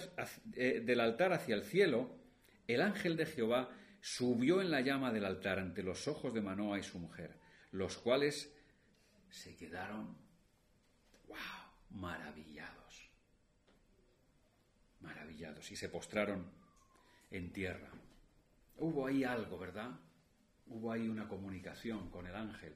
eh, 0.54 0.84
del 0.86 1.00
altar 1.00 1.34
hacia 1.34 1.56
el 1.56 1.64
cielo, 1.64 2.20
el 2.68 2.82
ángel 2.82 3.18
de 3.18 3.26
Jehová 3.26 3.76
subió 4.00 4.62
en 4.62 4.70
la 4.70 4.82
llama 4.82 5.12
del 5.12 5.26
altar 5.26 5.58
ante 5.58 5.82
los 5.82 6.08
ojos 6.08 6.36
de 6.36 6.42
Manoa 6.42 6.78
y 6.78 6.84
su 6.84 7.00
mujer, 7.00 7.40
los 7.72 7.98
cuales 7.98 8.56
se 9.32 9.56
quedaron 9.56 10.16
maravillados, 11.90 13.10
maravillados, 15.00 15.72
y 15.72 15.76
se 15.76 15.90
postraron 15.90 16.57
en 17.32 17.52
tierra. 17.52 17.90
Hubo 18.78 19.08
ahí 19.08 19.24
algo, 19.24 19.58
¿verdad? 19.58 20.00
Hubo 20.68 20.92
ahí 20.92 21.08
una 21.08 21.28
comunicación 21.28 22.10
con 22.10 22.28
el 22.28 22.36
ángel 22.36 22.74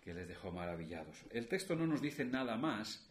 que 0.00 0.14
les 0.14 0.28
dejó 0.28 0.50
maravillados. 0.50 1.24
El 1.30 1.48
texto 1.48 1.76
no 1.76 1.86
nos 1.86 2.00
dice 2.00 2.24
nada 2.24 2.56
más, 2.56 3.08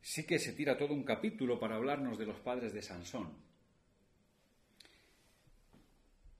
sí 0.00 0.26
que 0.26 0.38
se 0.38 0.52
tira 0.52 0.76
todo 0.76 0.92
un 0.92 1.04
capítulo 1.04 1.58
para 1.58 1.76
hablarnos 1.76 2.18
de 2.18 2.26
los 2.26 2.40
padres 2.40 2.72
de 2.72 2.82
Sansón 2.82 3.28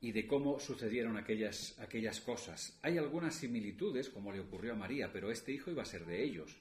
y 0.01 0.12
de 0.12 0.27
cómo 0.27 0.59
sucedieron 0.59 1.16
aquellas, 1.16 1.79
aquellas 1.79 2.21
cosas. 2.21 2.79
Hay 2.83 2.99
algunas 2.99 3.35
similitudes, 3.35 4.09
como 4.09 4.33
le 4.33 4.41
ocurrió 4.41 4.73
a 4.73 4.77
María, 4.77 5.12
pero 5.12 5.31
este 5.31 5.53
hijo 5.53 5.71
iba 5.71 5.83
a 5.83 5.87
ser 5.87 6.07
de 6.07 6.25
ellos 6.25 6.61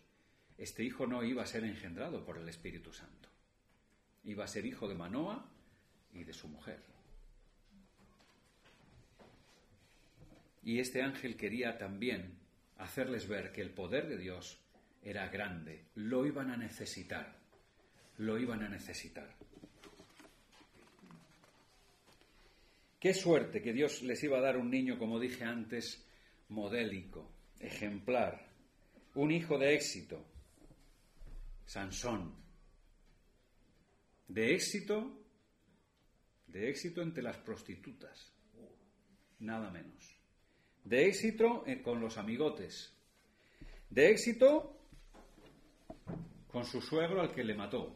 este 0.60 0.84
hijo 0.84 1.07
no 1.07 1.24
iba 1.24 1.41
a 1.41 1.47
ser 1.47 1.64
engendrado 1.64 2.26
por 2.26 2.38
el 2.38 2.49
Espíritu 2.49 2.91
Santo. 2.91 3.30
Iba 4.26 4.43
a 4.43 4.47
ser 4.47 4.66
hijo 4.66 4.89
de 4.89 4.95
Manoa 4.95 5.49
y 6.14 6.24
de 6.24 6.34
su 6.34 6.47
mujer. 6.47 6.82
Y 10.64 10.80
este 10.80 11.01
ángel 11.01 11.38
quería 11.38 11.78
también 11.78 12.38
hacerles 12.78 13.28
ver 13.28 13.51
que 13.51 13.62
el 13.62 13.72
poder 13.72 14.07
de 14.07 14.18
Dios 14.18 14.60
era 15.01 15.28
grande, 15.30 15.86
lo 15.95 16.26
iban 16.26 16.51
a 16.51 16.57
necesitar, 16.57 17.38
lo 18.18 18.38
iban 18.38 18.64
a 18.64 18.70
necesitar. 18.70 19.30
Qué 22.99 23.14
suerte 23.14 23.62
que 23.62 23.72
Dios 23.72 24.01
les 24.03 24.22
iba 24.24 24.38
a 24.39 24.41
dar 24.41 24.57
un 24.57 24.70
niño, 24.70 24.99
como 24.99 25.20
dije 25.20 25.45
antes, 25.45 26.05
modélico, 26.49 27.32
ejemplar, 27.60 28.49
un 29.16 29.32
hijo 29.32 29.57
de 29.57 29.74
éxito, 29.74 30.26
Sansón. 31.66 32.34
De 34.28 34.53
éxito, 34.53 35.18
de 36.52 36.70
éxito 36.70 37.02
entre 37.02 37.24
las 37.24 37.38
prostitutas, 37.38 38.32
nada 39.39 39.70
menos. 39.70 40.16
De 40.84 41.08
éxito 41.08 41.64
eh, 41.68 41.82
con 41.82 42.00
los 42.00 42.18
amigotes. 42.18 42.93
De 43.89 44.10
éxito 44.10 44.78
con 46.47 46.66
su 46.66 46.82
suegro 46.82 47.22
al 47.22 47.34
que 47.34 47.43
le 47.43 47.56
mató. 47.56 47.95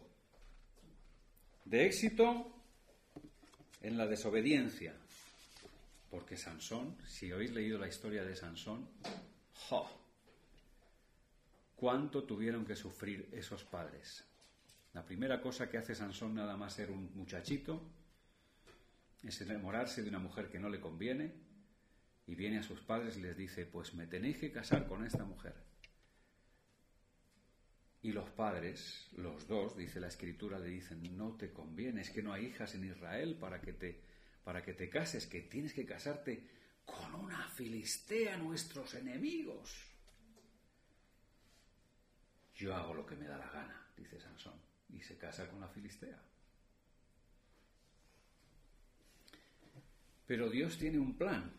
De 1.66 1.86
éxito 1.86 2.54
en 3.82 3.98
la 3.98 4.06
desobediencia. 4.06 4.96
Porque 6.10 6.38
Sansón, 6.38 6.98
si 7.08 7.32
habéis 7.32 7.52
leído 7.52 7.80
la 7.80 7.88
historia 7.88 8.24
de 8.24 8.36
Sansón, 8.36 8.88
¡jo! 9.70 10.04
cuánto 11.76 12.24
tuvieron 12.24 12.66
que 12.66 12.76
sufrir 12.76 13.28
esos 13.34 13.64
padres. 13.66 14.24
La 14.94 15.04
primera 15.04 15.42
cosa 15.42 15.70
que 15.70 15.78
hace 15.78 15.96
Sansón 15.96 16.36
nada 16.36 16.56
más 16.56 16.74
ser 16.74 16.92
un 16.92 17.12
muchachito 17.16 17.82
es 19.30 19.42
enamorarse 19.42 20.04
de 20.04 20.10
una 20.10 20.20
mujer 20.20 20.50
que 20.50 20.60
no 20.60 20.70
le 20.70 20.80
conviene 20.80 21.34
y 22.28 22.36
viene 22.36 22.60
a 22.60 22.64
sus 22.64 22.82
padres 22.82 23.18
y 23.18 23.22
les 23.22 23.38
dice, 23.38 23.66
pues 23.66 23.94
me 23.94 24.08
tenéis 24.08 24.38
que 24.38 24.52
casar 24.52 24.88
con 24.88 25.06
esta 25.06 25.24
mujer. 25.24 25.56
Y 28.02 28.12
los 28.12 28.30
padres, 28.32 29.08
los 29.16 29.48
dos, 29.48 29.78
dice 29.78 30.00
la 30.00 30.08
escritura, 30.08 30.60
le 30.60 30.68
dicen, 30.68 31.16
no 31.16 31.36
te 31.38 31.52
conviene, 31.52 32.02
es 32.02 32.10
que 32.10 32.22
no 32.22 32.34
hay 32.34 32.48
hijas 32.48 32.76
en 32.76 32.86
Israel 32.86 33.38
para 33.40 33.62
que 33.62 33.72
te, 33.74 34.02
para 34.44 34.62
que 34.62 34.74
te 34.74 34.90
cases, 34.90 35.26
que 35.26 35.42
tienes 35.42 35.74
que 35.74 35.86
casarte 35.86 36.46
con 36.86 37.16
una 37.16 37.48
filistea, 37.48 38.36
nuestros 38.38 38.94
enemigos. 38.96 39.86
Yo 42.56 42.76
hago 42.76 42.94
lo 42.94 43.06
que 43.06 43.16
me 43.16 43.26
da 43.26 43.38
la 43.38 43.50
gana, 43.50 43.88
dice 43.96 44.20
Sansón, 44.20 44.60
y 44.90 45.02
se 45.02 45.18
casa 45.18 45.48
con 45.48 45.62
la 45.62 45.70
filistea. 45.70 46.22
Pero 50.34 50.50
Dios 50.50 50.80
tiene 50.80 50.98
un 50.98 51.16
plan 51.16 51.54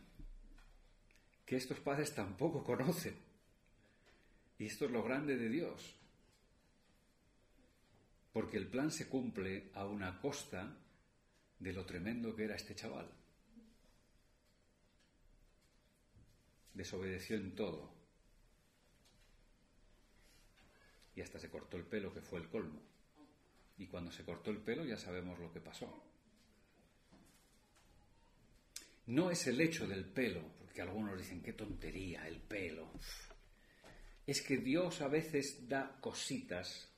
que 1.45 1.55
estos 1.55 1.79
padres 1.79 2.13
tampoco 2.13 2.61
conocen. 2.61 3.15
Y 4.59 4.65
esto 4.65 4.83
es 4.83 4.91
lo 4.91 5.01
grande 5.01 5.37
de 5.37 5.47
Dios. 5.47 5.95
Porque 8.33 8.57
el 8.57 8.67
plan 8.67 8.91
se 8.91 9.07
cumple 9.07 9.71
a 9.75 9.85
una 9.85 10.19
costa 10.19 10.75
de 11.57 11.71
lo 11.71 11.85
tremendo 11.85 12.35
que 12.35 12.43
era 12.43 12.57
este 12.57 12.75
chaval. 12.75 13.09
Desobedeció 16.73 17.37
en 17.37 17.55
todo. 17.55 17.93
Y 21.15 21.21
hasta 21.21 21.39
se 21.39 21.49
cortó 21.49 21.77
el 21.77 21.85
pelo, 21.85 22.13
que 22.13 22.19
fue 22.19 22.41
el 22.41 22.49
colmo. 22.49 22.81
Y 23.77 23.87
cuando 23.87 24.11
se 24.11 24.25
cortó 24.25 24.51
el 24.51 24.57
pelo 24.57 24.83
ya 24.83 24.97
sabemos 24.97 25.39
lo 25.39 25.53
que 25.53 25.61
pasó. 25.61 26.14
No 29.07 29.29
es 29.29 29.45
el 29.47 29.61
hecho 29.61 29.87
del 29.87 30.05
pelo, 30.05 30.41
porque 30.59 30.81
algunos 30.81 31.17
dicen, 31.17 31.41
qué 31.41 31.53
tontería, 31.53 32.27
el 32.27 32.39
pelo. 32.39 32.91
Es 34.25 34.41
que 34.41 34.57
Dios 34.57 35.01
a 35.01 35.07
veces 35.07 35.67
da 35.67 35.97
cositas 36.01 36.91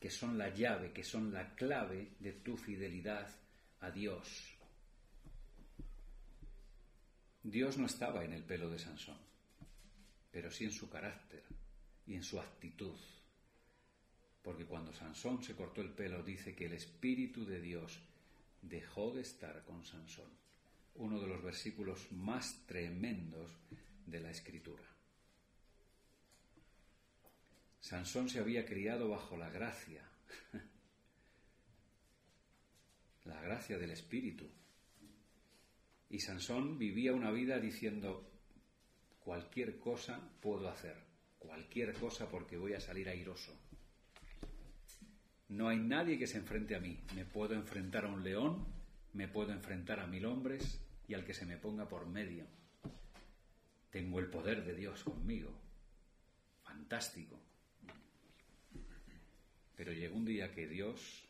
que 0.00 0.10
son 0.10 0.38
la 0.38 0.48
llave, 0.48 0.92
que 0.92 1.04
son 1.04 1.32
la 1.32 1.54
clave 1.54 2.12
de 2.20 2.32
tu 2.32 2.56
fidelidad 2.56 3.28
a 3.80 3.90
Dios. 3.90 4.56
Dios 7.42 7.78
no 7.78 7.86
estaba 7.86 8.24
en 8.24 8.32
el 8.32 8.44
pelo 8.44 8.70
de 8.70 8.78
Sansón, 8.78 9.18
pero 10.30 10.50
sí 10.50 10.64
en 10.64 10.72
su 10.72 10.88
carácter 10.88 11.42
y 12.06 12.14
en 12.14 12.22
su 12.22 12.40
actitud. 12.40 12.96
Porque 14.42 14.64
cuando 14.64 14.92
Sansón 14.92 15.42
se 15.42 15.54
cortó 15.54 15.80
el 15.80 15.92
pelo 15.92 16.22
dice 16.22 16.54
que 16.54 16.66
el 16.66 16.74
Espíritu 16.74 17.44
de 17.44 17.60
Dios 17.60 18.00
dejó 18.68 19.12
de 19.12 19.22
estar 19.22 19.64
con 19.64 19.84
Sansón. 19.84 20.30
Uno 20.94 21.20
de 21.20 21.26
los 21.26 21.42
versículos 21.42 22.10
más 22.12 22.64
tremendos 22.66 23.50
de 24.06 24.20
la 24.20 24.30
Escritura. 24.30 24.84
Sansón 27.80 28.28
se 28.28 28.40
había 28.40 28.66
criado 28.66 29.08
bajo 29.08 29.36
la 29.36 29.48
gracia, 29.48 30.02
la 33.24 33.40
gracia 33.40 33.78
del 33.78 33.92
Espíritu. 33.92 34.48
Y 36.10 36.20
Sansón 36.20 36.78
vivía 36.78 37.12
una 37.12 37.30
vida 37.30 37.60
diciendo, 37.60 38.30
cualquier 39.20 39.78
cosa 39.78 40.20
puedo 40.40 40.68
hacer, 40.68 40.96
cualquier 41.38 41.94
cosa 41.94 42.28
porque 42.28 42.56
voy 42.56 42.74
a 42.74 42.80
salir 42.80 43.08
airoso. 43.08 43.56
No 45.48 45.68
hay 45.68 45.78
nadie 45.78 46.18
que 46.18 46.26
se 46.26 46.38
enfrente 46.38 46.76
a 46.76 46.80
mí. 46.80 46.98
Me 47.14 47.24
puedo 47.24 47.54
enfrentar 47.54 48.04
a 48.04 48.08
un 48.08 48.22
león, 48.22 48.66
me 49.14 49.28
puedo 49.28 49.52
enfrentar 49.52 50.00
a 50.00 50.06
mil 50.06 50.26
hombres 50.26 50.80
y 51.06 51.14
al 51.14 51.24
que 51.24 51.34
se 51.34 51.46
me 51.46 51.56
ponga 51.56 51.88
por 51.88 52.06
medio. 52.06 52.44
Tengo 53.90 54.18
el 54.18 54.26
poder 54.26 54.64
de 54.64 54.74
Dios 54.74 55.02
conmigo. 55.02 55.50
Fantástico. 56.62 57.38
Pero 59.76 59.92
llegó 59.92 60.16
un 60.16 60.26
día 60.26 60.52
que 60.52 60.68
Dios 60.68 61.24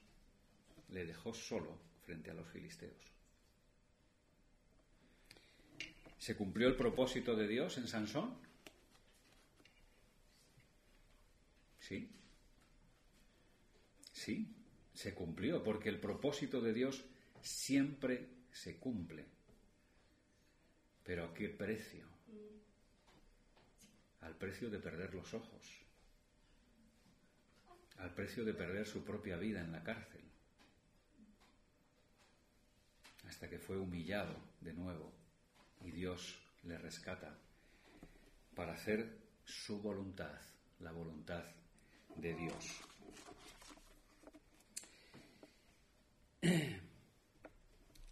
le 0.91 1.07
dejó 1.07 1.33
solo 1.33 1.79
frente 2.05 2.31
a 2.31 2.35
los 2.35 2.49
filisteos. 2.49 2.97
¿Se 6.19 6.35
cumplió 6.35 6.67
el 6.67 6.75
propósito 6.75 7.37
de 7.37 7.47
Dios 7.47 7.79
en 7.79 7.87
Sansón? 7.87 8.35
Sí. 11.79 12.18
Sí, 14.19 14.49
se 14.93 15.15
cumplió, 15.15 15.63
porque 15.63 15.89
el 15.89 16.01
propósito 16.01 16.61
de 16.61 16.73
Dios 16.73 17.05
siempre 17.41 18.29
se 18.51 18.79
cumple. 18.79 19.25
Pero 21.05 21.25
¿a 21.25 21.35
qué 21.35 21.49
precio? 21.49 22.07
Al 24.23 24.37
precio 24.37 24.71
de 24.71 24.79
perder 24.81 25.15
los 25.15 25.33
ojos 25.35 25.89
al 27.99 28.15
precio 28.15 28.45
de 28.45 28.55
perder 28.55 28.87
su 28.87 29.05
propia 29.05 29.37
vida 29.37 29.61
en 29.61 29.73
la 29.73 29.83
cárcel, 29.83 30.23
hasta 33.29 33.49
que 33.49 33.59
fue 33.59 33.77
humillado 33.77 34.35
de 34.61 34.73
nuevo 34.73 35.13
y 35.85 35.91
Dios 35.91 36.39
le 36.63 36.79
rescata 36.79 37.37
para 38.55 38.73
hacer 38.73 39.19
su 39.45 39.81
voluntad, 39.81 40.41
la 40.81 40.93
voluntad 40.93 41.45
de 42.17 42.35
Dios. 42.35 42.88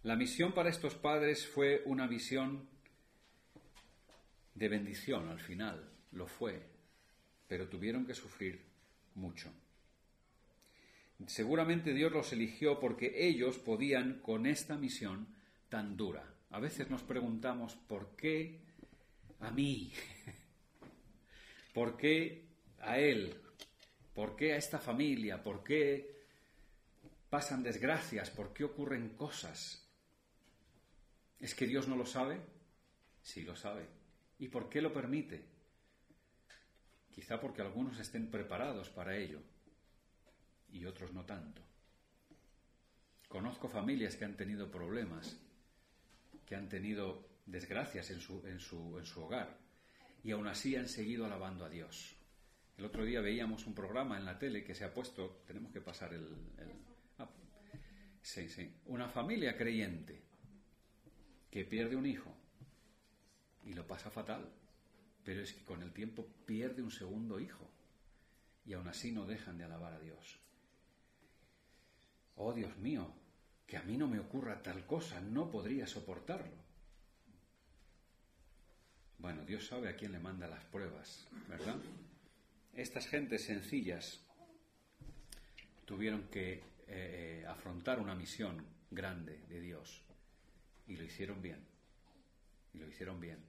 La 0.07 0.15
misión 0.15 0.53
para 0.53 0.69
estos 0.69 0.95
padres 0.95 1.45
fue 1.45 1.83
una 1.83 2.07
visión 2.07 2.65
de 4.55 4.69
bendición 4.69 5.27
al 5.27 5.41
final, 5.41 5.91
lo 6.13 6.27
fue, 6.27 6.65
pero 7.45 7.67
tuvieron 7.67 8.05
que 8.05 8.13
sufrir 8.13 8.63
mucho. 9.15 9.51
Seguramente 11.25 11.93
Dios 11.93 12.13
los 12.13 12.31
eligió 12.31 12.79
porque 12.79 13.27
ellos 13.27 13.57
podían 13.57 14.21
con 14.21 14.45
esta 14.45 14.77
misión 14.77 15.27
tan 15.67 15.97
dura. 15.97 16.23
A 16.51 16.61
veces 16.61 16.89
nos 16.89 17.03
preguntamos, 17.03 17.75
¿por 17.75 18.15
qué 18.15 18.61
a 19.41 19.51
mí? 19.51 19.91
¿Por 21.73 21.97
qué 21.97 22.45
a 22.79 22.97
él? 22.97 23.35
¿Por 24.15 24.37
qué 24.37 24.53
a 24.53 24.55
esta 24.55 24.79
familia? 24.79 25.43
¿Por 25.43 25.65
qué 25.65 26.23
pasan 27.29 27.61
desgracias? 27.61 28.29
¿Por 28.29 28.53
qué 28.53 28.63
ocurren 28.63 29.09
cosas? 29.09 29.83
¿Es 31.39 31.53
que 31.53 31.67
Dios 31.67 31.87
no 31.87 31.95
lo 31.95 32.05
sabe? 32.05 32.41
Sí 33.21 33.43
lo 33.43 33.55
sabe. 33.55 33.87
¿Y 34.39 34.47
por 34.47 34.69
qué 34.69 34.81
lo 34.81 34.93
permite? 34.93 35.43
Quizá 37.11 37.39
porque 37.39 37.61
algunos 37.61 37.99
estén 37.99 38.29
preparados 38.29 38.89
para 38.89 39.15
ello 39.17 39.41
y 40.69 40.85
otros 40.85 41.13
no 41.13 41.25
tanto. 41.25 41.61
Conozco 43.27 43.67
familias 43.67 44.15
que 44.15 44.25
han 44.25 44.37
tenido 44.37 44.71
problemas, 44.71 45.37
que 46.45 46.55
han 46.55 46.69
tenido 46.69 47.27
desgracias 47.45 48.09
en 48.11 48.21
su, 48.21 48.45
en 48.47 48.59
su, 48.59 48.97
en 48.97 49.05
su 49.05 49.23
hogar 49.23 49.57
y 50.23 50.31
aún 50.31 50.47
así 50.47 50.75
han 50.75 50.87
seguido 50.87 51.25
alabando 51.25 51.65
a 51.65 51.69
Dios. 51.69 52.15
El 52.77 52.85
otro 52.85 53.03
día 53.03 53.21
veíamos 53.21 53.65
un 53.65 53.73
programa 53.73 54.17
en 54.17 54.25
la 54.25 54.37
tele 54.37 54.63
que 54.63 54.75
se 54.75 54.83
ha 54.83 54.93
puesto, 54.93 55.41
tenemos 55.47 55.71
que 55.71 55.81
pasar 55.81 56.13
el... 56.13 56.27
Ah, 57.17 57.29
sí, 58.21 58.47
sí, 58.49 58.71
una 58.85 59.09
familia 59.09 59.57
creyente 59.57 60.21
que 61.49 61.65
pierde 61.65 61.95
un 61.95 62.05
hijo 62.05 62.33
y 63.63 63.73
lo 63.73 63.85
pasa 63.87 64.09
fatal, 64.09 64.49
pero 65.23 65.41
es 65.41 65.53
que 65.53 65.65
con 65.65 65.81
el 65.81 65.91
tiempo 65.93 66.25
pierde 66.45 66.81
un 66.81 66.91
segundo 66.91 67.39
hijo 67.39 67.69
y 68.65 68.73
aún 68.73 68.87
así 68.87 69.11
no 69.11 69.25
dejan 69.25 69.57
de 69.57 69.65
alabar 69.65 69.93
a 69.93 69.99
Dios 69.99 70.39
oh 72.37 72.53
Dios 72.53 72.77
mío, 72.77 73.11
que 73.65 73.77
a 73.77 73.83
mí 73.83 73.97
no 73.97 74.07
me 74.07 74.19
ocurra 74.19 74.61
tal 74.63 74.85
cosa, 74.85 75.19
no 75.19 75.51
podría 75.51 75.87
soportarlo. 75.87 76.65
Bueno, 79.17 79.43
Dios 79.45 79.67
sabe 79.67 79.89
a 79.89 79.95
quién 79.95 80.11
le 80.11 80.19
manda 80.19 80.47
las 80.47 80.63
pruebas, 80.65 81.27
¿verdad? 81.49 81.77
Estas 82.73 83.07
gentes 83.07 83.45
sencillas 83.45 84.23
tuvieron 85.85 86.27
que 86.29 86.53
eh, 86.53 86.61
eh, 86.87 87.45
afrontar 87.47 87.99
una 87.99 88.13
misión 88.13 88.63
grande 88.91 89.43
de 89.49 89.59
Dios 89.59 90.03
y 90.87 90.95
lo 90.95 91.03
hicieron 91.03 91.41
bien, 91.41 91.59
y 92.73 92.79
lo 92.79 92.87
hicieron 92.87 93.19
bien, 93.19 93.39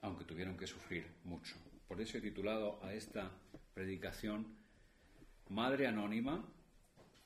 aunque 0.00 0.24
tuvieron 0.24 0.56
que 0.56 0.66
sufrir 0.66 1.06
mucho. 1.24 1.56
Por 1.86 2.00
eso 2.00 2.18
he 2.18 2.20
titulado 2.20 2.82
a 2.82 2.92
esta 2.94 3.30
predicación 3.74 4.46
Madre 5.48 5.86
Anónima 5.86 6.44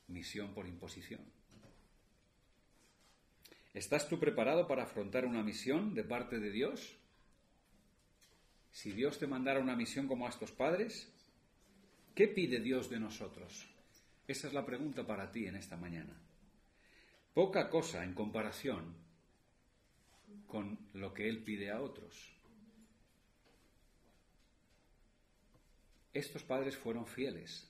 misión 0.08 0.54
por 0.54 0.66
imposición. 0.66 1.20
¿Estás 3.74 4.08
tú 4.08 4.18
preparado 4.18 4.66
para 4.66 4.84
afrontar 4.84 5.26
una 5.26 5.42
misión 5.42 5.94
de 5.94 6.04
parte 6.04 6.38
de 6.38 6.50
Dios? 6.50 6.96
Si 8.72 8.92
Dios 8.92 9.18
te 9.18 9.26
mandara 9.26 9.60
una 9.60 9.76
misión 9.76 10.06
como 10.06 10.26
a 10.26 10.30
estos 10.30 10.50
padres, 10.50 11.12
¿qué 12.14 12.28
pide 12.28 12.60
Dios 12.60 12.88
de 12.88 13.00
nosotros? 13.00 13.66
Esa 14.26 14.48
es 14.48 14.54
la 14.54 14.64
pregunta 14.64 15.06
para 15.06 15.30
ti 15.30 15.46
en 15.46 15.56
esta 15.56 15.76
mañana. 15.76 16.25
Poca 17.36 17.68
cosa 17.68 18.02
en 18.02 18.14
comparación 18.14 18.94
con 20.46 20.78
lo 20.94 21.12
que 21.12 21.28
Él 21.28 21.44
pide 21.44 21.70
a 21.70 21.82
otros. 21.82 22.32
Estos 26.14 26.44
padres 26.44 26.78
fueron 26.78 27.06
fieles 27.06 27.68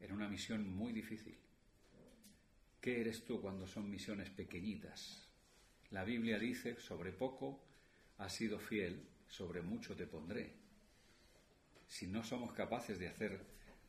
en 0.00 0.10
una 0.10 0.26
misión 0.26 0.74
muy 0.74 0.94
difícil. 0.94 1.36
¿Qué 2.80 3.02
eres 3.02 3.26
tú 3.26 3.42
cuando 3.42 3.66
son 3.66 3.90
misiones 3.90 4.30
pequeñitas? 4.30 5.28
La 5.90 6.04
Biblia 6.04 6.38
dice, 6.38 6.80
sobre 6.80 7.12
poco 7.12 7.60
has 8.16 8.32
sido 8.32 8.58
fiel, 8.58 9.06
sobre 9.28 9.60
mucho 9.60 9.96
te 9.96 10.06
pondré. 10.06 10.54
Si 11.88 12.06
no 12.06 12.24
somos 12.24 12.54
capaces 12.54 12.98
de 12.98 13.08
hacer 13.08 13.44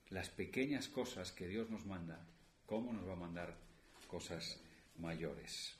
las 0.09 0.27
pequeñas 0.27 0.89
cosas 0.89 1.31
que 1.31 1.47
Dios 1.47 1.69
nos 1.69 1.85
manda, 1.85 2.19
¿cómo 2.65 2.91
nos 2.91 3.07
va 3.07 3.13
a 3.13 3.23
mandar 3.27 3.55
cosas 4.09 4.59
mayores? 4.99 5.75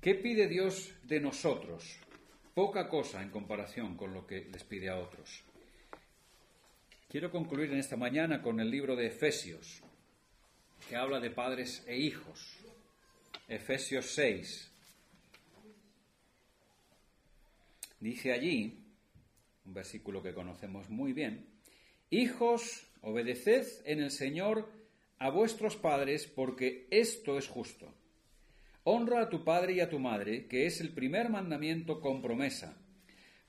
¿Qué 0.00 0.14
pide 0.14 0.48
Dios 0.48 0.92
de 1.02 1.20
nosotros? 1.20 1.98
Poca 2.54 2.88
cosa 2.88 3.22
en 3.22 3.30
comparación 3.30 3.96
con 3.96 4.14
lo 4.14 4.26
que 4.26 4.44
les 4.44 4.62
pide 4.64 4.88
a 4.88 4.98
otros. 4.98 5.42
Quiero 7.08 7.30
concluir 7.30 7.72
en 7.72 7.78
esta 7.78 7.96
mañana 7.96 8.42
con 8.42 8.60
el 8.60 8.70
libro 8.70 8.96
de 8.96 9.06
Efesios. 9.06 9.82
que 10.88 10.96
habla 10.96 11.18
de 11.18 11.30
padres 11.30 11.82
e 11.86 11.96
hijos. 11.96 12.58
Efesios 13.48 14.10
6. 14.14 14.70
Dice 18.00 18.32
allí, 18.32 18.84
un 19.64 19.72
versículo 19.72 20.22
que 20.22 20.34
conocemos 20.34 20.90
muy 20.90 21.14
bien, 21.14 21.54
Hijos, 22.14 22.86
obedeced 23.00 23.66
en 23.86 24.00
el 24.00 24.12
Señor 24.12 24.70
a 25.18 25.30
vuestros 25.30 25.76
padres, 25.76 26.26
porque 26.26 26.86
esto 26.90 27.38
es 27.38 27.48
justo. 27.48 27.92
Honra 28.84 29.22
a 29.22 29.28
tu 29.28 29.44
padre 29.44 29.74
y 29.74 29.80
a 29.80 29.88
tu 29.88 29.98
madre, 29.98 30.46
que 30.46 30.66
es 30.66 30.80
el 30.80 30.92
primer 30.92 31.30
mandamiento 31.30 32.00
con 32.00 32.20
promesa, 32.20 32.76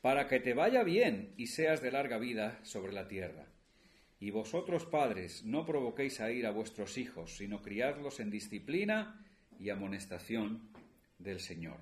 para 0.02 0.28
que 0.28 0.40
te 0.40 0.54
vaya 0.54 0.84
bien 0.84 1.34
y 1.38 1.48
seas 1.48 1.82
de 1.82 1.92
larga 1.92 2.18
vida 2.18 2.60
sobre 2.64 2.94
la 2.94 3.08
tierra. 3.08 3.48
Y 4.20 4.32
vosotros, 4.32 4.86
padres, 4.86 5.44
no 5.44 5.66
provoquéis 5.66 6.22
a 6.22 6.32
ir 6.32 6.46
a 6.46 6.52
vuestros 6.52 6.98
hijos, 6.98 7.36
sino 7.36 7.62
criadlos 7.62 8.20
en 8.20 8.32
disciplina 8.32 9.26
y 9.60 9.70
amonestación 9.70 10.70
del 11.20 11.40
Señor. 11.40 11.78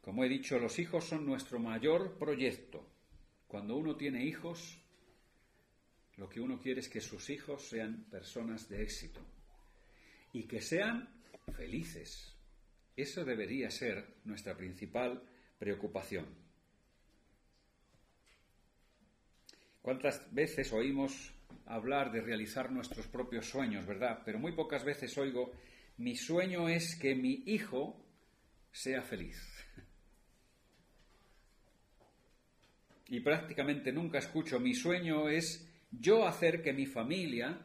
Como 0.00 0.22
he 0.22 0.28
dicho, 0.28 0.58
los 0.58 0.78
hijos 0.78 1.04
son 1.04 1.26
nuestro 1.26 1.58
mayor 1.58 2.18
proyecto. 2.18 2.86
Cuando 3.48 3.76
uno 3.76 3.96
tiene 3.96 4.24
hijos, 4.24 4.83
lo 6.16 6.28
que 6.28 6.40
uno 6.40 6.60
quiere 6.60 6.80
es 6.80 6.88
que 6.88 7.00
sus 7.00 7.28
hijos 7.30 7.68
sean 7.68 8.04
personas 8.10 8.68
de 8.68 8.82
éxito 8.82 9.20
y 10.32 10.44
que 10.44 10.60
sean 10.60 11.08
felices. 11.56 12.34
Eso 12.96 13.24
debería 13.24 13.70
ser 13.70 14.18
nuestra 14.24 14.56
principal 14.56 15.22
preocupación. 15.58 16.26
¿Cuántas 19.82 20.32
veces 20.32 20.72
oímos 20.72 21.34
hablar 21.66 22.12
de 22.12 22.20
realizar 22.20 22.70
nuestros 22.70 23.06
propios 23.08 23.46
sueños, 23.46 23.86
verdad? 23.86 24.22
Pero 24.24 24.38
muy 24.38 24.52
pocas 24.52 24.84
veces 24.84 25.16
oigo, 25.18 25.52
mi 25.98 26.16
sueño 26.16 26.68
es 26.68 26.96
que 26.96 27.14
mi 27.14 27.42
hijo 27.46 28.00
sea 28.72 29.02
feliz. 29.02 29.40
Y 33.06 33.20
prácticamente 33.20 33.92
nunca 33.92 34.18
escucho, 34.18 34.58
mi 34.58 34.74
sueño 34.74 35.28
es 35.28 35.70
yo 36.00 36.26
hacer 36.26 36.62
que 36.62 36.72
mi 36.72 36.86
familia 36.86 37.60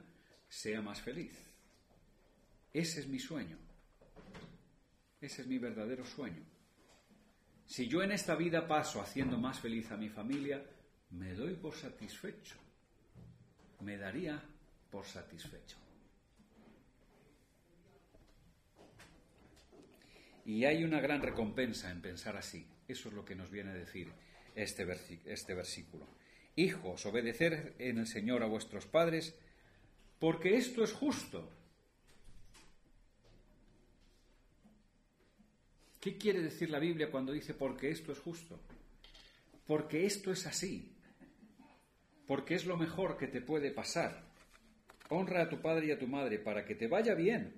sea 0.48 0.82
más 0.82 1.02
feliz. 1.02 1.38
Ese 2.74 3.02
es 3.02 3.08
mi 3.08 3.20
sueño. 3.20 3.58
Ese 5.22 5.42
es 5.42 5.48
mi 5.48 5.58
verdadero 5.58 6.06
sueño. 6.06 6.44
Si 7.66 7.88
yo 7.88 8.02
en 8.02 8.12
esta 8.12 8.36
vida 8.36 8.68
paso 8.68 9.02
haciendo 9.02 9.38
más 9.38 9.60
feliz 9.60 9.92
a 9.92 9.98
mi 9.98 10.10
familia, 10.10 10.64
me 11.12 11.34
doy 11.34 11.56
por 11.56 11.76
satisfecho. 11.76 12.56
Me 13.82 13.98
daría 13.98 14.42
por 14.90 15.06
satisfecho. 15.06 15.78
Y 20.46 20.66
hay 20.66 20.84
una 20.84 21.00
gran 21.00 21.22
recompensa 21.22 21.92
en 21.92 22.02
pensar 22.02 22.36
así. 22.38 22.66
Eso 22.88 23.10
es 23.10 23.14
lo 23.14 23.24
que 23.24 23.36
nos 23.36 23.52
viene 23.52 23.70
a 23.70 23.76
decir 23.76 24.12
este, 24.56 24.88
este 25.26 25.54
versículo. 25.54 26.08
Hijos, 26.60 27.06
obedecer 27.06 27.74
en 27.80 28.00
el 28.00 28.06
Señor 28.06 28.44
a 28.44 28.48
vuestros 28.48 28.86
padres, 28.86 29.34
porque 30.20 30.58
esto 30.58 30.84
es 30.84 30.92
justo. 30.92 31.50
¿Qué 36.02 36.18
quiere 36.18 36.42
decir 36.42 36.70
la 36.70 36.80
Biblia 36.80 37.10
cuando 37.10 37.32
dice 37.32 37.54
porque 37.54 37.90
esto 37.90 38.12
es 38.12 38.20
justo? 38.20 38.60
Porque 39.66 40.06
esto 40.06 40.34
es 40.34 40.46
así. 40.48 40.92
Porque 42.28 42.56
es 42.56 42.66
lo 42.66 42.76
mejor 42.76 43.16
que 43.16 43.28
te 43.28 43.40
puede 43.40 43.72
pasar. 43.72 44.22
Honra 45.08 45.44
a 45.44 45.50
tu 45.50 45.62
padre 45.62 45.88
y 45.88 45.92
a 45.92 46.00
tu 46.00 46.08
madre 46.08 46.40
para 46.40 46.66
que 46.66 46.76
te 46.76 46.88
vaya 46.88 47.16
bien. 47.16 47.56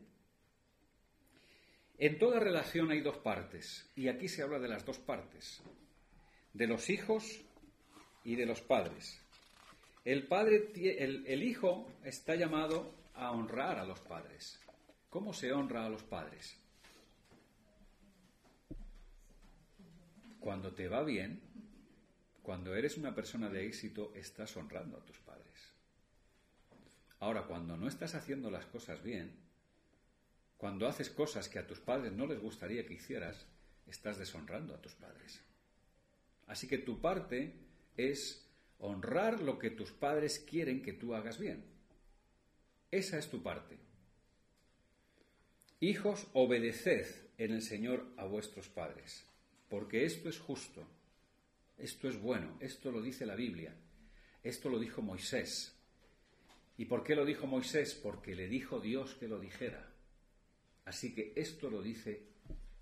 En 1.98 2.20
toda 2.20 2.40
relación 2.40 2.92
hay 2.92 3.02
dos 3.02 3.18
partes, 3.18 3.90
y 3.96 4.10
aquí 4.10 4.28
se 4.28 4.44
habla 4.44 4.60
de 4.60 4.68
las 4.68 4.86
dos 4.86 5.00
partes, 5.00 5.64
de 6.54 6.68
los 6.68 6.92
hijos 6.92 7.44
y 8.24 8.36
de 8.36 8.46
los 8.46 8.62
padres. 8.62 9.20
El, 10.04 10.28
padre, 10.28 10.72
el, 10.76 11.26
el 11.28 11.44
hijo 11.44 11.92
está 12.04 12.36
llamado 12.36 12.94
a 13.14 13.32
honrar 13.32 13.80
a 13.80 13.86
los 13.86 14.00
padres. 14.00 14.60
¿Cómo 15.10 15.34
se 15.34 15.52
honra 15.52 15.86
a 15.86 15.90
los 15.90 16.04
padres? 16.04 16.58
Cuando 20.40 20.74
te 20.74 20.88
va 20.88 21.04
bien, 21.04 21.42
cuando 22.42 22.76
eres 22.76 22.98
una 22.98 23.14
persona 23.14 23.50
de 23.50 23.68
éxito, 23.68 24.12
estás 24.16 24.56
honrando 24.58 24.98
a 24.98 25.06
tus 25.06 25.20
padres. 25.20 25.42
Ahora, 27.20 27.44
cuando 27.44 27.78
no 27.78 27.88
estás 27.88 28.16
haciendo 28.16 28.50
las 28.50 28.66
cosas 28.66 29.04
bien, 29.04 29.32
cuando 30.58 30.88
haces 30.88 31.10
cosas 31.10 31.50
que 31.50 31.60
a 31.60 31.68
tus 31.68 31.80
padres 31.80 32.12
no 32.12 32.26
les 32.26 32.40
gustaría 32.40 32.86
que 32.86 32.96
hicieras, 32.96 33.46
estás 33.88 34.18
deshonrando 34.18 34.74
a 34.74 34.82
tus 34.82 34.94
padres. 34.96 35.42
Así 36.48 36.68
que 36.68 36.80
tu 36.80 37.00
parte 37.00 37.54
es 37.98 38.48
honrar 38.80 39.42
lo 39.42 39.60
que 39.60 39.70
tus 39.70 39.92
padres 39.92 40.40
quieren 40.40 40.82
que 40.82 40.94
tú 40.94 41.14
hagas 41.14 41.40
bien. 41.40 41.64
Esa 42.90 43.18
es 43.18 43.30
tu 43.30 43.42
parte. 43.42 43.78
Hijos, 45.80 46.28
obedeced 46.34 47.08
en 47.38 47.52
el 47.52 47.62
Señor 47.62 48.06
a 48.18 48.26
vuestros 48.26 48.70
padres, 48.70 49.26
porque 49.70 50.06
esto 50.06 50.30
es 50.30 50.38
justo, 50.38 50.86
esto 51.78 52.08
es 52.08 52.20
bueno, 52.20 52.58
esto 52.60 52.92
lo 52.92 53.02
dice 53.02 53.26
la 53.26 53.36
Biblia, 53.36 53.74
esto 54.44 54.70
lo 54.70 54.78
dijo 54.78 55.02
Moisés. 55.02 55.76
¿Y 56.78 56.86
por 56.86 57.04
qué 57.04 57.16
lo 57.16 57.26
dijo 57.26 57.48
Moisés? 57.48 57.96
Porque 57.96 58.36
le 58.36 58.48
dijo 58.48 58.80
Dios 58.80 59.16
que 59.16 59.28
lo 59.28 59.40
dijera. 59.40 59.92
Así 60.86 61.14
que 61.14 61.34
esto 61.36 61.70
lo 61.70 61.82
dice 61.82 62.24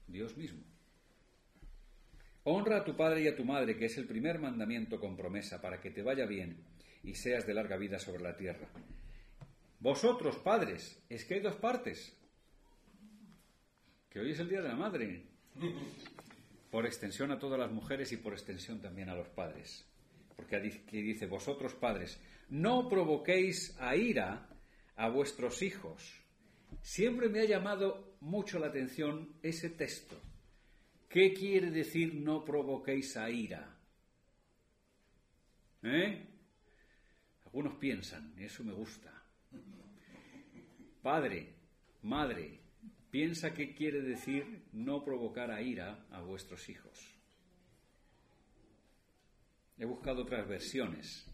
Dios 0.07 0.37
mismo. 0.37 0.68
Honra 2.43 2.77
a 2.77 2.83
tu 2.85 2.95
padre 2.95 3.23
y 3.23 3.27
a 3.27 3.35
tu 3.35 3.43
madre, 3.43 3.75
que 3.75 3.85
es 3.85 3.97
el 3.97 4.07
primer 4.07 4.39
mandamiento 4.39 4.99
con 4.99 5.17
promesa, 5.17 5.61
para 5.61 5.81
que 5.81 5.91
te 5.91 6.01
vaya 6.01 6.25
bien 6.25 6.63
y 7.03 7.15
seas 7.15 7.45
de 7.45 7.53
larga 7.53 7.77
vida 7.77 7.99
sobre 7.99 8.23
la 8.23 8.35
tierra. 8.35 8.67
Vosotros, 9.79 10.37
padres, 10.37 11.01
es 11.09 11.25
que 11.25 11.35
hay 11.35 11.39
dos 11.41 11.55
partes. 11.55 12.15
Que 14.09 14.19
hoy 14.19 14.31
es 14.31 14.39
el 14.39 14.49
Día 14.49 14.61
de 14.61 14.69
la 14.69 14.75
Madre. 14.75 15.23
Por 16.71 16.85
extensión 16.85 17.31
a 17.31 17.39
todas 17.39 17.59
las 17.59 17.71
mujeres 17.71 18.11
y 18.11 18.17
por 18.17 18.33
extensión 18.33 18.81
también 18.81 19.09
a 19.09 19.15
los 19.15 19.27
padres. 19.27 19.85
Porque 20.35 20.55
aquí 20.55 21.01
dice, 21.01 21.27
vosotros, 21.27 21.73
padres, 21.73 22.19
no 22.49 22.87
provoquéis 22.87 23.75
a 23.79 23.95
ira 23.95 24.47
a 24.95 25.09
vuestros 25.09 25.61
hijos. 25.61 26.21
Siempre 26.81 27.27
me 27.27 27.41
ha 27.41 27.45
llamado 27.45 28.15
mucho 28.21 28.59
la 28.59 28.67
atención 28.67 29.33
ese 29.41 29.69
texto 29.69 30.15
¿Qué 31.09 31.33
quiere 31.33 31.71
decir 31.71 32.13
no 32.13 32.45
provoquéis 32.45 33.17
a 33.17 33.31
ira? 33.31 33.75
¿Eh? 35.81 36.27
Algunos 37.45 37.79
piensan, 37.79 38.35
eso 38.37 38.63
me 38.63 38.73
gusta. 38.73 39.11
Padre, 41.01 41.55
madre, 42.03 42.59
piensa 43.09 43.55
qué 43.55 43.73
quiere 43.73 44.01
decir 44.01 44.67
no 44.73 45.03
provocar 45.03 45.49
a 45.49 45.63
ira 45.63 46.05
a 46.11 46.21
vuestros 46.21 46.69
hijos. 46.69 46.99
He 49.79 49.85
buscado 49.85 50.21
otras 50.21 50.47
versiones 50.47 51.25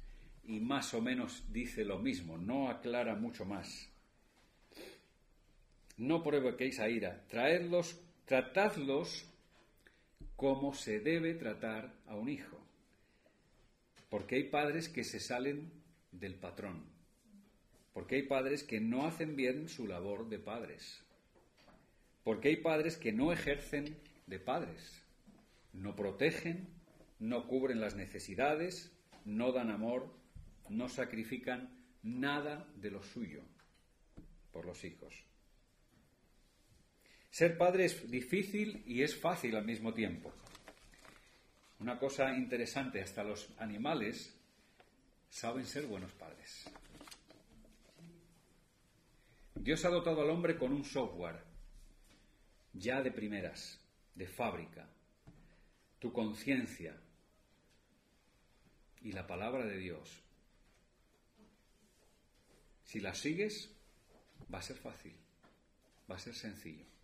y 0.46 0.62
más 0.62 0.94
o 0.94 1.02
menos 1.02 1.44
dice 1.52 1.84
lo 1.84 2.00
mismo, 2.00 2.38
no 2.38 2.70
aclara 2.70 3.16
mucho 3.16 3.44
más. 3.44 3.92
No 5.98 6.24
provoquéis 6.24 6.80
a 6.80 6.88
ira, 6.88 7.26
traedlos, 7.28 8.00
tratadlos 8.26 9.35
cómo 10.36 10.74
se 10.74 11.00
debe 11.00 11.34
tratar 11.34 11.94
a 12.08 12.16
un 12.16 12.30
hijo. 12.30 12.60
Porque 14.10 14.36
hay 14.36 14.44
padres 14.50 14.90
que 14.90 15.04
se 15.04 15.20
salen 15.20 15.72
del 16.12 16.36
patrón. 16.36 16.84
Porque 17.94 18.16
hay 18.16 18.24
padres 18.24 18.64
que 18.64 18.80
no 18.80 19.06
hacen 19.06 19.36
bien 19.36 19.70
su 19.70 19.88
labor 19.88 20.30
de 20.30 20.40
padres. 20.40 21.04
Porque 22.24 22.50
hay 22.50 22.58
padres 22.58 22.98
que 22.98 23.12
no 23.12 23.32
ejercen 23.32 23.98
de 24.28 24.40
padres. 24.40 25.04
No 25.74 25.96
protegen, 25.96 26.68
no 27.20 27.48
cubren 27.48 27.80
las 27.80 27.96
necesidades, 27.96 28.92
no 29.24 29.52
dan 29.52 29.70
amor, 29.70 30.14
no 30.70 30.90
sacrifican 30.90 31.70
nada 32.04 32.68
de 32.76 32.92
lo 32.92 33.02
suyo 33.02 33.42
por 34.52 34.66
los 34.66 34.84
hijos. 34.84 35.14
Ser 37.36 37.58
padre 37.58 37.84
es 37.84 38.10
difícil 38.10 38.82
y 38.88 39.04
es 39.04 39.14
fácil 39.14 39.58
al 39.58 39.66
mismo 39.66 39.94
tiempo. 39.94 40.32
Una 41.82 42.00
cosa 42.00 42.34
interesante, 42.34 43.02
hasta 43.02 43.26
los 43.26 43.50
animales 43.60 44.34
saben 45.30 45.66
ser 45.66 45.86
buenos 45.86 46.14
padres. 46.14 46.64
Dios 49.54 49.84
ha 49.84 49.90
dotado 49.90 50.22
al 50.22 50.30
hombre 50.30 50.58
con 50.58 50.72
un 50.72 50.86
software 50.86 51.44
ya 52.72 53.02
de 53.02 53.12
primeras, 53.12 53.82
de 54.16 54.28
fábrica, 54.28 54.88
tu 56.00 56.14
conciencia 56.14 56.96
y 59.02 59.12
la 59.12 59.28
palabra 59.28 59.66
de 59.66 59.78
Dios. 59.78 60.24
Si 62.86 63.02
la 63.02 63.14
sigues, 63.14 63.72
Va 64.54 64.60
a 64.60 64.62
ser 64.62 64.78
fácil, 64.78 65.16
va 66.10 66.16
a 66.16 66.20
ser 66.20 66.36
sencillo. 66.36 66.95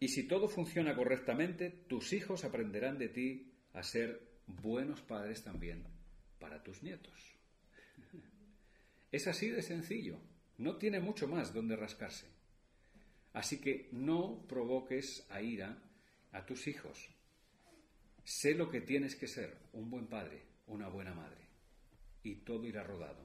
Y 0.00 0.08
si 0.08 0.28
todo 0.28 0.48
funciona 0.48 0.94
correctamente, 0.94 1.70
tus 1.70 2.12
hijos 2.12 2.44
aprenderán 2.44 2.98
de 2.98 3.08
ti 3.08 3.52
a 3.72 3.82
ser 3.82 4.20
buenos 4.46 5.00
padres 5.02 5.42
también 5.42 5.84
para 6.38 6.62
tus 6.62 6.82
nietos. 6.82 7.36
Es 9.10 9.26
así 9.26 9.48
de 9.48 9.62
sencillo, 9.62 10.20
no 10.58 10.76
tiene 10.76 11.00
mucho 11.00 11.26
más 11.26 11.54
donde 11.54 11.76
rascarse. 11.76 12.26
Así 13.32 13.58
que 13.58 13.88
no 13.92 14.44
provoques 14.46 15.26
a 15.30 15.40
ira 15.40 15.78
a 16.32 16.44
tus 16.44 16.66
hijos. 16.66 17.08
Sé 18.24 18.54
lo 18.54 18.68
que 18.68 18.82
tienes 18.82 19.16
que 19.16 19.26
ser, 19.26 19.56
un 19.72 19.88
buen 19.88 20.06
padre, 20.08 20.42
una 20.66 20.88
buena 20.88 21.14
madre. 21.14 21.46
Y 22.22 22.36
todo 22.36 22.66
irá 22.66 22.82
rodado. 22.82 23.24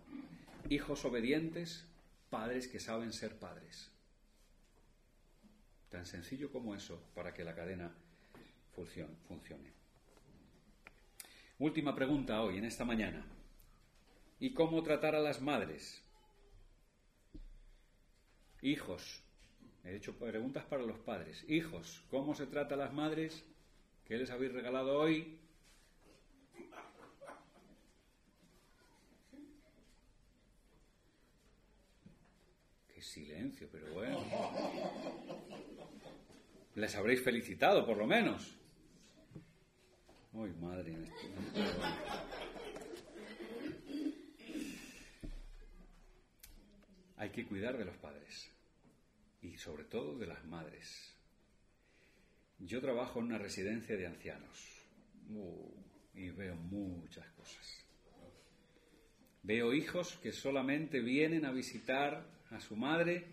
Hijos 0.69 1.03
obedientes, 1.03 1.85
padres 2.29 2.67
que 2.67 2.79
saben 2.79 3.11
ser 3.11 3.37
padres. 3.37 3.92
Tan 5.93 6.07
sencillo 6.07 6.51
como 6.51 6.73
eso 6.73 6.99
para 7.13 7.35
que 7.35 7.43
la 7.43 7.53
cadena 7.53 7.93
funcione. 8.71 9.71
Última 11.59 11.93
pregunta 11.93 12.41
hoy, 12.41 12.57
en 12.57 12.65
esta 12.65 12.83
mañana. 12.83 13.23
¿Y 14.39 14.55
cómo 14.55 14.81
tratar 14.81 15.13
a 15.13 15.19
las 15.19 15.39
madres? 15.39 16.01
Hijos. 18.63 19.21
He 19.83 19.95
hecho 19.95 20.17
preguntas 20.17 20.65
para 20.65 20.81
los 20.81 20.97
padres. 20.97 21.45
Hijos, 21.47 22.03
¿cómo 22.09 22.33
se 22.33 22.47
trata 22.47 22.73
a 22.73 22.79
las 22.79 22.91
madres? 22.91 23.45
¿Qué 24.05 24.17
les 24.17 24.31
habéis 24.31 24.51
regalado 24.51 24.97
hoy? 24.97 25.37
Qué 32.87 32.99
silencio, 32.99 33.69
pero 33.71 33.93
bueno. 33.93 34.17
Les 36.75 36.95
habréis 36.95 37.21
felicitado, 37.21 37.85
por 37.85 37.97
lo 37.97 38.07
menos. 38.07 38.55
Uy, 40.33 40.51
madre. 40.53 40.95
Hay 47.17 47.29
que 47.29 47.45
cuidar 47.45 47.77
de 47.77 47.85
los 47.85 47.95
padres 47.97 48.49
y 49.41 49.57
sobre 49.57 49.83
todo 49.83 50.17
de 50.17 50.25
las 50.25 50.43
madres. 50.45 51.15
Yo 52.57 52.81
trabajo 52.81 53.19
en 53.19 53.25
una 53.25 53.37
residencia 53.37 53.95
de 53.95 54.07
ancianos 54.07 54.83
uh, 55.29 55.71
y 56.15 56.29
veo 56.31 56.55
muchas 56.55 57.27
cosas. 57.33 57.85
Veo 59.43 59.73
hijos 59.73 60.17
que 60.23 60.31
solamente 60.31 61.01
vienen 61.01 61.45
a 61.45 61.51
visitar 61.51 62.25
a 62.49 62.59
su 62.59 62.75
madre 62.75 63.25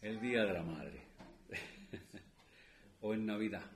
el 0.00 0.20
día 0.20 0.44
de 0.44 0.52
la 0.52 0.62
madre 0.62 1.11
o 3.02 3.14
en 3.14 3.26
Navidad. 3.26 3.70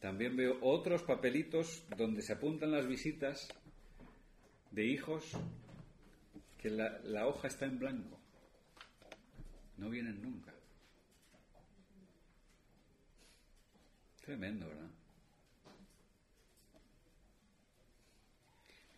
También 0.00 0.36
veo 0.36 0.58
otros 0.62 1.02
papelitos 1.04 1.86
donde 1.96 2.22
se 2.22 2.32
apuntan 2.32 2.72
las 2.72 2.86
visitas 2.86 3.48
de 4.72 4.84
hijos 4.84 5.32
que 6.58 6.70
la, 6.70 7.26
hoja 7.26 7.46
está 7.46 7.66
en 7.66 7.78
blanco. 7.78 8.18
No 9.76 9.88
vienen 9.90 10.20
nunca. 10.20 10.52
Tremendo, 14.24 14.68
¿verdad? 14.68 14.90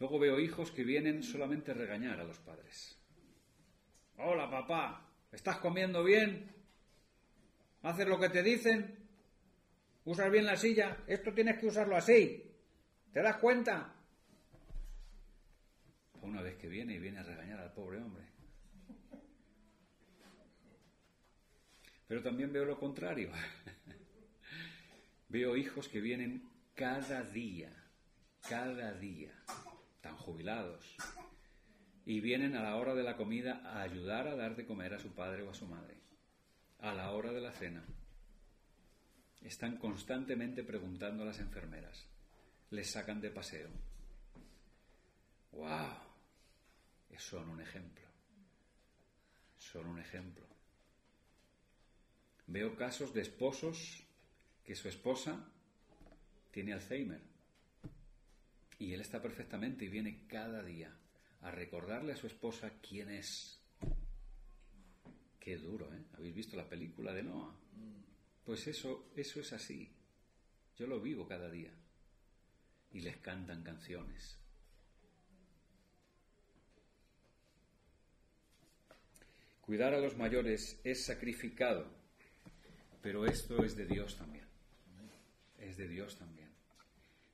Luego 0.01 0.18
veo 0.18 0.41
hijos 0.41 0.70
que 0.70 0.85
vienen 0.85 1.22
solamente 1.22 1.70
a 1.70 1.74
regañar 1.74 2.18
a 2.18 2.24
los 2.24 2.39
padres. 2.39 2.99
Hola, 4.16 4.51
papá, 4.51 5.07
¿estás 5.32 5.59
comiendo 5.59 6.03
bien? 6.03 6.53
¿Haces 7.85 8.09
lo 8.09 8.18
que 8.18 8.30
te 8.30 8.43
dicen? 8.43 8.97
¿Usas 10.07 10.32
bien 10.32 10.47
la 10.47 10.57
silla? 10.57 11.05
Esto 11.07 11.35
tienes 11.35 11.59
que 11.59 11.66
usarlo 11.66 11.97
así. 11.97 12.51
¿Te 13.12 13.20
das 13.20 13.37
cuenta? 13.37 13.95
Una 16.22 16.41
vez 16.41 16.57
que 16.57 16.66
viene 16.66 16.95
y 16.95 16.99
viene 16.99 17.18
a 17.18 17.22
regañar 17.22 17.61
al 17.61 17.74
pobre 17.74 17.99
hombre. 17.99 18.24
Pero 22.09 22.22
también 22.22 22.55
veo 22.55 22.64
lo 22.64 22.80
contrario. 22.80 23.30
veo 25.28 25.55
hijos 25.55 25.87
que 25.87 26.01
vienen 26.01 26.49
cada 26.74 27.22
día, 27.22 27.70
cada 28.49 28.95
día, 28.95 29.35
tan 30.01 30.16
jubilados, 30.16 30.97
y 32.07 32.20
vienen 32.20 32.57
a 32.57 32.62
la 32.62 32.76
hora 32.76 32.95
de 32.95 33.03
la 33.03 33.18
comida 33.18 33.61
a 33.62 33.82
ayudar 33.82 34.26
a 34.26 34.37
dar 34.37 34.57
de 34.57 34.64
comer 34.64 34.95
a 34.95 34.99
su 34.99 35.14
padre 35.14 35.43
o 35.43 35.51
a 35.51 35.55
su 35.55 35.66
madre, 35.66 35.99
a 36.85 36.93
la 36.93 37.12
hora 37.12 37.32
de 37.32 37.41
la 37.41 37.51
cena 37.51 37.82
están 39.41 39.78
constantemente 39.78 40.62
preguntando 40.62 41.22
a 41.22 41.26
las 41.26 41.39
enfermeras. 41.41 42.07
Les 42.70 42.91
sacan 42.91 43.22
de 43.22 43.30
paseo. 43.30 43.70
¡Wow! 45.53 46.05
Son 47.16 47.49
un 47.49 47.61
ejemplo. 47.62 48.05
Son 49.57 49.87
un 49.87 49.99
ejemplo. 49.99 50.45
Veo 52.49 52.76
casos 52.76 53.14
de 53.14 53.22
esposos 53.22 54.05
que 54.62 54.76
su 54.76 54.89
esposa 54.89 55.43
tiene 56.51 56.74
Alzheimer. 56.74 57.22
Y 58.78 58.93
él 58.93 59.01
está 59.01 59.22
perfectamente 59.22 59.87
y 59.87 59.89
viene 59.89 60.26
cada 60.26 60.62
día 60.62 60.95
a 61.41 61.51
recordarle 61.51 62.12
a 62.12 62.16
su 62.16 62.26
esposa 62.26 62.72
quién 62.87 63.09
es. 63.09 63.63
Qué 65.45 65.59
duro, 65.59 65.92
¿eh? 65.92 66.03
¿Habéis 66.16 66.34
visto 66.34 66.57
la 66.57 66.66
película 66.66 67.12
de 67.12 67.22
Noah? 67.22 67.55
Pues 68.47 68.66
eso, 68.66 69.11
eso 69.14 69.40
es 69.40 69.53
así. 69.53 69.90
Yo 70.78 70.86
lo 70.86 71.03
vivo 71.03 71.28
cada 71.28 71.51
día. 71.51 71.70
Y 72.92 73.01
les 73.01 73.18
cantan 73.18 73.62
canciones. 73.62 74.38
Cuidar 79.61 79.92
a 79.92 80.01
los 80.01 80.16
mayores 80.16 80.80
es 80.82 81.05
sacrificado, 81.05 81.90
pero 83.03 83.26
esto 83.26 83.62
es 83.62 83.76
de 83.76 83.84
Dios 83.84 84.16
también. 84.16 84.47
Es 85.59 85.76
de 85.76 85.88
Dios 85.88 86.16
también. 86.16 86.49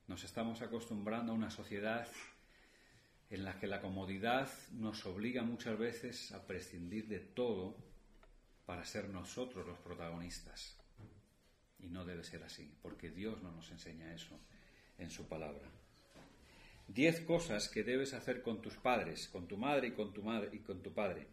Nos 0.07 0.25
estamos 0.25 0.61
acostumbrando 0.61 1.31
a 1.31 1.35
una 1.35 1.49
sociedad 1.49 2.09
en 3.29 3.45
la 3.45 3.57
que 3.57 3.67
la 3.67 3.79
comodidad 3.79 4.49
nos 4.73 5.05
obliga 5.05 5.43
muchas 5.43 5.79
veces 5.79 6.33
a 6.33 6.45
prescindir 6.45 7.07
de 7.07 7.19
todo 7.19 7.90
para 8.71 8.85
ser 8.85 9.09
nosotros 9.09 9.67
los 9.67 9.77
protagonistas. 9.79 10.79
Y 11.79 11.89
no 11.89 12.05
debe 12.05 12.23
ser 12.23 12.41
así, 12.41 12.73
porque 12.81 13.09
Dios 13.09 13.43
no 13.43 13.51
nos 13.51 13.69
enseña 13.69 14.13
eso 14.13 14.39
en 14.97 15.09
su 15.09 15.27
palabra. 15.27 15.69
Diez 16.87 17.19
cosas 17.19 17.67
que 17.67 17.83
debes 17.83 18.13
hacer 18.13 18.41
con 18.41 18.61
tus 18.61 18.77
padres, 18.77 19.27
con 19.27 19.45
tu 19.45 19.57
madre 19.57 19.89
y 19.89 19.91
con 19.91 20.13
tu 20.13 20.23
madre 20.23 20.51
y 20.53 20.59
con 20.59 20.81
tu 20.81 20.93
padre. 20.93 21.27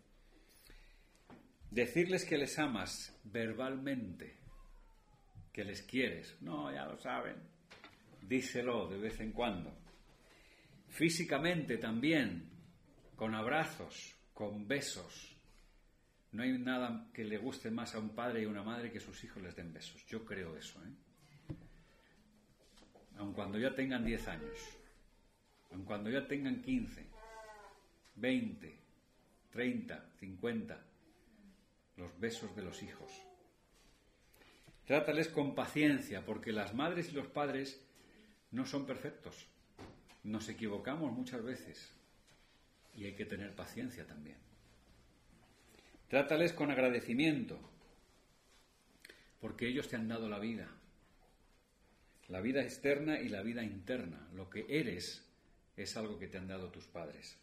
Decirles 1.71 2.25
que 2.25 2.39
les 2.39 2.59
amas 2.59 3.17
verbalmente, 3.23 4.35
que 5.53 5.63
les 5.63 5.83
quieres. 5.83 6.35
No, 6.41 6.75
ya 6.75 6.87
lo 6.87 6.99
saben. 6.99 7.37
Díselo 8.21 8.89
de 8.89 8.99
vez 8.99 9.21
en 9.21 9.31
cuando. 9.31 9.73
Físicamente 10.89 11.79
también, 11.79 12.51
con 13.15 13.33
abrazos, 13.37 14.17
con 14.35 14.67
besos, 14.67 15.38
no 16.33 16.43
hay 16.43 16.59
nada 16.59 17.09
que 17.13 17.25
le 17.25 17.39
guste 17.39 17.71
más 17.71 17.95
a 17.95 17.99
un 17.99 18.11
padre 18.11 18.43
y 18.43 18.45
a 18.45 18.49
una 18.49 18.63
madre 18.63 18.93
que 18.93 19.01
sus 19.01 19.23
hijos 19.25 19.43
les 19.43 19.57
den 19.57 19.73
besos. 19.73 20.05
Yo 20.07 20.25
creo 20.25 20.57
eso, 20.57 20.79
¿eh? 20.85 21.55
Aun 23.17 23.33
cuando 23.33 23.59
ya 23.59 23.75
tengan 23.75 24.05
10 24.05 24.29
años, 24.29 24.59
aun 25.73 25.85
cuando 25.85 26.11
ya 26.11 26.29
tengan 26.29 26.63
15, 26.63 27.07
20, 28.15 28.79
30, 29.51 30.11
50, 30.21 30.85
los 31.97 32.21
besos 32.21 32.55
de 32.55 32.63
los 32.63 32.83
hijos. 32.83 33.11
Trátales 34.87 35.29
con 35.29 35.55
paciencia, 35.55 36.25
porque 36.25 36.53
las 36.53 36.75
madres 36.75 37.11
y 37.11 37.13
los 37.13 37.27
padres 37.27 37.85
no 38.53 38.67
son 38.67 38.87
perfectos. 38.87 39.47
Nos 40.23 40.49
equivocamos 40.49 41.13
muchas 41.13 41.43
veces 41.43 41.93
y 42.95 43.05
hay 43.05 43.15
que 43.15 43.27
tener 43.27 43.55
paciencia 43.55 44.07
también. 44.07 44.48
Trátales 46.09 46.55
con 46.55 46.71
agradecimiento, 46.71 47.59
porque 49.41 49.69
ellos 49.69 49.89
te 49.89 49.97
han 49.97 50.09
dado 50.09 50.31
la 50.31 50.39
vida, 50.39 50.69
la 52.29 52.41
vida 52.41 52.63
externa 52.63 53.21
y 53.21 53.29
la 53.29 53.43
vida 53.43 53.63
interna. 53.63 54.27
Lo 54.35 54.49
que 54.49 54.65
eres 54.69 55.23
es 55.77 55.97
algo 55.99 56.19
que 56.19 56.27
te 56.27 56.39
han 56.39 56.49
dado 56.49 56.71
tus 56.71 56.87
padres. 56.87 57.37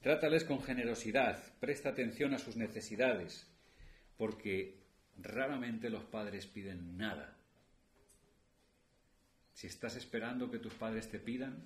Trátales 0.00 0.42
con 0.42 0.62
generosidad, 0.62 1.42
presta 1.60 1.90
atención 1.90 2.34
a 2.34 2.38
sus 2.38 2.56
necesidades, 2.56 3.46
porque 4.16 4.82
raramente 5.16 5.90
los 5.90 6.04
padres 6.04 6.46
piden 6.46 6.96
nada. 6.96 7.36
Si 9.52 9.68
estás 9.68 9.94
esperando 9.94 10.50
que 10.50 10.58
tus 10.58 10.74
padres 10.74 11.08
te 11.08 11.20
pidan, 11.20 11.64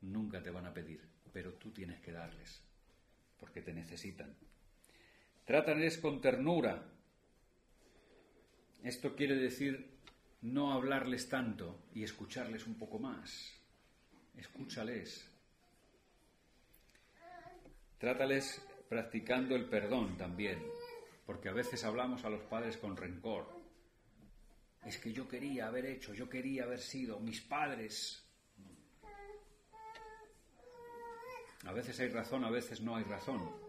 nunca 0.00 0.42
te 0.42 0.50
van 0.50 0.64
a 0.64 0.72
pedir. 0.74 1.00
pero 1.32 1.52
tú 1.54 1.72
tienes 1.72 2.00
que 2.00 2.12
darles, 2.12 2.60
porque 3.40 3.60
te 3.60 3.72
necesitan. 3.72 4.36
Trátales 5.44 5.98
con 5.98 6.22
ternura. 6.22 6.90
Esto 8.82 9.14
quiere 9.14 9.34
decir 9.34 9.94
no 10.40 10.72
hablarles 10.72 11.28
tanto 11.28 11.84
y 11.94 12.02
escucharles 12.02 12.66
un 12.66 12.78
poco 12.78 12.98
más. 12.98 13.52
Escúchales. 14.36 15.30
Trátales 17.98 18.62
practicando 18.88 19.54
el 19.54 19.66
perdón 19.68 20.16
también, 20.16 20.62
porque 21.26 21.50
a 21.50 21.52
veces 21.52 21.84
hablamos 21.84 22.24
a 22.24 22.30
los 22.30 22.42
padres 22.42 22.78
con 22.78 22.96
rencor. 22.96 23.46
Es 24.86 24.98
que 24.98 25.12
yo 25.12 25.28
quería 25.28 25.66
haber 25.66 25.84
hecho, 25.86 26.14
yo 26.14 26.28
quería 26.28 26.64
haber 26.64 26.80
sido, 26.80 27.20
mis 27.20 27.42
padres. 27.42 28.26
A 31.66 31.72
veces 31.72 32.00
hay 32.00 32.08
razón, 32.08 32.44
a 32.44 32.50
veces 32.50 32.80
no 32.80 32.96
hay 32.96 33.04
razón, 33.04 33.63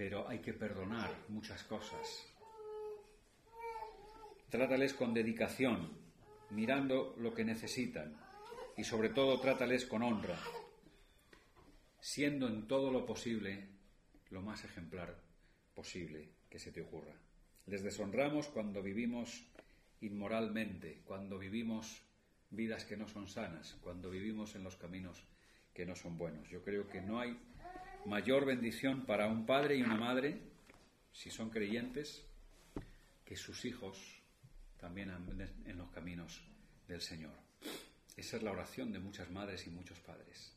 pero 0.00 0.26
hay 0.26 0.38
que 0.38 0.54
perdonar 0.54 1.14
muchas 1.28 1.62
cosas. 1.64 2.26
Trátales 4.48 4.94
con 4.94 5.12
dedicación, 5.12 5.90
mirando 6.48 7.14
lo 7.18 7.34
que 7.34 7.44
necesitan 7.44 8.16
y 8.78 8.84
sobre 8.84 9.10
todo 9.10 9.38
trátales 9.40 9.84
con 9.84 10.02
honra, 10.02 10.38
siendo 12.00 12.48
en 12.48 12.66
todo 12.66 12.90
lo 12.90 13.04
posible 13.04 13.68
lo 14.30 14.40
más 14.40 14.64
ejemplar 14.64 15.20
posible 15.74 16.30
que 16.48 16.58
se 16.58 16.72
te 16.72 16.80
ocurra. 16.80 17.12
Les 17.66 17.82
deshonramos 17.82 18.48
cuando 18.48 18.82
vivimos 18.82 19.44
inmoralmente, 20.00 21.02
cuando 21.04 21.38
vivimos 21.38 22.00
vidas 22.48 22.86
que 22.86 22.96
no 22.96 23.06
son 23.06 23.28
sanas, 23.28 23.76
cuando 23.82 24.08
vivimos 24.08 24.54
en 24.54 24.64
los 24.64 24.76
caminos 24.76 25.22
que 25.74 25.84
no 25.84 25.94
son 25.94 26.16
buenos. 26.16 26.48
Yo 26.48 26.62
creo 26.62 26.88
que 26.88 27.02
no 27.02 27.20
hay 27.20 27.38
mayor 28.06 28.44
bendición 28.44 29.04
para 29.06 29.28
un 29.28 29.46
padre 29.46 29.76
y 29.76 29.82
una 29.82 29.96
madre, 29.96 30.40
si 31.12 31.30
son 31.30 31.50
creyentes, 31.50 32.24
que 33.24 33.36
sus 33.36 33.64
hijos 33.64 34.20
también 34.78 35.10
anden 35.10 35.48
en 35.66 35.78
los 35.78 35.90
caminos 35.90 36.42
del 36.88 37.00
Señor. 37.00 37.34
Esa 38.16 38.36
es 38.36 38.42
la 38.42 38.52
oración 38.52 38.92
de 38.92 38.98
muchas 38.98 39.30
madres 39.30 39.66
y 39.66 39.70
muchos 39.70 39.98
padres, 40.00 40.56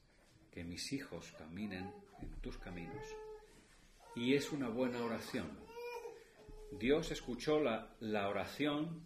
que 0.51 0.63
mis 0.63 0.91
hijos 0.93 1.31
caminen 1.37 1.91
en 2.21 2.29
tus 2.41 2.57
caminos. 2.57 3.05
Y 4.15 4.33
es 4.33 4.51
una 4.51 4.69
buena 4.69 4.99
oración. 5.03 5.47
Dios 6.79 7.11
escuchó 7.11 7.59
la, 7.59 7.95
la 7.99 8.29
oración 8.29 9.01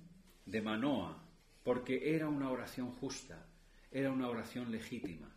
de 0.45 0.61
Manoa 0.61 1.23
porque 1.63 2.15
era 2.15 2.29
una 2.29 2.49
oración 2.49 2.91
justa, 2.93 3.45
era 3.91 4.11
una 4.11 4.29
oración 4.29 4.71
legítima. 4.71 5.36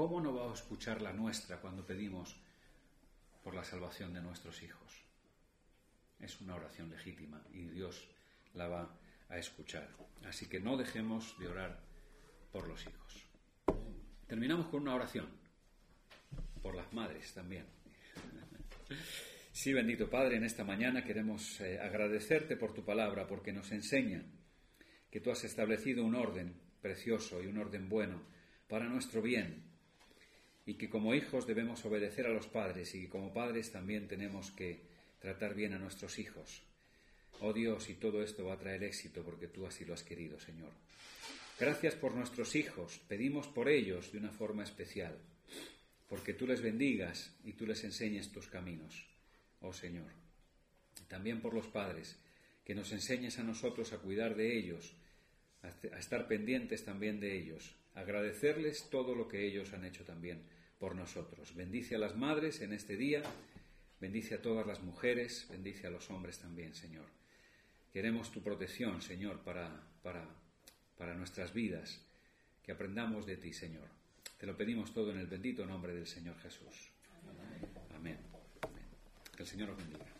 ¿Cómo 0.00 0.18
no 0.18 0.32
va 0.32 0.50
a 0.50 0.54
escuchar 0.54 1.02
la 1.02 1.12
nuestra 1.12 1.60
cuando 1.60 1.84
pedimos 1.84 2.34
por 3.44 3.54
la 3.54 3.62
salvación 3.62 4.14
de 4.14 4.22
nuestros 4.22 4.62
hijos? 4.62 5.04
Es 6.18 6.40
una 6.40 6.54
oración 6.54 6.88
legítima 6.88 7.44
y 7.52 7.66
Dios 7.66 8.08
la 8.54 8.66
va 8.66 8.98
a 9.28 9.36
escuchar. 9.36 9.90
Así 10.24 10.48
que 10.48 10.58
no 10.58 10.78
dejemos 10.78 11.38
de 11.38 11.48
orar 11.48 11.82
por 12.50 12.66
los 12.66 12.82
hijos. 12.86 13.26
Terminamos 14.26 14.68
con 14.68 14.80
una 14.80 14.94
oración, 14.94 15.28
por 16.62 16.74
las 16.74 16.90
madres 16.94 17.34
también. 17.34 17.66
Sí, 19.52 19.74
bendito 19.74 20.08
Padre, 20.08 20.36
en 20.36 20.44
esta 20.44 20.64
mañana 20.64 21.04
queremos 21.04 21.60
eh, 21.60 21.78
agradecerte 21.78 22.56
por 22.56 22.72
tu 22.72 22.86
palabra, 22.86 23.26
porque 23.26 23.52
nos 23.52 23.70
enseña 23.70 24.24
que 25.10 25.20
tú 25.20 25.30
has 25.30 25.44
establecido 25.44 26.06
un 26.06 26.14
orden 26.14 26.58
precioso 26.80 27.42
y 27.42 27.48
un 27.48 27.58
orden 27.58 27.90
bueno 27.90 28.22
para 28.66 28.88
nuestro 28.88 29.20
bien, 29.20 29.69
y 30.66 30.74
que 30.74 30.90
como 30.90 31.14
hijos 31.14 31.46
debemos 31.46 31.84
obedecer 31.84 32.26
a 32.26 32.32
los 32.32 32.46
padres 32.46 32.94
y 32.94 33.02
que 33.02 33.08
como 33.08 33.32
padres 33.32 33.72
también 33.72 34.08
tenemos 34.08 34.50
que 34.50 34.80
tratar 35.20 35.54
bien 35.54 35.72
a 35.72 35.78
nuestros 35.78 36.18
hijos. 36.18 36.62
Oh 37.40 37.52
Dios, 37.52 37.88
y 37.88 37.94
todo 37.94 38.22
esto 38.22 38.44
va 38.44 38.54
a 38.54 38.58
traer 38.58 38.84
éxito 38.84 39.22
porque 39.22 39.48
tú 39.48 39.66
así 39.66 39.84
lo 39.84 39.94
has 39.94 40.02
querido, 40.02 40.38
Señor. 40.38 40.72
Gracias 41.58 41.94
por 41.94 42.14
nuestros 42.14 42.54
hijos, 42.54 43.00
pedimos 43.08 43.46
por 43.46 43.68
ellos 43.68 44.12
de 44.12 44.18
una 44.18 44.30
forma 44.30 44.64
especial, 44.64 45.18
porque 46.08 46.34
tú 46.34 46.46
les 46.46 46.62
bendigas 46.62 47.34
y 47.44 47.52
tú 47.52 47.66
les 47.66 47.84
enseñes 47.84 48.32
tus 48.32 48.46
caminos, 48.46 49.06
oh 49.60 49.72
Señor. 49.72 50.10
También 51.08 51.40
por 51.40 51.54
los 51.54 51.66
padres, 51.66 52.16
que 52.64 52.74
nos 52.74 52.92
enseñes 52.92 53.38
a 53.38 53.42
nosotros 53.42 53.92
a 53.92 53.98
cuidar 53.98 54.36
de 54.36 54.56
ellos, 54.56 54.94
a 55.62 55.98
estar 55.98 56.28
pendientes 56.28 56.84
también 56.84 57.20
de 57.20 57.36
ellos, 57.36 57.74
agradecerles 57.94 58.88
todo 58.90 59.14
lo 59.14 59.28
que 59.28 59.46
ellos 59.46 59.72
han 59.72 59.84
hecho 59.84 60.04
también 60.04 60.42
por 60.78 60.94
nosotros. 60.94 61.54
Bendice 61.54 61.96
a 61.96 61.98
las 61.98 62.16
madres 62.16 62.60
en 62.60 62.72
este 62.72 62.96
día, 62.96 63.22
bendice 64.00 64.34
a 64.34 64.42
todas 64.42 64.66
las 64.66 64.82
mujeres, 64.82 65.46
bendice 65.50 65.86
a 65.86 65.90
los 65.90 66.10
hombres 66.10 66.38
también, 66.38 66.74
Señor. 66.74 67.06
Queremos 67.92 68.30
tu 68.30 68.42
protección, 68.42 69.02
Señor, 69.02 69.40
para, 69.40 69.82
para, 70.02 70.24
para 70.96 71.14
nuestras 71.14 71.52
vidas, 71.52 72.00
que 72.62 72.72
aprendamos 72.72 73.26
de 73.26 73.36
ti, 73.36 73.52
Señor. 73.52 73.88
Te 74.38 74.46
lo 74.46 74.56
pedimos 74.56 74.94
todo 74.94 75.10
en 75.10 75.18
el 75.18 75.26
bendito 75.26 75.66
nombre 75.66 75.94
del 75.94 76.06
Señor 76.06 76.38
Jesús. 76.38 76.90
Amén. 77.28 77.70
Amén. 77.94 78.18
Que 79.36 79.42
el 79.42 79.48
Señor 79.48 79.70
os 79.70 79.76
bendiga. 79.76 80.19